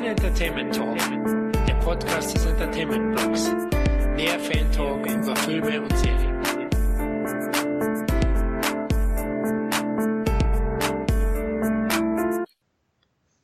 [0.00, 0.96] Sin Entertainment Talk,
[1.66, 3.50] der Podcast des Entertainment Blogs.
[4.16, 6.40] Mehr Fan Talk über Filme und Serien.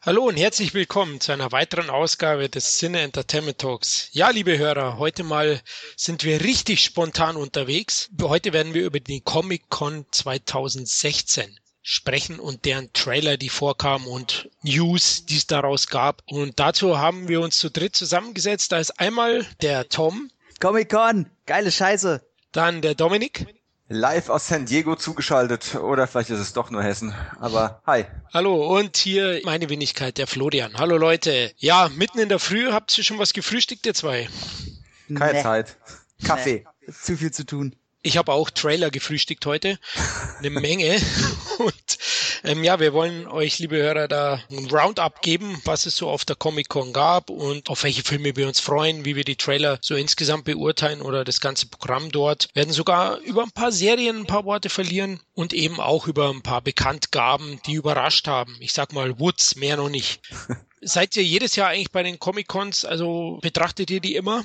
[0.00, 4.08] Hallo und herzlich willkommen zu einer weiteren Ausgabe des Sinne Entertainment Talks.
[4.12, 5.60] Ja, liebe Hörer, heute mal
[5.94, 8.08] sind wir richtig spontan unterwegs.
[8.22, 14.50] Heute werden wir über die Comic Con 2016 sprechen und deren Trailer, die vorkamen und
[14.62, 16.20] News, die es daraus gab.
[16.26, 18.72] Und dazu haben wir uns zu dritt zusammengesetzt.
[18.72, 20.28] Da ist einmal der Tom.
[20.58, 22.26] Comic Con, geile Scheiße.
[22.50, 23.46] Dann der Dominik.
[23.88, 27.14] Live aus San Diego zugeschaltet oder vielleicht ist es doch nur Hessen.
[27.38, 28.04] Aber hi.
[28.34, 30.76] Hallo und hier meine Wenigkeit, der Florian.
[30.78, 31.52] Hallo Leute.
[31.56, 34.28] Ja, mitten in der Früh habt ihr schon was gefrühstückt, ihr zwei?
[35.14, 35.42] Keine nee.
[35.42, 35.76] Zeit.
[36.24, 36.64] Kaffee.
[36.84, 36.92] Nee.
[36.92, 37.76] Zu viel zu tun.
[38.06, 39.80] Ich habe auch Trailer gefrühstückt heute,
[40.38, 40.96] eine Menge.
[41.58, 41.98] Und
[42.44, 46.24] ähm, ja, wir wollen euch, liebe Hörer, da ein Roundup geben, was es so auf
[46.24, 49.78] der Comic Con gab und auf welche Filme wir uns freuen, wie wir die Trailer
[49.80, 52.48] so insgesamt beurteilen oder das ganze Programm dort.
[52.52, 56.30] Wir werden sogar über ein paar Serien ein paar Worte verlieren und eben auch über
[56.30, 58.56] ein paar Bekanntgaben, die überrascht haben.
[58.60, 60.20] Ich sag mal Woods, mehr noch nicht.
[60.80, 62.84] Seid ihr jedes Jahr eigentlich bei den Comic Cons?
[62.84, 64.44] Also betrachtet ihr die immer?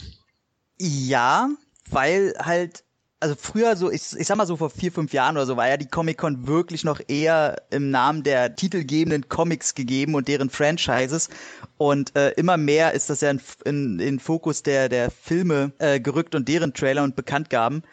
[0.79, 1.47] Ja,
[1.91, 2.83] weil halt
[3.21, 5.69] also früher so, ich, ich sag mal so vor vier, fünf Jahren oder so, war
[5.69, 11.29] ja die Comic-Con wirklich noch eher im Namen der titelgebenden Comics gegeben und deren Franchises.
[11.77, 15.99] Und äh, immer mehr ist das ja in, in, in Fokus der, der Filme äh,
[15.99, 17.83] gerückt und deren Trailer und Bekanntgaben.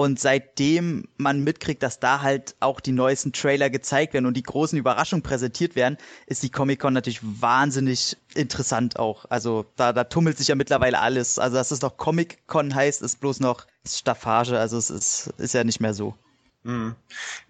[0.00, 4.42] Und seitdem man mitkriegt, dass da halt auch die neuesten Trailer gezeigt werden und die
[4.42, 9.26] großen Überraschungen präsentiert werden, ist die Comic-Con natürlich wahnsinnig interessant auch.
[9.28, 11.38] Also da, da tummelt sich ja mittlerweile alles.
[11.38, 14.58] Also dass es doch Comic-Con heißt, ist bloß noch Staffage.
[14.58, 16.14] Also es ist, ist ja nicht mehr so.
[16.62, 16.94] Mhm.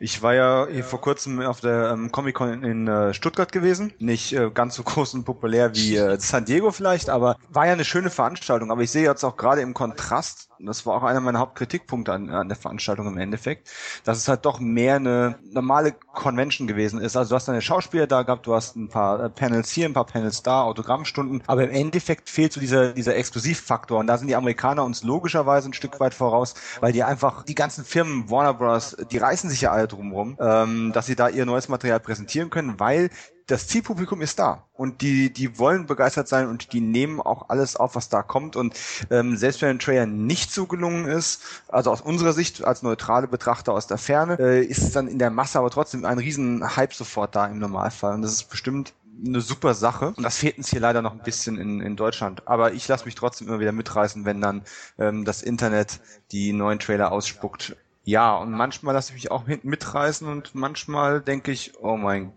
[0.01, 3.93] Ich war ja vor kurzem auf der ähm, Comic-Con in äh, Stuttgart gewesen.
[4.01, 7.75] Nicht äh, ganz so groß und populär wie äh, San Diego vielleicht, aber war ja
[7.75, 8.73] eine schöne Veranstaltung.
[8.73, 12.31] Aber ich sehe jetzt auch gerade im Kontrast, das war auch einer meiner Hauptkritikpunkte an,
[12.31, 13.69] an der Veranstaltung im Endeffekt,
[14.05, 17.17] dass es halt doch mehr eine normale Convention gewesen ist.
[17.17, 19.93] Also du hast deine Schauspieler da gehabt, du hast ein paar äh, Panels hier, ein
[19.93, 23.99] paar Panels da, Autogrammstunden, aber im Endeffekt fehlt so dieser, dieser Exklusivfaktor.
[23.99, 27.55] Und da sind die Amerikaner uns logischerweise ein Stück weit voraus, weil die einfach die
[27.55, 31.47] ganzen Firmen, Warner Bros., die reißen sich ja alle drumrum, ähm, dass sie da ihr
[31.47, 33.11] neues Material präsentieren können, weil
[33.51, 37.77] das Zielpublikum ist da und die die wollen begeistert sein und die nehmen auch alles
[37.77, 38.79] auf, was da kommt und
[39.11, 43.29] ähm, selbst wenn ein Trailer nicht so gelungen ist, also aus unserer Sicht als neutrale
[43.29, 46.77] Betrachter aus der Ferne, äh, ist es dann in der Masse aber trotzdem ein riesen
[46.77, 48.93] Hype sofort da im Normalfall und das ist bestimmt
[49.25, 50.15] eine super Sache.
[50.17, 52.47] Und das fehlt uns hier leider noch ein bisschen in, in Deutschland.
[52.49, 54.63] Aber ich lasse mich trotzdem immer wieder mitreißen, wenn dann
[54.99, 56.01] ähm, das Internet
[56.33, 57.77] die neuen Trailer ausspuckt.
[58.05, 62.33] Ja, und manchmal lasse ich mich auch mitreißen und manchmal denke ich, oh mein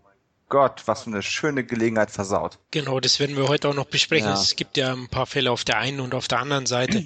[0.54, 2.60] Gott, was für eine schöne Gelegenheit versaut.
[2.70, 4.28] Genau, das werden wir heute auch noch besprechen.
[4.28, 4.40] Ja.
[4.40, 7.04] Es gibt ja ein paar Fälle auf der einen und auf der anderen Seite.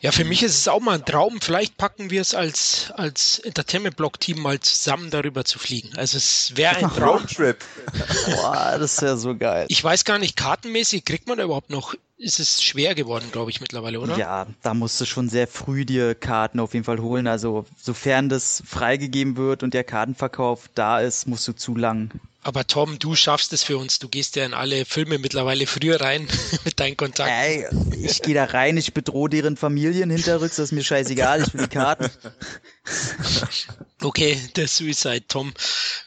[0.00, 1.40] Ja, für mich ist es auch mal ein Traum.
[1.40, 5.96] Vielleicht packen wir es als, als Entertainment-Blog-Team mal zusammen darüber zu fliegen.
[5.96, 7.18] Also es wäre ein Traum.
[7.18, 7.64] Roadtrip.
[8.26, 9.66] Boah, das ist ja so geil.
[9.68, 13.50] Ich weiß gar nicht, kartenmäßig kriegt man da überhaupt noch ist es schwer geworden, glaube
[13.50, 14.16] ich, mittlerweile, oder?
[14.16, 17.26] Ja, da musst du schon sehr früh dir Karten auf jeden Fall holen.
[17.26, 22.10] Also sofern das freigegeben wird und der Kartenverkauf da ist, musst du zu lang
[22.42, 23.98] aber Tom, du schaffst es für uns.
[23.98, 26.26] Du gehst ja in alle Filme mittlerweile früher rein
[26.64, 27.34] mit deinen Kontakten.
[27.34, 27.66] Ey,
[28.00, 31.62] ich gehe da rein, ich bedrohe deren Familien hinterrücks, das ist mir scheißegal, ich will
[31.62, 32.10] die Karten.
[34.02, 35.52] Okay, der Suicide Tom.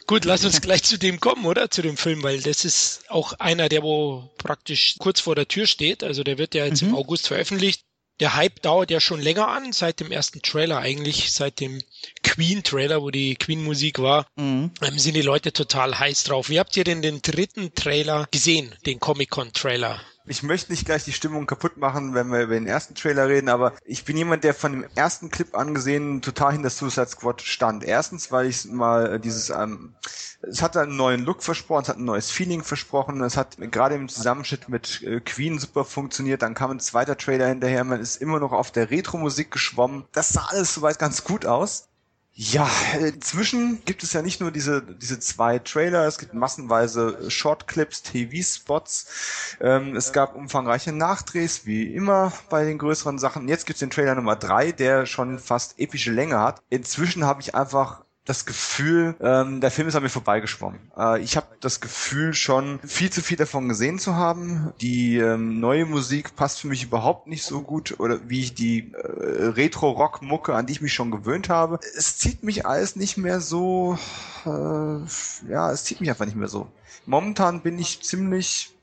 [0.08, 1.70] Gut, lass uns gleich zu dem kommen, oder?
[1.70, 5.68] Zu dem Film, weil das ist auch einer, der wo praktisch kurz vor der Tür
[5.68, 6.04] steht.
[6.04, 6.90] Also der wird ja jetzt mhm.
[6.90, 7.84] im August veröffentlicht
[8.20, 11.82] der Hype dauert ja schon länger an, seit dem ersten Trailer eigentlich, seit dem
[12.24, 14.72] Queen-Trailer, wo die Queen-Musik war, mhm.
[14.96, 16.50] sind die Leute total heiß drauf.
[16.50, 20.02] Wie habt ihr denn den dritten Trailer gesehen, den Comic-Con-Trailer?
[20.26, 23.50] Ich möchte nicht gleich die Stimmung kaputt machen, wenn wir über den ersten Trailer reden,
[23.50, 27.84] aber ich bin jemand, der von dem ersten Clip angesehen total hinter Suicide Squad stand.
[27.84, 29.96] Erstens, weil ich mal dieses, ähm,
[30.42, 33.96] es hat einen neuen Look versprochen, es hat ein neues Feeling versprochen, es hat gerade
[33.96, 38.22] im Zusammenschnitt mit äh, Queen super funktioniert, dann kam ein zweiter Trailer hinterher, man ist
[38.22, 40.06] immer noch auf der Retro-Musik geschwommen.
[40.14, 41.90] Das sah alles soweit ganz gut aus.
[42.36, 42.68] Ja,
[43.00, 49.58] inzwischen gibt es ja nicht nur diese, diese zwei Trailer, es gibt massenweise Shortclips, TV-Spots,
[49.62, 53.48] ähm, es gab umfangreiche Nachdrehs, wie immer bei den größeren Sachen.
[53.48, 56.64] Jetzt gibt es den Trailer Nummer drei, der schon fast epische Länge hat.
[56.72, 60.80] Inzwischen habe ich einfach das Gefühl, ähm, der Film ist an mir vorbeigeschwommen.
[60.98, 64.72] Äh, ich habe das Gefühl, schon viel zu viel davon gesehen zu haben.
[64.80, 68.94] Die ähm, neue Musik passt für mich überhaupt nicht so gut oder wie ich die
[68.94, 71.80] äh, Retro-Rock-Mucke, an die ich mich schon gewöhnt habe.
[71.98, 73.98] Es zieht mich alles nicht mehr so,
[74.46, 76.70] äh, ja, es zieht mich einfach nicht mehr so.
[77.06, 78.74] Momentan bin ich ziemlich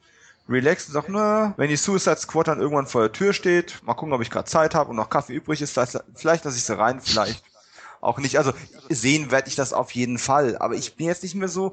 [0.50, 3.94] relax und sag, na, wenn die Suicide Squad dann irgendwann vor der Tür steht, mal
[3.94, 6.64] gucken, ob ich gerade Zeit habe und noch Kaffee übrig ist, vielleicht, vielleicht lasse ich
[6.64, 7.42] sie rein, vielleicht
[8.00, 8.38] auch nicht.
[8.38, 8.52] Also
[8.88, 11.72] sehen werde ich das auf jeden Fall, aber ich bin jetzt nicht mehr so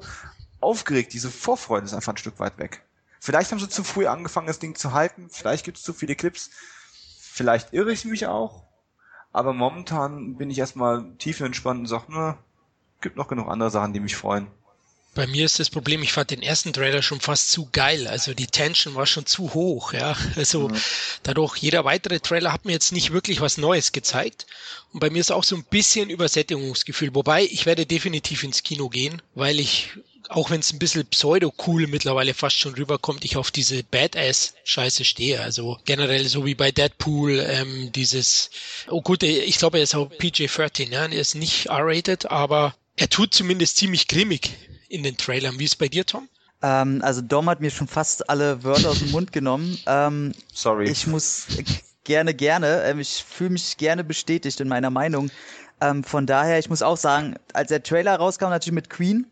[0.60, 1.12] aufgeregt.
[1.12, 2.84] Diese Vorfreude ist einfach ein Stück weit weg.
[3.20, 6.14] Vielleicht haben sie zu früh angefangen, das Ding zu halten, vielleicht gibt es zu viele
[6.14, 6.50] Clips,
[7.18, 8.62] vielleicht irre ich mich auch,
[9.32, 12.38] aber momentan bin ich erstmal tiefenentspannt und sage, na,
[13.00, 14.46] gibt noch genug andere Sachen, die mich freuen.
[15.18, 18.06] Bei mir ist das Problem, ich fand den ersten Trailer schon fast zu geil.
[18.06, 20.16] Also die Tension war schon zu hoch, ja.
[20.36, 20.76] Also mhm.
[21.24, 24.46] dadurch, jeder weitere Trailer hat mir jetzt nicht wirklich was Neues gezeigt.
[24.92, 27.16] Und bei mir ist auch so ein bisschen Übersättigungsgefühl.
[27.16, 29.88] Wobei, ich werde definitiv ins Kino gehen, weil ich,
[30.28, 35.40] auch wenn es ein bisschen pseudo-cool mittlerweile fast schon rüberkommt, ich auf diese Badass-Scheiße stehe.
[35.40, 38.50] Also generell so wie bei Deadpool, ähm, dieses,
[38.88, 41.06] oh gut, ich glaube, er ist auch PG-13, ja.
[41.06, 44.52] Er ist nicht R-rated, aber er tut zumindest ziemlich grimmig
[44.88, 45.58] in den Trailern.
[45.58, 46.28] Wie ist es bei dir, Tom?
[46.62, 49.78] Ähm, also Dom hat mir schon fast alle Wörter aus dem Mund genommen.
[49.86, 50.88] Ähm, Sorry.
[50.90, 51.46] Ich muss
[52.04, 52.82] gerne, gerne.
[52.84, 55.30] Ähm, ich fühle mich gerne bestätigt in meiner Meinung.
[55.80, 59.26] Ähm, von daher, ich muss auch sagen, als der Trailer rauskam, natürlich mit Queen,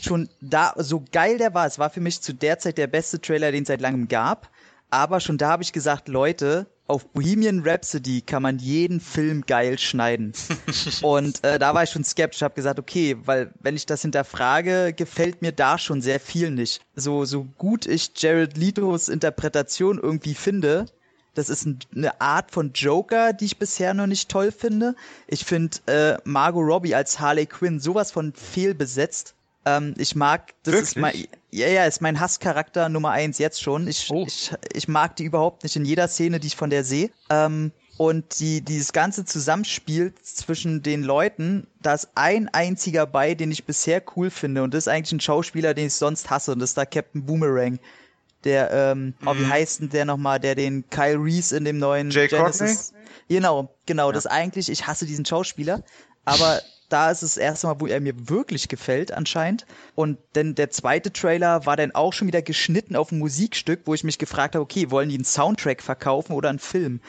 [0.00, 3.20] schon da, so geil der war, es war für mich zu der Zeit der beste
[3.20, 4.50] Trailer, den es seit langem gab.
[4.90, 9.78] Aber schon da habe ich gesagt, Leute, auf Bohemian Rhapsody kann man jeden Film geil
[9.78, 10.34] schneiden.
[11.02, 14.92] und äh, da war ich schon skeptisch, habe gesagt, okay, weil wenn ich das hinterfrage,
[14.92, 16.82] gefällt mir da schon sehr viel nicht.
[16.94, 20.86] So so gut ich Jared Letos Interpretation irgendwie finde,
[21.34, 24.94] das ist ein, eine Art von Joker, die ich bisher noch nicht toll finde.
[25.26, 29.34] Ich finde äh, Margot Robbie als Harley Quinn sowas von fehlbesetzt.
[29.64, 30.88] Ähm, ich mag, das Wirklich?
[30.88, 33.86] ist mein, ja, ja, ist mein Hasscharakter Nummer eins jetzt schon.
[33.86, 34.24] Ich, oh.
[34.26, 37.10] ich, ich mag die überhaupt nicht in jeder Szene, die ich von der sehe.
[37.30, 43.52] Ähm, und die, dieses ganze Zusammenspiel zwischen den Leuten, da ist ein einziger bei, den
[43.52, 44.62] ich bisher cool finde.
[44.62, 46.52] Und das ist eigentlich ein Schauspieler, den ich sonst hasse.
[46.52, 47.78] Und das ist da Captain Boomerang.
[48.44, 49.28] Der, ähm, mhm.
[49.28, 49.50] oh, wie mhm.
[49.50, 52.90] heißt denn der nochmal, der den Kyle Reese in dem neuen Jay Genesis.
[52.90, 53.02] Courtney?
[53.28, 54.12] Genau, genau, ja.
[54.12, 55.84] das eigentlich, ich hasse diesen Schauspieler.
[56.24, 56.60] Aber
[56.92, 59.66] da ist es das erste Mal, wo er mir wirklich gefällt anscheinend.
[59.94, 63.94] Und denn der zweite Trailer war dann auch schon wieder geschnitten auf ein Musikstück, wo
[63.94, 67.00] ich mich gefragt habe, okay, wollen die einen Soundtrack verkaufen oder einen Film?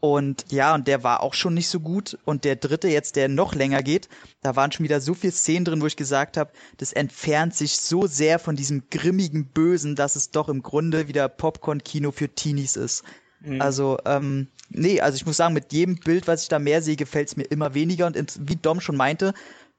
[0.00, 2.18] Und ja, und der war auch schon nicht so gut.
[2.24, 4.08] Und der dritte jetzt, der noch länger geht,
[4.42, 7.78] da waren schon wieder so viele Szenen drin, wo ich gesagt habe, das entfernt sich
[7.78, 12.76] so sehr von diesem grimmigen Bösen, dass es doch im Grunde wieder Popcorn-Kino für Teenies
[12.76, 13.02] ist.
[13.40, 13.60] Mhm.
[13.60, 16.96] Also, ähm, nee, also ich muss sagen, mit jedem Bild, was ich da mehr sehe,
[16.96, 18.06] gefällt es mir immer weniger.
[18.06, 19.34] Und wie Dom schon meinte,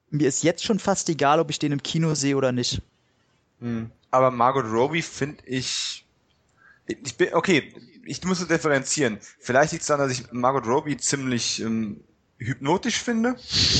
[0.09, 2.81] mir ist jetzt schon fast egal, ob ich den im Kino sehe oder nicht.
[3.59, 3.91] Mhm.
[4.11, 6.05] Aber Margot Robbie finde ich,
[6.87, 7.73] ich bin, okay,
[8.05, 9.19] ich muss es differenzieren.
[9.39, 12.01] Vielleicht liegt es daran, dass ich Margot Robbie ziemlich ähm,
[12.39, 13.35] hypnotisch finde.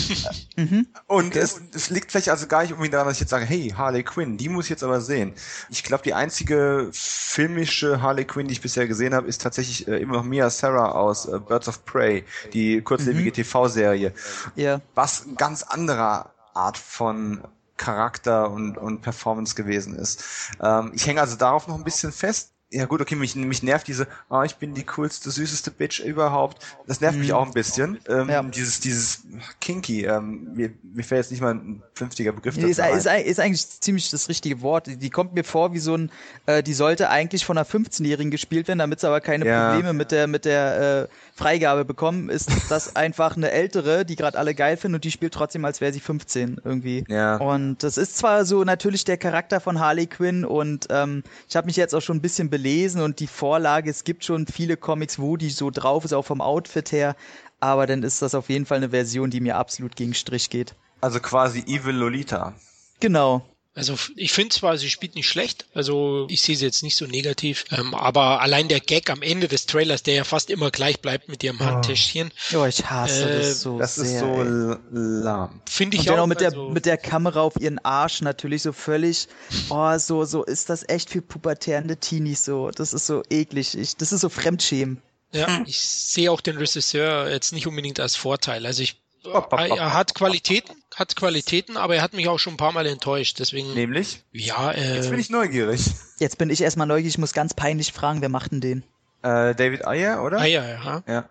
[0.57, 0.87] mhm.
[1.07, 1.39] Und okay.
[1.39, 4.03] es, es liegt vielleicht also gar nicht unbedingt daran, dass ich jetzt sage, hey, Harley
[4.03, 5.33] Quinn, die muss ich jetzt aber sehen.
[5.69, 9.97] Ich glaube, die einzige filmische Harley Quinn, die ich bisher gesehen habe, ist tatsächlich äh,
[9.97, 13.33] immer noch Mia Sarah aus äh, Birds of Prey, die kurzlebige mhm.
[13.33, 14.13] TV-Serie.
[14.55, 14.81] Ja.
[14.93, 17.41] Was ein ganz anderer Art von
[17.77, 20.23] Charakter und, und Performance gewesen ist.
[20.61, 23.87] Ähm, ich hänge also darauf noch ein bisschen fest ja gut, okay, mich, mich nervt
[23.87, 26.63] diese, ah, ich bin die coolste, süßeste Bitch überhaupt.
[26.85, 27.21] Das nervt mhm.
[27.21, 27.99] mich auch ein bisschen.
[28.07, 28.43] Ähm, ja.
[28.43, 29.23] Dieses, dieses
[29.59, 33.25] Kinky, ähm, mir, mir fällt jetzt nicht mal ein vernünftiger Begriff nee, dazu ist, ist,
[33.25, 34.85] ist, eigentlich ziemlich das richtige Wort.
[34.87, 36.11] Die kommt mir vor wie so ein,
[36.45, 39.69] äh, die sollte eigentlich von einer 15-Jährigen gespielt werden, damit sie aber keine ja.
[39.71, 44.37] Probleme mit der, mit der äh, Freigabe bekommen, ist das einfach eine ältere, die gerade
[44.37, 47.05] alle geil finden und die spielt trotzdem, als wäre sie 15 irgendwie.
[47.07, 47.37] Ja.
[47.37, 51.67] Und das ist zwar so natürlich der Charakter von Harley Quinn und ähm, ich habe
[51.67, 55.17] mich jetzt auch schon ein bisschen belesen und die Vorlage, es gibt schon viele Comics,
[55.17, 57.15] wo die so drauf ist, auch vom Outfit her,
[57.61, 60.75] aber dann ist das auf jeden Fall eine Version, die mir absolut gegen Strich geht.
[60.99, 62.53] Also quasi Evil Lolita.
[62.99, 63.45] Genau.
[63.75, 67.05] Also ich finde zwar, sie spielt nicht schlecht, also ich sehe sie jetzt nicht so
[67.05, 70.99] negativ, ähm, aber allein der Gag am Ende des Trailers, der ja fast immer gleich
[70.99, 71.65] bleibt mit ihrem oh.
[71.65, 72.31] Handtäschchen.
[72.53, 74.77] Oh, ich hasse äh, das so Das sehr, ist so ey.
[74.91, 75.61] lahm.
[75.69, 76.27] Finde ich Und auch.
[76.27, 79.27] mit also der mit der Kamera auf ihren Arsch natürlich so völlig.
[79.69, 82.71] Oh, so so ist das echt für pubertärende Teenies so.
[82.71, 83.77] Das ist so eklig.
[83.77, 85.01] Ich, das ist so Fremdschämen.
[85.31, 88.65] Ja, ich sehe auch den Regisseur jetzt nicht unbedingt als Vorteil.
[88.65, 92.71] Also ich er hat Qualitäten, hat Qualitäten, aber er hat mich auch schon ein paar
[92.71, 93.39] Mal enttäuscht.
[93.39, 93.73] Deswegen.
[93.73, 94.23] Nämlich?
[94.31, 95.91] Ja, äh, Jetzt bin ich neugierig.
[96.19, 98.83] Jetzt bin ich erstmal neugierig, ich muss ganz peinlich fragen, wer macht denn den?
[99.21, 100.39] Äh, David Ayer, oder?
[100.39, 101.03] Ayer, ja.
[101.07, 101.29] Ja.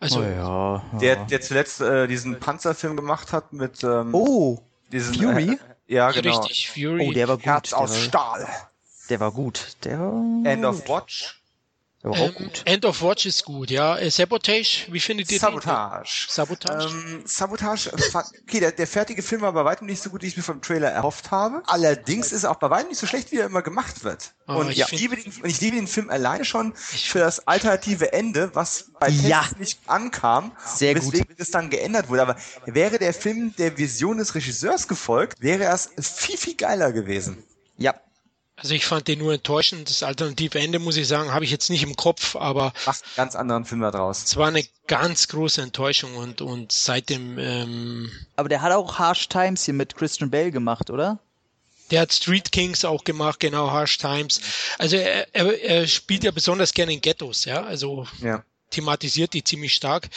[0.00, 0.98] Also, oh, ja, ja.
[1.00, 4.58] Der, der zuletzt äh, diesen Panzerfilm gemacht hat mit ähm, Oh
[4.90, 5.52] diesen, Fury?
[5.52, 6.40] Äh, ja, genau.
[6.40, 7.06] Richtig, Fury.
[7.08, 7.46] Oh, der war gut.
[7.46, 8.48] Herz aus der Stahl.
[9.08, 9.76] Der war gut.
[9.84, 11.41] Der war End of Watch.
[12.04, 12.62] Aber auch gut.
[12.64, 13.96] End of Watch ist gut, ja.
[13.96, 16.26] Äh, Sabotage, wie findet ihr Sabotage.
[16.26, 16.32] den?
[16.34, 16.88] Sabotage.
[16.88, 17.92] Ähm, Sabotage.
[17.92, 20.60] Okay, der, der fertige Film war bei weitem nicht so gut, wie ich mir vom
[20.60, 21.62] Trailer erhofft habe.
[21.66, 24.32] Allerdings ist er auch bei weitem nicht so schlecht, wie er immer gemacht wird.
[24.48, 27.20] Oh, und ich ich, find- liebe den, und ich liebe den Film alleine schon für
[27.20, 29.44] das alternative Ende, was bei Ja.
[29.60, 30.50] nicht ankam.
[30.74, 31.12] Sehr gut.
[31.12, 32.22] weswegen es dann geändert wurde.
[32.22, 37.44] Aber wäre der Film der Vision des Regisseurs gefolgt, wäre es viel, viel geiler gewesen.
[37.76, 37.94] Ja.
[38.62, 39.90] Also ich fand den nur enttäuschend.
[39.90, 43.16] Das alternative Ende, muss ich sagen, habe ich jetzt nicht im Kopf, aber Macht einen
[43.16, 44.22] ganz anderen Film da draus.
[44.22, 49.28] es war eine ganz große Enttäuschung und, und seitdem, ähm, Aber der hat auch Harsh
[49.28, 51.18] Times hier mit Christian Bale gemacht, oder?
[51.90, 54.40] der hat Street Kings auch gemacht, genau, Harsh Times.
[54.78, 58.42] Also er, er, er spielt ja besonders gerne in Ghettos, ja, also Ja.
[58.72, 60.08] Thematisiert die ziemlich stark.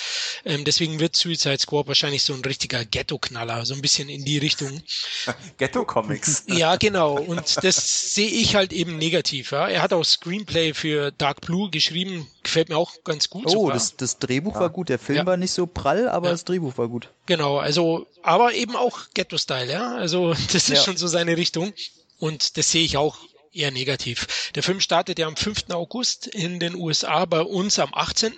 [0.46, 4.38] Ähm, deswegen wird Suicide Squad wahrscheinlich so ein richtiger Ghetto-Knaller, so ein bisschen in die
[4.40, 4.82] Richtung.
[5.58, 6.46] Ghetto-Comics.
[6.48, 7.16] Ja, genau.
[7.20, 9.52] Und das sehe ich halt eben negativ.
[9.52, 9.68] Ja.
[9.68, 12.28] Er hat auch Screenplay für Dark Blue geschrieben.
[12.44, 13.46] Gefällt mir auch ganz gut.
[13.48, 13.74] Oh, sogar.
[13.74, 14.90] das, das Drehbuch war gut.
[14.90, 15.26] Der Film Ja.
[15.26, 16.32] war nicht so prall, aber Ja.
[16.32, 17.10] das Drehbuch war gut.
[17.26, 19.96] Genau, also, aber eben auch Ghetto-Style, ja.
[19.96, 20.84] Also, das ist Ja.
[20.84, 21.74] schon so seine Richtung.
[22.18, 23.18] Und das sehe ich auch
[23.56, 24.52] eher negativ.
[24.56, 25.66] Der Film startet ja am 5.
[25.70, 28.34] August in den USA, bei uns am 18.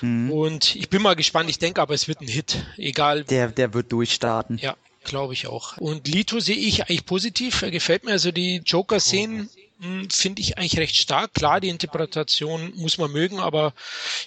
[0.00, 0.30] Mhm.
[0.30, 1.48] Und ich bin mal gespannt.
[1.50, 2.56] Ich denke aber, es wird ein Hit.
[2.76, 4.58] Egal, Der, der wird durchstarten.
[4.58, 5.76] Ja, glaube ich auch.
[5.78, 7.62] Und Lito sehe ich eigentlich positiv.
[7.62, 8.12] Er gefällt mir.
[8.12, 11.32] Also die Joker-Szenen mh, finde ich eigentlich recht stark.
[11.34, 13.72] Klar, die Interpretation muss man mögen, aber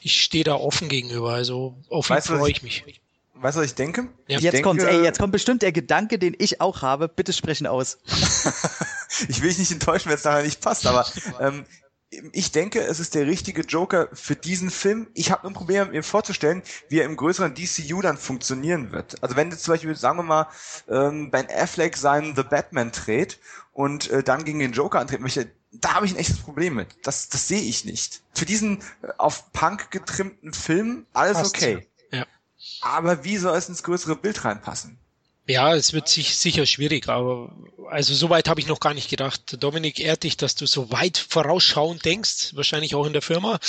[0.02, 1.34] ich stehe da offen gegenüber.
[1.34, 3.02] Also auf ihn Weißt freue ich- ich mich.
[3.42, 4.10] Weißt du, was ich denke?
[4.28, 4.38] Ja.
[4.38, 7.08] Ich Jetzt denke, kommt, ey, jetzt kommt bestimmt der Gedanke, den ich auch habe.
[7.08, 7.98] Bitte sprechen aus.
[9.28, 11.06] ich will dich nicht enttäuschen, wenn es nachher nicht passt, aber
[11.40, 11.66] ähm,
[12.32, 15.08] ich denke, es ist der richtige Joker für diesen Film.
[15.14, 19.22] Ich habe nur ein Problem, mir vorzustellen, wie er im größeren DCU dann funktionieren wird.
[19.22, 20.48] Also wenn jetzt zum Beispiel, sagen wir mal,
[20.90, 23.40] ähm, Ben Affleck seinen The Batman dreht
[23.72, 26.88] und äh, dann gegen den Joker antreten möchte, da habe ich ein echtes Problem mit.
[27.04, 28.24] Das, das sehe ich nicht.
[28.34, 31.56] Für diesen äh, auf Punk getrimmten Film alles Passt.
[31.56, 31.89] okay.
[32.60, 32.90] Ja.
[32.90, 35.00] Aber wie soll es ins größere Bild reinpassen?
[35.50, 37.52] Ja, es wird sich sicher schwierig, aber
[37.90, 39.58] also so weit habe ich noch gar nicht gedacht.
[39.60, 43.60] Dominik ehrt dich, dass du so weit vorausschauend denkst, wahrscheinlich auch in der Firma.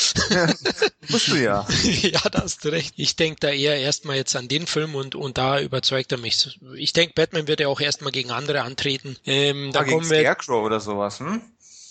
[1.08, 1.66] Musst du ja.
[2.02, 2.92] ja, da hast du recht.
[2.98, 6.60] Ich denke da eher erstmal jetzt an den Film und, und da überzeugt er mich.
[6.74, 9.16] Ich denke, Batman wird ja auch erstmal gegen andere antreten.
[9.24, 11.40] Ähm, da gegen kommen wir, Scarecrow oder sowas, hm?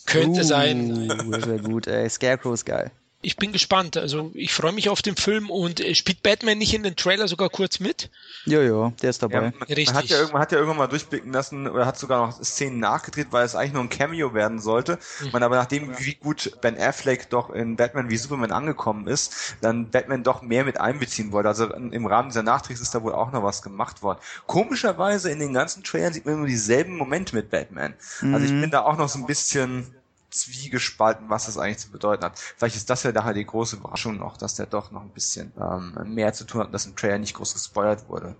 [0.05, 1.07] könnte uh, sein.
[1.31, 2.07] Das wäre gut, ey.
[2.07, 2.91] Scarecrow ist geil.
[3.21, 3.97] Ich bin gespannt.
[3.97, 7.27] Also ich freue mich auf den Film und äh, spielt Batman nicht in den Trailer
[7.27, 8.09] sogar kurz mit?
[8.45, 9.33] Jojo, der ist dabei.
[9.33, 9.87] Ja, man, Richtig.
[9.87, 12.41] man, hat ja, irgend- man hat ja irgendwann mal durchblicken lassen oder hat sogar noch
[12.41, 14.99] Szenen nachgedreht, weil es eigentlich nur ein Cameo werden sollte.
[15.21, 15.31] Mhm.
[15.33, 19.89] Man aber nachdem, wie gut Ben Affleck doch in Batman wie Superman angekommen ist, dann
[19.89, 21.49] Batman doch mehr mit einbeziehen wollte.
[21.49, 24.19] Also im Rahmen dieser Nachdrehs ist da wohl auch noch was gemacht worden.
[24.47, 27.95] Komischerweise in den ganzen Trailern sieht man immer dieselben Momente mit Batman.
[28.21, 29.93] Also ich bin da auch noch so ein bisschen
[30.29, 32.37] zwiegespalten, was das eigentlich zu bedeuten hat.
[32.37, 35.51] Vielleicht ist das ja daher die große Überraschung noch, dass der doch noch ein bisschen
[35.59, 38.35] ähm, mehr zu tun hat und dass im Trailer nicht groß gespoilert wurde.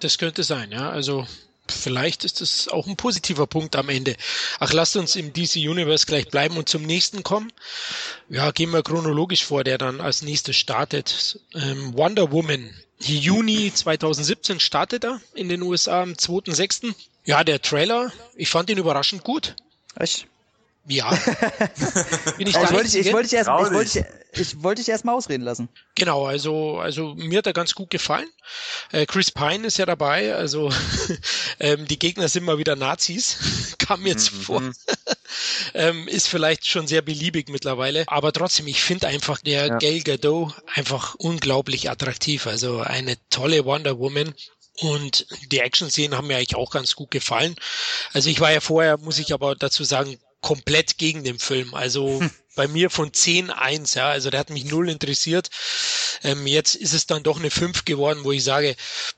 [0.00, 0.90] Das könnte sein, ja.
[0.90, 1.26] Also
[1.68, 4.16] vielleicht ist das auch ein positiver Punkt am Ende.
[4.58, 7.52] Ach, lasst uns im DC Universe gleich bleiben und zum nächsten kommen.
[8.28, 11.40] Ja, gehen wir chronologisch vor, der dann als nächstes startet.
[11.54, 12.74] Ähm, Wonder Woman.
[12.98, 16.94] Juni 2017 startet er in den USA am 2.6.
[17.24, 19.54] Ja, der Trailer, ich fand ihn überraschend gut.
[19.94, 20.26] Echt?
[20.90, 21.10] Ja.
[22.36, 23.12] Bin ich Ich der wollte dich, ich Einzige?
[23.12, 24.04] wollte dich erst, ich wollte dich,
[24.40, 25.68] ich wollte dich erst mal ausreden lassen.
[25.94, 28.28] Genau, also, also mir hat er ganz gut gefallen.
[28.92, 30.70] Äh, Chris Pine ist ja dabei, also
[31.60, 34.62] ähm, die Gegner sind mal wieder Nazis, kam mir jetzt vor.
[35.74, 39.78] ähm, ist vielleicht schon sehr beliebig mittlerweile, aber trotzdem, ich finde einfach der Ja.
[39.78, 44.34] Gail Gadot einfach unglaublich attraktiv, also eine tolle Wonder Woman.
[44.78, 47.54] Und die Action-Szenen haben mir eigentlich auch ganz gut gefallen.
[48.14, 51.74] Also ich war ja vorher, muss ich aber dazu sagen, komplett gegen den Film.
[51.74, 52.22] Also
[52.56, 54.08] bei mir von 10 1, ja.
[54.10, 55.50] Also der hat mich null interessiert.
[56.22, 58.76] Ähm, jetzt ist es dann doch eine 5 geworden, wo ich sage,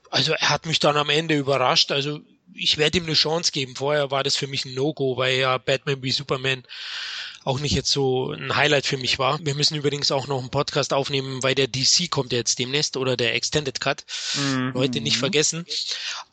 [0.09, 1.91] also er hat mich dann am Ende überrascht.
[1.91, 2.19] Also
[2.53, 3.75] ich werde ihm eine Chance geben.
[3.75, 6.63] Vorher war das für mich ein No-Go, weil ja Batman wie Superman
[7.45, 9.39] auch nicht jetzt so ein Highlight für mich war.
[9.43, 12.95] Wir müssen übrigens auch noch einen Podcast aufnehmen, weil der DC kommt ja jetzt demnächst
[12.95, 14.05] oder der Extended Cut.
[14.73, 15.65] Leute nicht vergessen.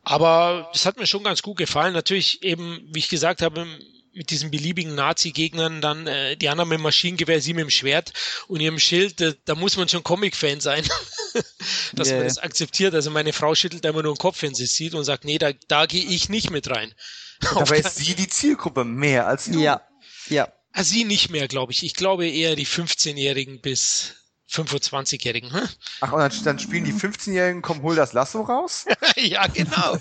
[0.04, 1.94] Aber das hat mir schon ganz gut gefallen.
[1.94, 3.66] Natürlich eben, wie ich gesagt habe,
[4.12, 8.12] mit diesen beliebigen Nazi-Gegnern dann äh, die anderen mit dem Maschinengewehr, sie mit dem Schwert
[8.48, 10.84] und ihrem Schild, da, da muss man schon Comic-Fan sein,
[11.94, 12.94] dass Ja, man das akzeptiert.
[12.94, 15.38] Also meine Frau schüttelt immer nur den Kopf, wenn sie es sieht und sagt, nee,
[15.38, 16.92] da, da gehe ich nicht mit rein.
[17.40, 19.60] Dabei keinen- ist sie die Zielgruppe mehr als du.
[19.60, 19.80] Ja,
[20.28, 20.52] ja.
[20.72, 21.82] Ah, Sie nicht mehr, glaube ich.
[21.82, 24.14] Ich glaube eher die 15-Jährigen bis
[24.50, 25.52] 25-Jährigen.
[25.52, 25.69] Hm?
[26.00, 28.85] Ach, und dann, dann spielen die 15-Jährigen, komm, hol das Lasso raus?
[29.16, 29.97] ja, genau.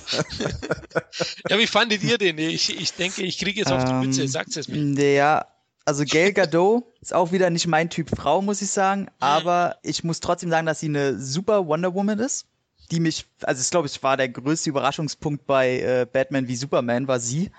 [1.50, 2.38] ja, wie fandet ihr den?
[2.38, 4.28] Ich, ich denke, ich kriege jetzt auf die Ähm, Mütze.
[4.28, 4.80] Sagt es mir.
[5.14, 5.46] Ja,
[5.86, 9.08] Also Gail Gadot ist auch wieder nicht mein Typ Frau, muss ich sagen.
[9.20, 12.46] Aber ich muss trotzdem sagen, dass sie eine super Wonder Woman ist.
[12.92, 17.08] Die mich, also ich glaube, ich war der größte Überraschungspunkt bei äh, Batman wie Superman,
[17.08, 17.52] war sie.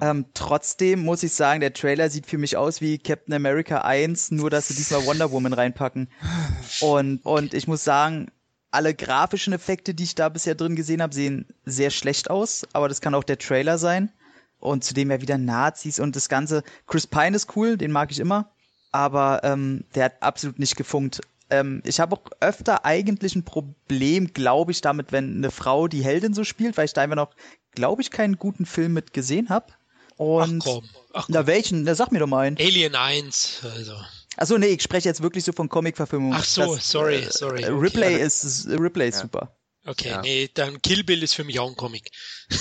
[0.00, 4.30] Ähm, trotzdem muss ich sagen, der Trailer sieht für mich aus wie Captain America 1,
[4.30, 6.08] nur dass sie diesmal Wonder Woman reinpacken.
[6.80, 8.30] Und, und ich muss sagen,
[8.70, 12.88] alle grafischen Effekte, die ich da bisher drin gesehen habe, sehen sehr schlecht aus, aber
[12.88, 14.10] das kann auch der Trailer sein.
[14.58, 16.62] Und zudem ja wieder Nazis und das Ganze.
[16.86, 18.50] Chris Pine ist cool, den mag ich immer,
[18.92, 21.20] aber ähm, der hat absolut nicht gefunkt.
[21.50, 26.02] Ähm, ich habe auch öfter eigentlich ein Problem, glaube ich, damit, wenn eine Frau die
[26.02, 27.34] Heldin so spielt, weil ich da einfach noch,
[27.72, 29.66] glaube ich, keinen guten Film mit gesehen habe.
[30.16, 30.84] Und Ach komm.
[31.12, 31.34] Ach komm.
[31.34, 31.82] na welchen?
[31.84, 32.56] Na, sag mir doch mal einen.
[32.58, 33.94] Alien 1, also.
[34.36, 36.34] Achso, nee, ich spreche jetzt wirklich so von Comic-Verfilmungen.
[36.36, 37.62] Ach so, Das, sorry, äh, sorry.
[37.62, 37.78] äh, okay.
[37.80, 39.56] Ripley ist Ripley ist super.
[39.86, 40.22] Okay, Ja.
[40.22, 42.10] nee, dann Kill Bill ist für mich auch ein Comic.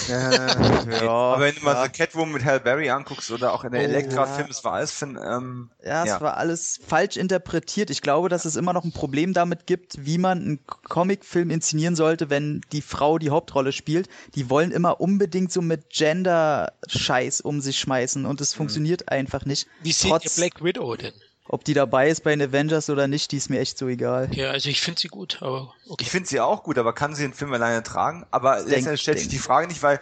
[0.10, 0.12] Äh,
[0.92, 1.08] ja.
[1.10, 1.86] Aber wenn du mal ja.
[1.86, 4.52] so Catwoman mit Halle Berry anguckst oder auch in der Oh, Elektra-Film, ja.
[4.52, 6.22] es war alles von, ähm, Ja, es Ja.
[6.22, 7.90] war alles falsch interpretiert.
[7.90, 11.96] Ich glaube, dass es immer noch ein Problem damit gibt, wie man einen Comicfilm inszenieren
[11.96, 14.10] sollte, wenn die Frau die Hauptrolle spielt.
[14.36, 18.44] Die wollen immer unbedingt so mit Gender-Scheiß um sich schmeißen und Mhm.
[18.44, 19.68] es funktioniert einfach nicht.
[19.82, 21.14] Wie seht ihr Black Widow denn?
[21.48, 24.30] Ob die dabei ist bei den Avengers oder nicht, die ist mir echt so egal.
[24.34, 26.04] Ja, also ich finde sie gut, aber okay.
[26.04, 28.26] ich finde sie auch gut, aber kann sie den Film alleine tragen?
[28.32, 30.00] Aber letztendlich stellt sich die Frage nicht, weil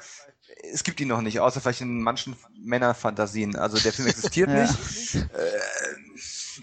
[0.71, 3.55] es gibt ihn noch nicht, außer vielleicht in manchen Männerfantasien.
[3.55, 4.61] Also der Film existiert Ja.
[4.61, 5.15] nicht.
[5.15, 5.19] Äh,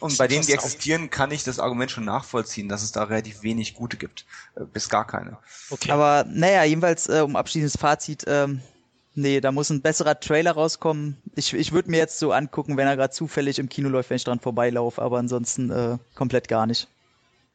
[0.00, 3.42] und bei denen, die existieren, kann ich das Argument schon nachvollziehen, dass es da relativ
[3.42, 4.26] wenig gute gibt.
[4.54, 5.38] Äh, bis gar keine.
[5.70, 5.90] okay.
[5.90, 8.61] Aber naja, jedenfalls äh, um abschließendes Fazit, ähm,
[9.18, 11.16] nee, da muss ein besserer Trailer rauskommen.
[11.34, 14.16] Ich, ich würde mir jetzt so angucken, wenn er gerade zufällig im Kino läuft, wenn
[14.16, 16.88] ich dran vorbeilaufe, aber ansonsten äh, komplett gar nicht.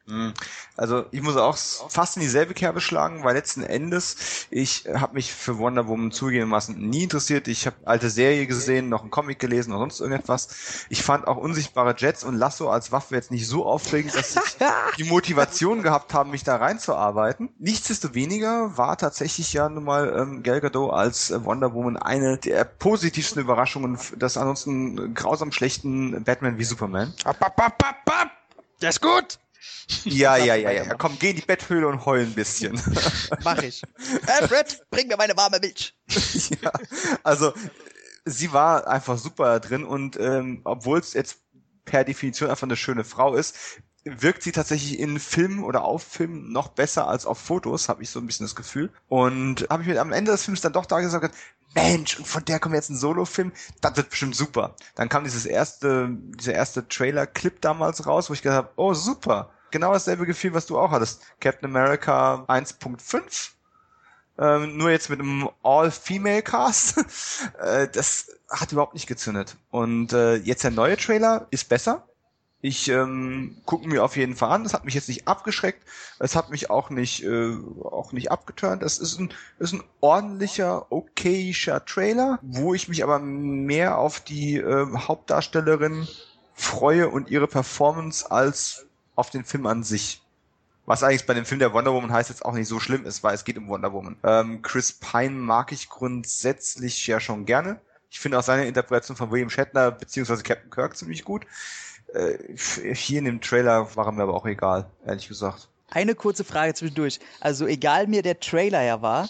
[0.06, 0.34] Mhm.
[0.76, 5.32] Also ich muss auch fast in dieselbe Kerbe schlagen, weil letzten Endes, ich habe mich
[5.32, 7.48] für Wonder Woman zugegebenermaßen nie interessiert.
[7.48, 10.86] Ich habe alte Serie gesehen, noch einen Comic gelesen oder sonst irgendetwas.
[10.90, 14.56] Ich fand auch unsichtbare Jets und Lasso als Waffe jetzt nicht so aufregend, dass ich
[14.98, 17.50] die Motivation gehabt habe, mich da reinzuarbeiten.
[17.58, 23.40] Nichtsdestoweniger war tatsächlich ja nun mal ähm, Gal Gadot als Wonder Woman eine der positivsten
[23.40, 27.14] Überraschungen des ansonsten grausam schlechten Batman wie Superman.
[27.24, 28.30] Ab, ab, ab, ab, ab.
[28.80, 29.38] Das ist gut.
[30.04, 30.94] Ja, ja, ja, ja.
[30.94, 32.80] Komm, geh in die Betthöhle und heul ein bisschen.
[33.44, 33.82] Mach ich.
[34.26, 35.94] Alfred, bring mir meine warme Milch.
[36.62, 36.72] ja,
[37.22, 37.52] also
[38.24, 41.38] sie war einfach super da drin und ähm, obwohl es jetzt
[41.84, 43.56] per Definition einfach eine schöne Frau ist,
[44.04, 48.10] wirkt sie tatsächlich in Filmen oder auf Filmen noch besser als auf Fotos, habe ich
[48.10, 48.90] so ein bisschen das Gefühl.
[49.08, 51.34] Und habe ich mir am Ende des Films dann doch da gesagt,
[51.74, 54.76] Mensch, und von der kommt jetzt ein Solo-Film, das wird bestimmt super.
[54.94, 59.50] Dann kam dieses erste, dieser erste Trailer-Clip damals raus, wo ich gedacht habe, oh super,
[59.74, 61.20] genau dasselbe Gefühl, was du auch hattest.
[61.40, 63.50] Captain America 1.5
[64.38, 67.04] ähm, nur jetzt mit einem All-Female-Cast.
[67.60, 69.56] äh, das hat überhaupt nicht gezündet.
[69.70, 72.08] Und äh, jetzt der neue Trailer ist besser.
[72.60, 74.64] Ich ähm, gucke mir auf jeden Fall an.
[74.64, 75.86] Das hat mich jetzt nicht abgeschreckt.
[76.18, 78.82] Es hat mich auch nicht äh, auch nicht abgeturnt.
[78.82, 84.56] Es ist ein ist ein ordentlicher, okayischer Trailer, wo ich mich aber mehr auf die
[84.56, 86.08] äh, Hauptdarstellerin
[86.54, 90.22] freue und ihre Performance als auf den Film an sich.
[90.86, 93.22] Was eigentlich bei dem Film der Wonder Woman heißt jetzt auch nicht so schlimm ist,
[93.22, 94.16] weil es geht um Wonder Woman.
[94.22, 97.80] Ähm, Chris Pine mag ich grundsätzlich ja schon gerne.
[98.10, 101.46] Ich finde auch seine Interpretation von William Shatner beziehungsweise Captain Kirk ziemlich gut.
[102.12, 102.38] Äh,
[102.94, 105.68] hier in dem Trailer war er mir aber auch egal, ehrlich gesagt.
[105.90, 107.18] Eine kurze Frage zwischendurch.
[107.40, 109.28] Also egal mir der Trailer ja war,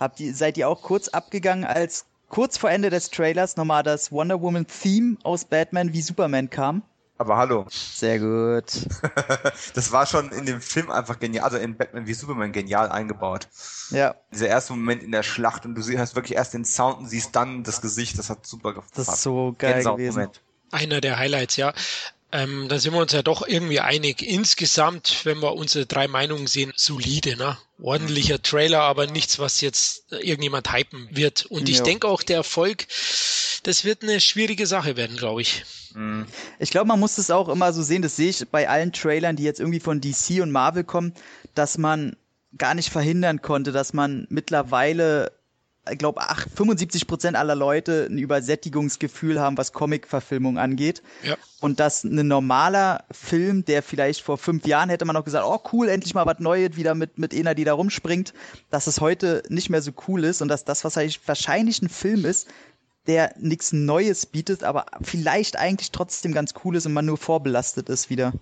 [0.00, 4.10] habt ihr, seid ihr auch kurz abgegangen, als kurz vor Ende des Trailers nochmal das
[4.10, 6.82] Wonder Woman Theme aus Batman wie Superman kam?
[7.18, 8.64] Aber hallo, Sehr gut.
[9.74, 13.48] das war schon in dem Film einfach genial, also in Batman wie Superman genial eingebaut.
[13.90, 17.08] Ja, Dieser erste Moment in der Schlacht und du hast wirklich erst den Sound und
[17.08, 18.98] siehst dann das Gesicht, das hat super gepasst.
[18.98, 19.96] das ist so geil gewesen.
[19.96, 20.42] Gänsehautmoment.
[20.72, 21.72] Einer der Highlights, ja.
[22.36, 24.22] Ähm, da sind wir uns ja doch irgendwie einig.
[24.22, 27.56] Insgesamt, wenn wir unsere drei Meinungen sehen, solide, ne?
[27.80, 31.46] Ordentlicher Trailer, aber nichts, was jetzt irgendjemand hypen wird.
[31.46, 31.84] Und ich Ja.
[31.84, 32.86] denke auch, der Erfolg,
[33.62, 35.64] das wird eine schwierige Sache werden, glaube ich.
[35.94, 36.26] Mhm.
[36.58, 39.36] Ich glaube, man muss das auch immer so sehen, das sehe ich bei allen Trailern,
[39.36, 41.14] die jetzt irgendwie von DC und Marvel kommen,
[41.54, 42.16] dass man
[42.58, 45.32] gar nicht verhindern konnte, dass man mittlerweile,
[45.90, 46.20] ich glaube,
[46.56, 51.02] 75 Prozent aller Leute ein Übersättigungsgefühl haben, was Comic-Verfilmung angeht.
[51.22, 51.36] Ja.
[51.60, 55.60] Und dass ein normaler Film, der vielleicht vor fünf Jahren hätte man noch gesagt, oh
[55.72, 58.34] cool, endlich mal was Neues wieder mit, mit einer, die da rumspringt,
[58.70, 61.88] dass es heute nicht mehr so cool ist und dass das, was eigentlich wahrscheinlich ein
[61.88, 62.48] Film ist,
[63.06, 67.88] der nichts Neues bietet, aber vielleicht eigentlich trotzdem ganz cool ist und man nur vorbelastet
[67.88, 68.32] ist wieder.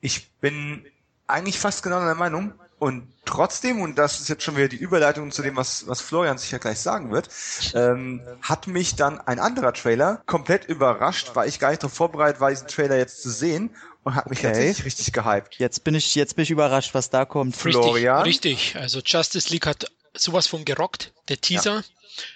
[0.00, 0.84] Ich bin
[1.26, 2.52] eigentlich fast genau der Meinung.
[2.78, 6.36] Und trotzdem, und das ist jetzt schon wieder die Überleitung zu dem, was, was Florian
[6.38, 7.28] sicher gleich sagen wird,
[7.74, 12.40] ähm, hat mich dann ein anderer Trailer komplett überrascht, weil ich gar nicht darauf vorbereitet
[12.40, 14.48] war, diesen Trailer jetzt zu sehen und hat mich Okay.
[14.48, 15.56] tatsächlich richtig gehypt.
[15.58, 17.56] Jetzt bin ich, jetzt bin ich überrascht, was da kommt.
[17.56, 18.22] Florian?
[18.22, 18.76] Richtig, richtig.
[18.76, 21.82] Also Justice League hat sowas von gerockt, der Teaser.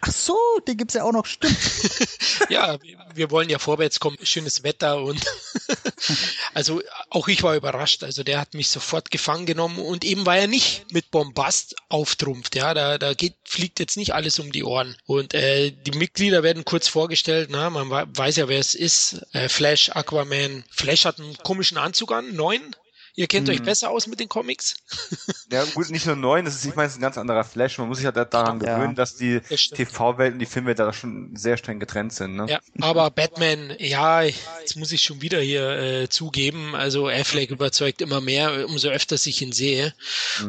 [0.01, 1.57] Ach so, den gibt's ja auch noch, stimmt.
[2.49, 5.23] Ja, wir- wir wollen ja vorwärts kommen, schönes Wetter und
[6.59, 8.03] also auch ich war überrascht.
[8.03, 12.57] Also der hat mich sofort gefangen genommen und eben weil er nicht mit Bombast auftrumpft.
[12.57, 14.97] Ja, da, da geht, fliegt jetzt nicht alles um die Ohren.
[15.07, 17.51] Und äh, die Mitglieder werden kurz vorgestellt.
[17.53, 19.25] Na, man wa- weiß ja, wer es ist.
[19.33, 20.65] Äh, Flash, Aquaman.
[20.69, 22.75] Flash hat einen komischen Anzug an, neun.
[23.19, 23.55] Ihr kennt Mhm.
[23.55, 24.77] euch besser aus mit den Comics.
[25.51, 27.79] Ja, gut, nicht nur neun, das ist, ich meine, es ist ein ganz anderer Flash.
[27.79, 28.77] Man muss sich ja da- daran Ja.
[28.77, 29.69] gewöhnen, dass die Das.
[29.71, 32.37] TV-Welt und die Filmwelt da schon sehr streng getrennt sind.
[32.37, 32.47] Ne?
[32.51, 38.03] Ja, aber Batman, ja, jetzt muss ich schon wieder hier äh, zugeben, also Affleck überzeugt
[38.03, 39.95] immer mehr, umso öfter ich ihn sehe.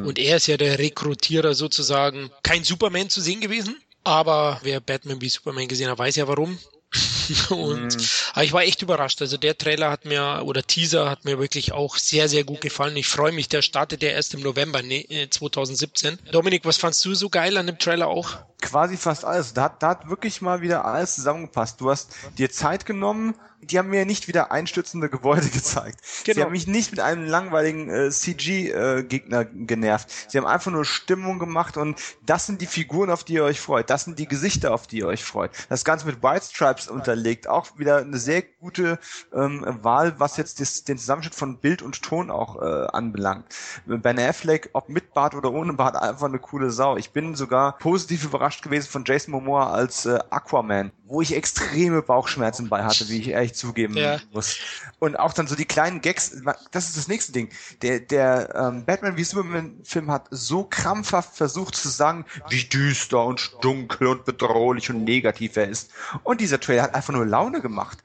[0.04, 2.30] Und er ist ja der Rekrutierer sozusagen.
[2.44, 6.60] Kein Superman zu sehen gewesen, aber wer Batman wie Superman gesehen hat, weiß ja warum.
[7.50, 7.98] Und
[8.34, 9.22] aber ich war echt überrascht.
[9.22, 12.98] Also der Trailer hat mir oder Teaser hat mir wirklich auch sehr, sehr gut gefallen.
[12.98, 16.18] Ich freue mich, der startet ja erst im November ne, äh, 2017.
[16.32, 18.38] Dominik, was fandst du so geil an dem Trailer auch?
[18.62, 19.54] quasi fast alles.
[19.54, 21.80] Da hat, da hat wirklich mal wieder alles zusammengepasst.
[21.82, 23.36] Du hast dir Zeit genommen.
[23.62, 26.00] Die haben mir nicht wieder einstürzende Gebäude gezeigt.
[26.04, 26.46] Sie Genau.
[26.46, 30.10] haben mich nicht mit einem langweiligen äh, CG-Gegner genervt.
[30.30, 33.60] Sie haben einfach nur Stimmung gemacht und das sind die Figuren, auf die ihr euch
[33.60, 33.90] freut.
[33.90, 35.52] Das sind die Gesichter, auf die ihr euch freut.
[35.70, 37.48] Das Ganze mit White Stripes unterlegt.
[37.48, 39.00] Auch wieder eine sehr gute
[39.34, 43.46] ähm, Wahl, was jetzt das, den Zusammenschnitt von Bild und Ton auch äh, anbelangt.
[43.86, 46.98] Ben Affleck, ob mit Bart oder ohne Bart, einfach eine coole Sau.
[46.98, 52.02] Ich bin sogar positiv überrascht gewesen von Jason Momoa als äh, Aquaman, wo ich extreme
[52.04, 54.20] Bauchschmerzen bei hatte, wie ich ehrlich zugeben Ja.
[54.32, 54.58] muss.
[55.00, 56.42] Und auch dann so die kleinen Gags,
[56.72, 57.50] das ist das nächste Ding.
[57.82, 63.24] Der, der ähm, Batman wie Superman Film hat so krampfhaft versucht zu sagen, wie düster
[63.26, 65.92] und dunkel und bedrohlich und negativ er ist.
[66.24, 67.98] Und dieser Trailer hat einfach nur Laune gemacht.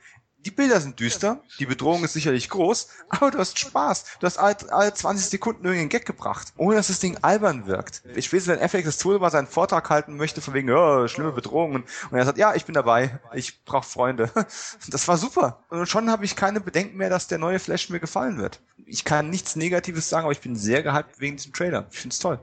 [0.44, 4.04] Die Bilder sind düster, die Bedrohung ist sicherlich groß, aber du hast Spaß.
[4.20, 8.02] Du hast alle, alle 20 Sekunden irgendeinen Gag gebracht, ohne dass das Ding albern wirkt.
[8.14, 11.84] Ich weiß, wenn das Tool war, seinen Vortrag halten möchte, von wegen, ja, schlimme Bedrohungen.
[12.10, 14.30] Und er sagt, ja, ich bin dabei, ich brauche Freunde.
[14.88, 15.64] Das war super.
[15.70, 18.60] Und schon habe ich keine Bedenken mehr, dass der neue Flash mir gefallen wird.
[18.86, 21.86] Ich kann nichts Negatives sagen, aber ich bin sehr gehypt wegen diesem Trailer.
[21.90, 22.38] Ich find's toll.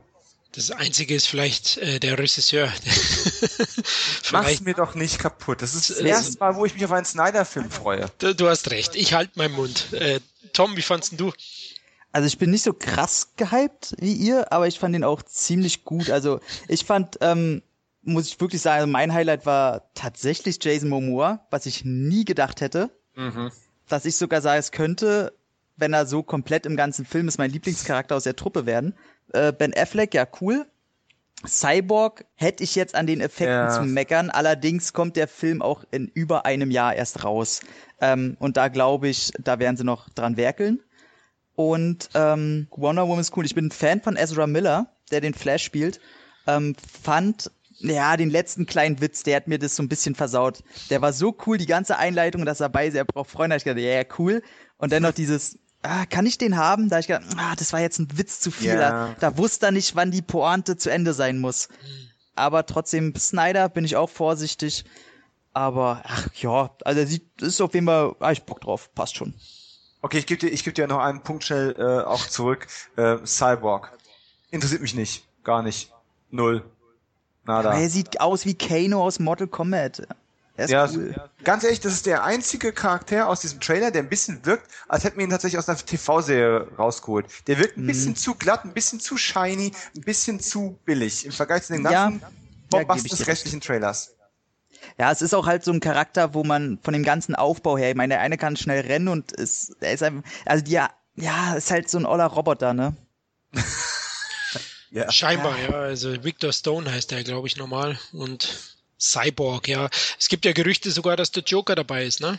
[0.54, 2.68] Das Einzige ist vielleicht äh, der Regisseur.
[4.32, 5.62] Mach's mir doch nicht kaputt.
[5.62, 8.08] Das ist das Äh, erste Mal, wo ich mich auf einen Snyder-Film freue.
[8.20, 8.96] du, du hast recht.
[8.96, 9.94] Ich halte meinen Mund.
[9.94, 10.20] Äh,
[10.54, 11.32] Tom, wie fandst du?
[12.12, 15.86] Also ich bin nicht so krass gehypt wie ihr, aber ich fand ihn auch ziemlich
[15.86, 16.10] gut.
[16.10, 17.62] Also ich fand, ähm,
[18.04, 22.60] muss ich wirklich sagen, also mein Highlight war tatsächlich Jason Momoa, was ich nie gedacht
[22.60, 22.90] hätte.
[23.88, 25.32] Dass ich sogar sage, es könnte,
[25.78, 28.96] wenn er so komplett im ganzen Film ist, mein Lieblingscharakter aus der Truppe werden.
[29.34, 30.66] Äh, ben Affleck, ja cool.
[31.48, 33.70] Cyborg hätte ich jetzt an den Effekten Ja.
[33.70, 37.62] zu meckern, allerdings kommt der Film auch in über einem Jahr erst raus.
[38.00, 40.82] Ähm, und da glaube ich, da werden sie noch dran werkeln.
[41.56, 43.46] Und ähm, Wonder Woman ist cool.
[43.46, 46.00] Ich bin ein Fan von Ezra Miller, der den Flash spielt.
[46.48, 50.64] Ähm, fand, ja, den letzten kleinen Witz, der hat mir das so ein bisschen versaut.
[50.90, 53.56] Der war so cool, die ganze Einleitung, dass er bei er braucht Freunde.
[53.56, 54.42] Ich gedacht, ja, ja, cool.
[54.78, 56.90] Und dann noch dieses, ah, kann ich den haben?
[56.90, 58.76] Da hab ich gedacht, ah, das war jetzt ein Witz zu viel.
[58.76, 59.16] Ja.
[59.20, 61.70] Da, wusste er nicht, wann die Pointe zu Ende sein muss.
[62.36, 64.86] Aber trotzdem, Snyder bin ich auch vorsichtig.
[65.54, 69.34] Aber, ach ja, also sieht, ist auf jeden Fall, ah, ich Bock drauf, passt schon.
[70.02, 72.68] Okay, ich gebe dir, ich geb dir noch einen Punkt schnell äh, auch zurück.
[72.96, 73.92] Äh, Cyborg.
[74.50, 75.26] Interessiert mich nicht.
[75.44, 75.92] Gar nicht.
[76.30, 76.64] Null.
[77.46, 77.72] Nada.
[77.72, 80.08] Aber er sieht aus wie Kano aus Mortal Kombat.
[80.58, 81.16] Er ist Ja, cool.
[81.44, 85.04] ganz ehrlich, das ist der einzige Charakter aus diesem Trailer, der ein bisschen wirkt, als
[85.04, 87.26] hätten wir ihn tatsächlich aus einer TV-Serie rausgeholt.
[87.48, 87.84] Der wirkt Mhm.
[87.84, 91.74] ein bisschen zu glatt, ein bisschen zu shiny, ein bisschen zu billig im Vergleich zu
[91.74, 92.32] den Ja, ganzen ja,
[92.70, 94.14] Bombast des restlichen Trailers.
[94.98, 97.90] Ja, es ist auch halt so ein Charakter, wo man von dem ganzen Aufbau her,
[97.92, 100.80] ich meine, der eine kann schnell rennen und ist, er ist einfach, also die,
[101.16, 102.96] ja, ist halt so ein oller Roboter, ne?
[104.94, 105.10] Ja.
[105.10, 105.70] Scheinbar, ja.
[105.72, 107.98] Also Victor Stone heißt er, glaube ich, normal.
[108.12, 108.71] Und
[109.02, 109.90] Cyborg, ja.
[110.20, 112.38] Es gibt ja Gerüchte sogar, dass der Joker dabei ist, ne?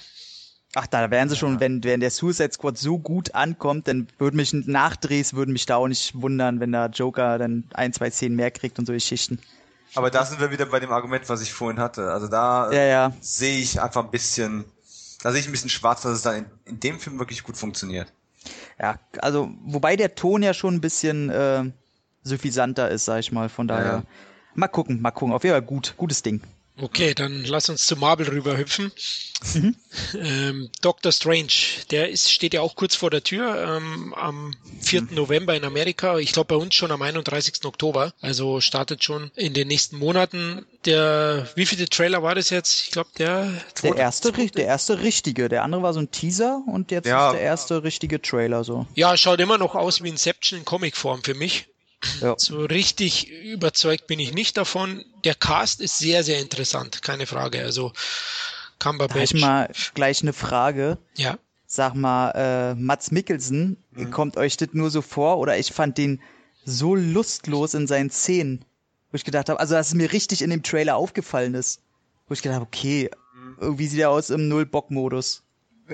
[0.75, 4.39] Ach, da wären sie schon, wenn, wenn der Suicide Squad so gut ankommt, dann würde
[4.39, 8.37] mich Nachdrehs, würden mich da auch nicht wundern, wenn der Joker dann ein, zwei Szenen
[8.37, 9.39] mehr kriegt und so Geschichten.
[9.95, 12.11] Aber da sind wir wieder bei dem Argument, was ich vorhin hatte.
[12.11, 13.13] Also da Ja, ja.
[13.21, 14.65] sehe ich einfach ein bisschen,
[15.23, 17.59] da sehe ich ein bisschen schwarz, dass es dann in, in dem Film wirklich gut
[17.59, 18.11] funktioniert.
[18.81, 21.65] Ja, also, wobei der Ton ja schon ein bisschen äh,
[22.25, 24.05] suffisanter ist, sag ich mal, von daher.
[24.55, 25.35] Mal gucken, mal gucken.
[25.35, 26.43] Auf jeden Fall gut, gutes Ding.
[26.81, 28.93] Okay, dann lass uns zu Marvel rüberhüpfen.
[29.55, 29.77] Mhm.
[30.19, 31.53] Ähm, Doctor Strange,
[31.91, 35.03] der ist, steht ja auch kurz vor der Tür ähm, am 4.
[35.03, 35.09] Mhm.
[35.13, 36.19] November in Amerika.
[36.19, 37.65] Ich glaube bei uns schon am 31.
[37.65, 38.15] Oktober.
[38.21, 40.65] Also startet schon in den nächsten Monaten.
[40.87, 42.85] Der, wie viele Trailer war das jetzt?
[42.85, 45.51] Ich glaube der der erste, der erste richtige.
[45.51, 47.29] Der andere war so ein Teaser und jetzt ja.
[47.29, 48.87] ist der erste richtige Trailer so.
[48.95, 51.67] Ja, schaut immer noch aus wie Inception in Comicform für mich.
[52.21, 52.35] Ja.
[52.39, 55.05] So richtig überzeugt bin ich nicht davon.
[55.25, 57.63] Der Cast ist sehr, sehr interessant, keine Frage.
[57.63, 57.93] Also
[58.79, 59.17] Cumberbatch.
[59.17, 60.99] Da ich mal gleich eine Frage.
[61.17, 61.39] Ja.
[61.67, 64.11] Sag mal, äh, Mats Mikkelsen, mhm.
[64.11, 65.39] kommt euch das nur so vor?
[65.39, 66.21] Oder ich fand den
[66.65, 68.65] so lustlos in seinen Szenen,
[69.11, 71.81] wo ich gedacht habe, also dass es mir richtig in dem Trailer aufgefallen ist.
[72.29, 73.57] Wo ich gedacht habe, okay, mhm.
[73.61, 75.43] irgendwie sieht er aus im Null-Bock-Modus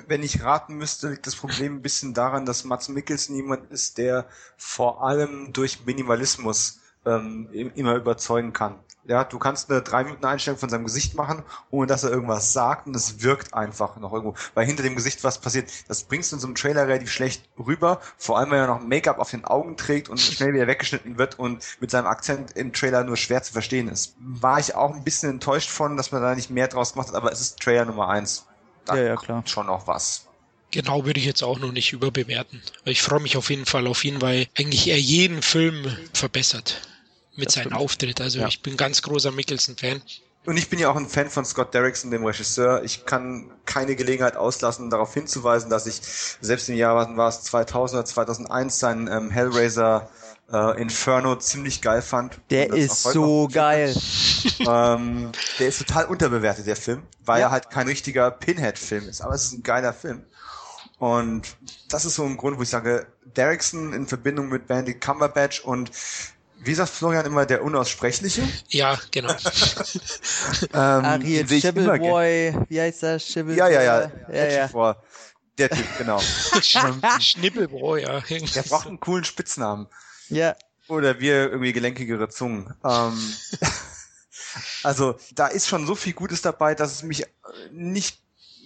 [0.07, 3.99] wenn ich raten müsste, liegt das Problem ein bisschen daran, dass Mats Mikkelsen jemand ist,
[3.99, 8.79] der vor allem durch Minimalismus ähm, immer überzeugen kann.
[9.05, 12.53] Ja, du kannst eine drei Minuten Einstellung von seinem Gesicht machen, ohne dass er irgendwas
[12.53, 14.37] sagt und es wirkt einfach noch irgendwo.
[14.53, 17.49] Weil hinter dem Gesicht was passiert, das bringst du in so einem Trailer relativ schlecht
[17.59, 21.17] rüber, vor allem wenn er noch Make-up auf den Augen trägt und schnell wieder weggeschnitten
[21.17, 24.15] wird und mit seinem Akzent im Trailer nur schwer zu verstehen ist.
[24.19, 27.15] War ich auch ein bisschen enttäuscht von, dass man da nicht mehr draus gemacht hat,
[27.15, 28.48] aber es ist Trailer Nummer eins
[28.89, 29.43] da ja, ja, klar.
[29.47, 30.27] schon noch was.
[30.71, 32.63] Genau, würde ich jetzt auch noch nicht überbewerten.
[32.85, 36.83] Ich freue mich auf jeden Fall auf ihn, weil eigentlich er jeden Film verbessert
[37.37, 37.81] mit das seinem stimmt.
[37.81, 38.21] Auftritt.
[38.21, 38.49] Also ja.
[38.49, 40.03] ich bin ganz großer Mickelson-Fan.
[40.45, 42.83] Und ich bin ja auch ein Fan von Scott Derrickson, dem Regisseur.
[42.83, 46.01] Ich kann keine Gelegenheit auslassen, darauf hinzuweisen, dass ich
[46.41, 50.09] selbst im Jahr, was war es, 2000 oder 2001, seinen ähm, Hellraiser
[50.53, 52.41] äh, Inferno ziemlich geil fand.
[52.51, 53.95] Der ist so geil.
[54.61, 57.47] ähm, der ist total unterbewertet, der Film, weil ja.
[57.47, 59.21] er halt kein richtiger Pinhead-Film ist.
[59.21, 60.25] Aber es ist ein geiler Film.
[60.99, 61.57] Und
[61.89, 63.07] das ist so ein Grund, wo ich sage,
[63.37, 65.91] Derrickson in Verbindung mit Bandy Cumberbatch und
[66.61, 68.43] wie sagt Florian immer, der Unaussprechliche?
[68.69, 69.31] Ja, genau.
[70.63, 73.19] ähm, Ariel Schibbleboy, wie heißt der?
[73.21, 73.59] Schibbleboy?
[73.59, 74.11] Ja, ja, ja.
[74.33, 74.97] ja, ja.
[75.57, 76.21] Der Typ, genau.
[77.21, 78.21] Schnibbelbräu, ja.
[78.21, 79.87] Der braucht einen coolen Spitznamen.
[80.29, 80.57] Ja.
[80.89, 82.75] Oder wir irgendwie gelenkigere Zungen.
[82.85, 83.35] Ähm,
[84.83, 87.27] also da ist schon so viel Gutes dabei, dass es mich
[87.71, 88.21] nicht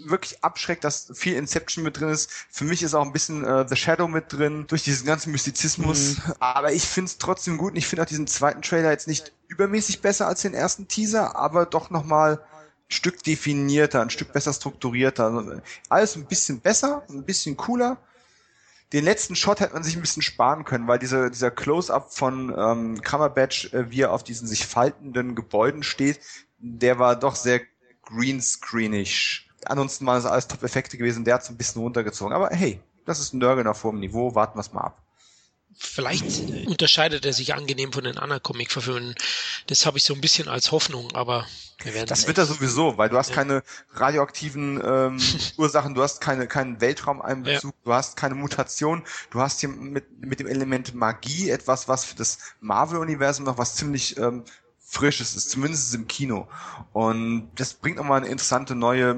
[0.04, 2.30] wirklich abschreckt, dass viel Inception mit drin ist.
[2.50, 6.16] Für mich ist auch ein bisschen äh, The Shadow mit drin, durch diesen ganzen Mystizismus.
[6.16, 6.34] Mhm.
[6.40, 9.32] Aber ich finde es trotzdem gut und ich finde auch diesen zweiten Trailer jetzt nicht
[9.48, 14.52] übermäßig besser als den ersten Teaser, aber doch nochmal ein Stück definierter, ein Stück besser
[14.52, 15.26] strukturierter.
[15.26, 17.98] Also alles ein bisschen besser, ein bisschen cooler
[18.92, 22.54] den letzten Shot hätte man sich ein bisschen sparen können, weil diese, dieser Close-up von
[22.56, 26.20] ähm, Cumberbatch, äh, wie er auf diesen sich faltenden Gebäuden steht,
[26.58, 27.60] der war doch sehr
[28.02, 29.48] greenscreenig.
[29.64, 32.34] Ansonsten waren es alles Top-Effekte gewesen, der hat es ein bisschen runtergezogen.
[32.34, 35.02] Aber hey, das ist ein Nörgel auf hohem Niveau, warten wir es mal ab.
[35.76, 39.14] Vielleicht unterscheidet er sich angenehm von den anderen Comic-Verfilmungen.
[39.66, 41.46] Das habe ich so ein bisschen als Hoffnung, aber
[42.06, 43.34] das wird er sowieso, weil du hast ja.
[43.34, 43.62] keine
[43.94, 45.20] radioaktiven ähm,
[45.56, 47.80] Ursachen, du hast keine, keinen Weltraumeinbezug, ja.
[47.84, 52.14] du hast keine Mutation, du hast hier mit, mit dem Element Magie etwas, was für
[52.14, 54.44] das Marvel-Universum noch was ziemlich ähm,
[54.78, 56.48] Frisches ist, zumindest im Kino.
[56.92, 59.16] Und das bringt nochmal eine interessante neue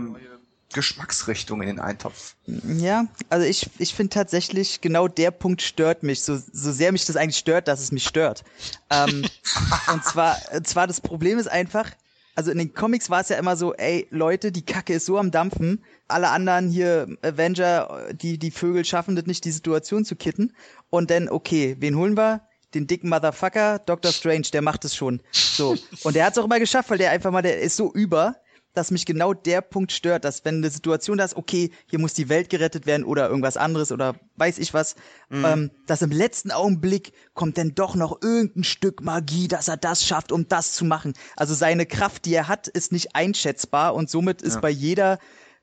[0.74, 2.34] Geschmacksrichtung in den Eintopf.
[2.46, 7.06] Ja, also ich, ich finde tatsächlich, genau der Punkt stört mich, so, so sehr mich
[7.06, 8.44] das eigentlich stört, dass es mich stört.
[8.90, 9.24] Ähm,
[9.92, 11.90] und zwar, zwar das Problem ist einfach,
[12.34, 15.18] also in den Comics war es ja immer so, ey, Leute, die Kacke ist so
[15.18, 20.16] am Dampfen, alle anderen hier, Avenger, die, die Vögel schaffen das nicht, die Situation zu
[20.16, 20.52] kitten.
[20.90, 22.42] Und dann, okay, wen holen wir?
[22.74, 25.22] Den dicken Motherfucker, Doctor Strange, der macht es schon.
[25.30, 25.76] So.
[26.02, 28.37] Und der hat es auch immer geschafft, weil der einfach mal, der ist so über,
[28.74, 32.12] dass mich genau der Punkt stört, dass wenn eine Situation da ist, okay, hier muss
[32.12, 34.96] die Welt gerettet werden oder irgendwas anderes oder weiß ich was,
[35.30, 35.44] mhm.
[35.44, 40.04] ähm, dass im letzten Augenblick kommt dann doch noch irgendein Stück Magie, dass er das
[40.04, 41.14] schafft, um das zu machen.
[41.37, 44.60] Also seine Kraft, die er hat, ist nicht einschätzbar und somit ist ja.
[44.60, 45.18] bei jeder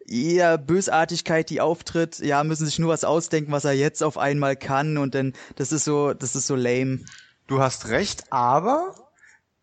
[0.08, 4.56] jeder Bösartigkeit, die auftritt, ja, müssen sich nur was ausdenken, was er jetzt auf einmal
[4.56, 7.02] kann und dann, das ist so, das ist so lame.
[7.48, 8.96] Du hast recht, aber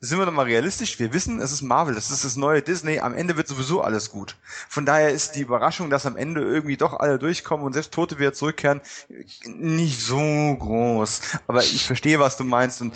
[0.00, 3.00] sind wir doch mal realistisch, wir wissen, es ist Marvel, das ist das neue Disney,
[3.00, 4.37] am Ende wird sowieso alles gut.
[4.68, 8.18] Von daher ist die Überraschung, dass am Ende irgendwie doch alle durchkommen und selbst Tote
[8.18, 8.80] wieder zurückkehren,
[9.46, 11.20] nicht so groß.
[11.48, 12.94] Aber ich verstehe, was du meinst und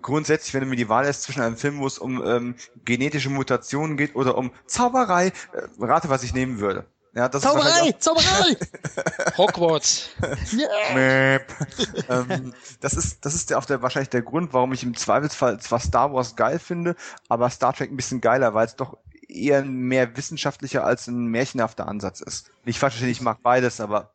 [0.00, 3.30] grundsätzlich, wenn du mir die Wahl lässt zwischen einem Film, wo es um ähm, genetische
[3.30, 5.32] Mutationen geht oder um Zauberei, äh,
[5.80, 6.86] rate, was ich nehmen würde.
[7.14, 7.90] Ja, das Zauberei!
[7.90, 8.56] Ist Zauberei!
[9.38, 10.10] Hogwarts.
[12.08, 15.60] ähm, das ist, das ist der, auch der, wahrscheinlich der Grund, warum ich im Zweifelsfall
[15.60, 16.96] zwar Star Wars geil finde,
[17.28, 18.98] aber Star Trek ein bisschen geiler, weil es doch
[19.28, 22.50] eher mehr wissenschaftlicher als ein märchenhafter Ansatz ist.
[22.64, 24.10] Nicht falsch verstehen, ich mag beides, aber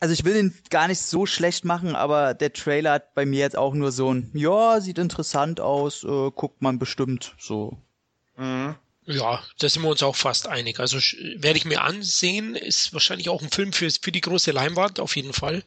[0.00, 3.40] also ich will den gar nicht so schlecht machen, aber der Trailer hat bei mir
[3.40, 7.76] jetzt auch nur so ein, ja, sieht interessant aus, äh, guckt man bestimmt so.
[8.38, 8.76] Mhm.
[9.10, 10.78] Ja, da sind wir uns auch fast einig.
[10.78, 15.00] Also werde ich mir ansehen, ist wahrscheinlich auch ein Film für, für die große Leinwand,
[15.00, 15.64] auf jeden Fall.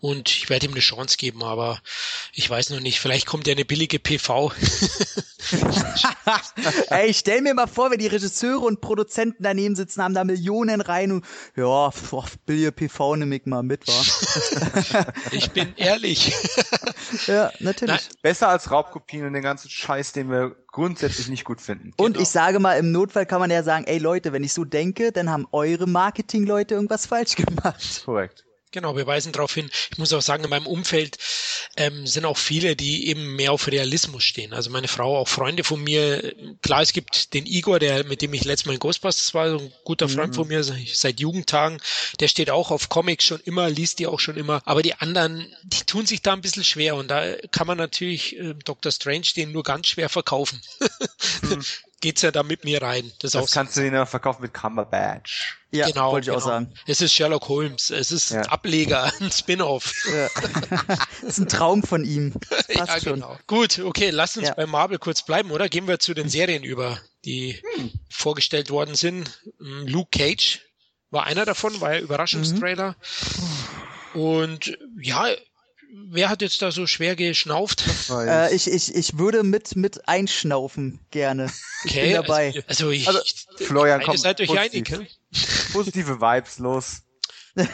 [0.00, 1.80] Und ich werde ihm eine Chance geben, aber
[2.32, 4.52] ich weiß noch nicht, vielleicht kommt ja eine billige PV.
[6.90, 10.22] Ey, ich stell mir mal vor, wenn die Regisseure und Produzenten daneben sitzen, haben da
[10.22, 11.24] Millionen rein und
[11.56, 15.06] ja, boah, billige PV nehme ich mal mit, wa?
[15.32, 16.32] ich bin ehrlich.
[17.26, 17.96] ja, natürlich.
[17.96, 18.18] Nein.
[18.22, 21.92] Besser als Raubkopien und den ganzen Scheiß, den wir grundsätzlich nicht gut finden.
[21.96, 22.22] Und genau.
[22.22, 25.10] ich sage mal, im Notfall kann man ja sagen, ey Leute, wenn ich so denke,
[25.10, 28.02] dann haben eure Marketingleute irgendwas falsch gemacht.
[28.04, 28.44] Korrekt.
[28.70, 29.70] Genau, wir weisen darauf hin.
[29.90, 31.16] Ich muss auch sagen, in meinem Umfeld
[31.76, 34.52] ähm, sind auch viele, die eben mehr auf Realismus stehen.
[34.52, 36.34] Also meine Frau, auch Freunde von mir.
[36.60, 39.58] Klar, es gibt den Igor, der mit dem ich letztes Mal in Ghostbusters war, so
[39.58, 40.36] ein guter Freund mhm.
[40.36, 41.80] von mir seit Jugendtagen.
[42.20, 44.60] Der steht auch auf Comics schon immer, liest die auch schon immer.
[44.66, 48.38] Aber die anderen, die tun sich da ein bisschen schwer und da kann man natürlich
[48.38, 48.92] äh, Dr.
[48.92, 50.60] Strange den nur ganz schwer verkaufen.
[51.42, 51.64] mhm.
[52.00, 53.12] geht's ja da mit mir rein.
[53.20, 55.58] Das, das kannst du ihn ja verkaufen mit Cumberbatch.
[55.70, 56.38] Ja, genau, wollte ich genau.
[56.38, 56.72] auch sagen.
[56.86, 58.42] Es ist Sherlock Holmes, es ist ja.
[58.42, 59.92] Ableger, ein Spin-off.
[60.12, 60.28] Ja.
[61.22, 62.32] das ist ein Traum von ihm.
[62.50, 63.14] Passt ja, schon.
[63.14, 63.38] Genau.
[63.46, 64.54] Gut, okay, lass uns ja.
[64.54, 65.68] bei Marvel kurz bleiben, oder?
[65.68, 67.92] Gehen wir zu den Serien über, die hm.
[68.08, 69.42] vorgestellt worden sind.
[69.58, 70.60] Hm, Luke Cage
[71.10, 72.96] war einer davon, war ja Überraschungstrailer.
[74.14, 74.20] Mhm.
[74.20, 75.26] Und ja,
[75.90, 77.84] wer hat jetzt da so schwer geschnauft?
[78.10, 81.50] Äh, ich, ich, ich würde mit, mit einschnaufen gerne.
[81.84, 82.46] Ich okay, bin dabei.
[82.46, 83.20] Also, also ich, also,
[83.56, 84.90] Florian, komm, seid euch einig.
[84.90, 85.06] Hm?
[85.72, 87.02] Positive Vibes, los.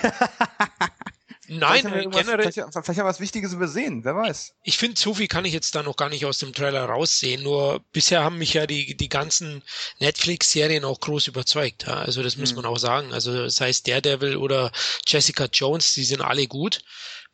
[1.47, 2.53] Nein, vielleicht generell.
[2.53, 4.55] Vielleicht, vielleicht haben wir was Wichtiges übersehen, wer weiß.
[4.63, 7.43] Ich finde, so viel kann ich jetzt da noch gar nicht aus dem Trailer raussehen.
[7.43, 9.63] Nur bisher haben mich ja die, die ganzen
[9.99, 11.87] Netflix-Serien auch groß überzeugt.
[11.87, 11.99] Ja?
[11.99, 12.63] Also das muss mhm.
[12.63, 13.13] man auch sagen.
[13.13, 14.73] Also sei es Daredevil oder
[15.07, 16.83] Jessica Jones, die sind alle gut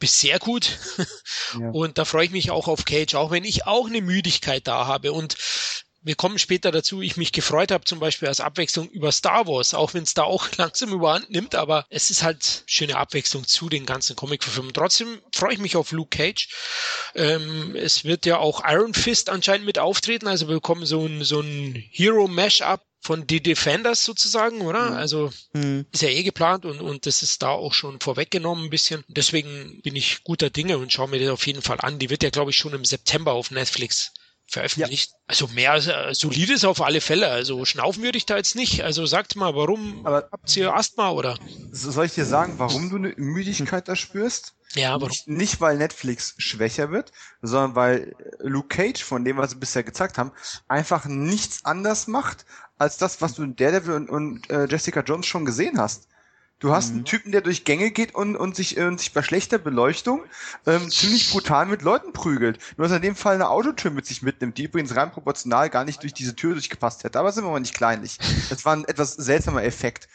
[0.01, 0.79] bis sehr gut.
[1.59, 1.71] Ja.
[1.73, 4.87] Und da freue ich mich auch auf Cage, auch wenn ich auch eine Müdigkeit da
[4.87, 5.13] habe.
[5.13, 5.37] Und
[6.03, 9.75] wir kommen später dazu, ich mich gefreut habe, zum Beispiel als Abwechslung über Star Wars,
[9.75, 13.69] auch wenn es da auch langsam überhand nimmt, aber es ist halt schöne Abwechslung zu
[13.69, 14.75] den ganzen Comic-Verfilmungen.
[14.75, 16.49] Trotzdem freue ich mich auf Luke Cage.
[17.15, 21.23] Ähm, es wird ja auch Iron Fist anscheinend mit auftreten, also wir bekommen so ein,
[21.23, 24.91] so ein Hero-Mash-up von The Defenders sozusagen, oder?
[24.91, 24.97] Mhm.
[24.97, 25.87] Also mhm.
[25.91, 29.05] ist ja eh geplant und, und das ist da auch schon vorweggenommen ein bisschen.
[29.09, 31.99] Deswegen bin ich guter Dinge und schaue mir das auf jeden Fall an.
[31.99, 34.13] Die wird ja, glaube ich, schon im September auf Netflix
[34.51, 35.13] veröffentlicht.
[35.13, 35.19] Ja.
[35.29, 37.29] Also mehr äh, solides auf alle Fälle.
[37.29, 38.83] Also schnaufen würde ich da jetzt nicht.
[38.83, 41.39] Also sagt mal, warum Aber habt ihr Asthma oder?
[41.71, 44.55] Soll ich dir sagen, warum du eine Müdigkeit da spürst?
[44.75, 47.11] Ja, aber nicht, nicht weil Netflix schwächer wird,
[47.43, 50.31] sondern weil Luke Cage, von dem was sie bisher gezeigt haben,
[50.69, 52.45] einfach nichts anders macht
[52.81, 56.09] als das, was du in Daredevil und, und äh, Jessica Jones schon gesehen hast.
[56.61, 56.97] Du hast mhm.
[56.97, 60.23] einen Typen, der durch Gänge geht und, und, sich, äh, und sich bei schlechter Beleuchtung
[60.67, 62.59] ähm, ziemlich brutal mit Leuten prügelt.
[62.77, 65.69] Nur dass er in dem Fall eine Autotür mit sich mitnimmt, die übrigens rein proportional
[65.69, 67.19] gar nicht durch diese Tür durchgepasst hätte.
[67.19, 68.19] Aber sind wir mal nicht kleinlich.
[68.49, 70.09] Das war ein etwas seltsamer Effekt.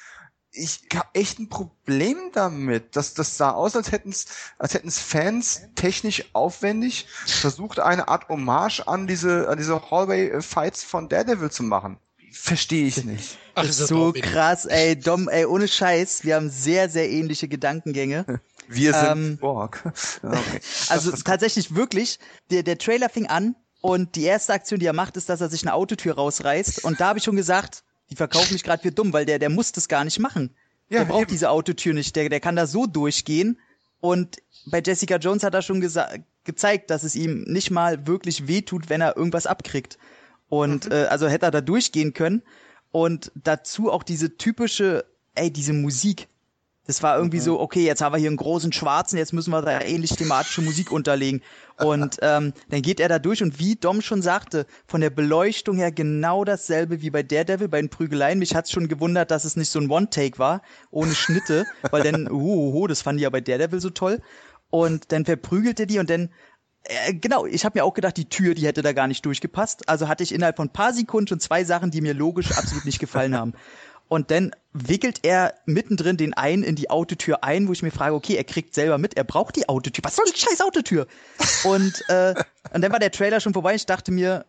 [0.52, 4.26] Ich habe echt ein Problem damit, dass das sah aus, als hätten es
[4.58, 11.10] als hätten's Fans technisch aufwendig versucht, eine Art Hommage an diese, an diese Hallway-Fights von
[11.10, 12.00] Daredevil zu machen.
[12.36, 13.38] Verstehe ich nicht.
[13.56, 17.48] Ach, das ist so krass, ey, Dom, ey, ohne Scheiß, wir haben sehr, sehr ähnliche
[17.48, 18.26] Gedankengänge.
[18.68, 19.84] Wir sind ähm, Borg.
[20.24, 20.60] Okay.
[20.90, 22.20] Also tatsächlich wirklich,
[22.50, 25.50] der, der Trailer fing an und die erste Aktion, die er macht, ist, dass er
[25.50, 26.84] sich eine Autotür rausreißt.
[26.84, 29.52] Und da habe ich schon gesagt, die verkaufen mich gerade für dumm, weil der, der
[29.52, 30.56] muss das gar nicht machen.
[30.90, 31.32] Ja, der braucht eben.
[31.32, 33.60] diese Autotür nicht, der, der kann da so durchgehen.
[34.00, 35.80] Und bei Jessica Jones hat er schon
[36.44, 40.00] gezeigt, dass es ihm nicht mal wirklich wehtut, wenn er irgendwas abkriegt.
[40.60, 40.92] Und mhm.
[40.92, 42.42] äh, also hätte er da durchgehen können.
[42.92, 46.28] Und dazu auch diese typische, ey, diese Musik.
[46.88, 47.44] Das war irgendwie mhm.
[47.44, 50.62] so, okay, jetzt haben wir hier einen großen Schwarzen, jetzt müssen wir da ähnlich thematische
[50.62, 51.42] Musik unterlegen.
[51.78, 55.78] Und ähm, dann geht er da durch und wie Dom schon sagte, von der Beleuchtung
[55.78, 58.38] her genau dasselbe wie bei Daredevil, bei den Prügeleien.
[58.38, 62.28] Mich hat's schon gewundert, dass es nicht so ein One-Take war, ohne Schnitte, weil dann,
[62.32, 64.22] uh, uh, uh, das fand ich ja bei Daredevil so toll.
[64.70, 66.30] Und dann verprügelt er die und dann
[66.88, 69.90] äh, genau, ich habe mir auch gedacht, die Tür, die hätte da gar nicht durchgepasst.
[69.90, 72.86] Also hatte ich innerhalb von ein paar Sekunden schon zwei Sachen, die mir logisch absolut
[72.86, 73.54] nicht gefallen haben.
[74.08, 78.14] Und dann wickelt er mittendrin den einen in die Autotür ein, wo ich mir frage,
[78.14, 80.04] okay, er kriegt selber mit, er braucht die Autotür.
[80.04, 81.08] Was soll die scheiß Autotür?
[81.64, 82.36] Und, äh,
[82.72, 83.74] und dann war der Trailer schon vorbei.
[83.74, 84.46] Ich dachte mir,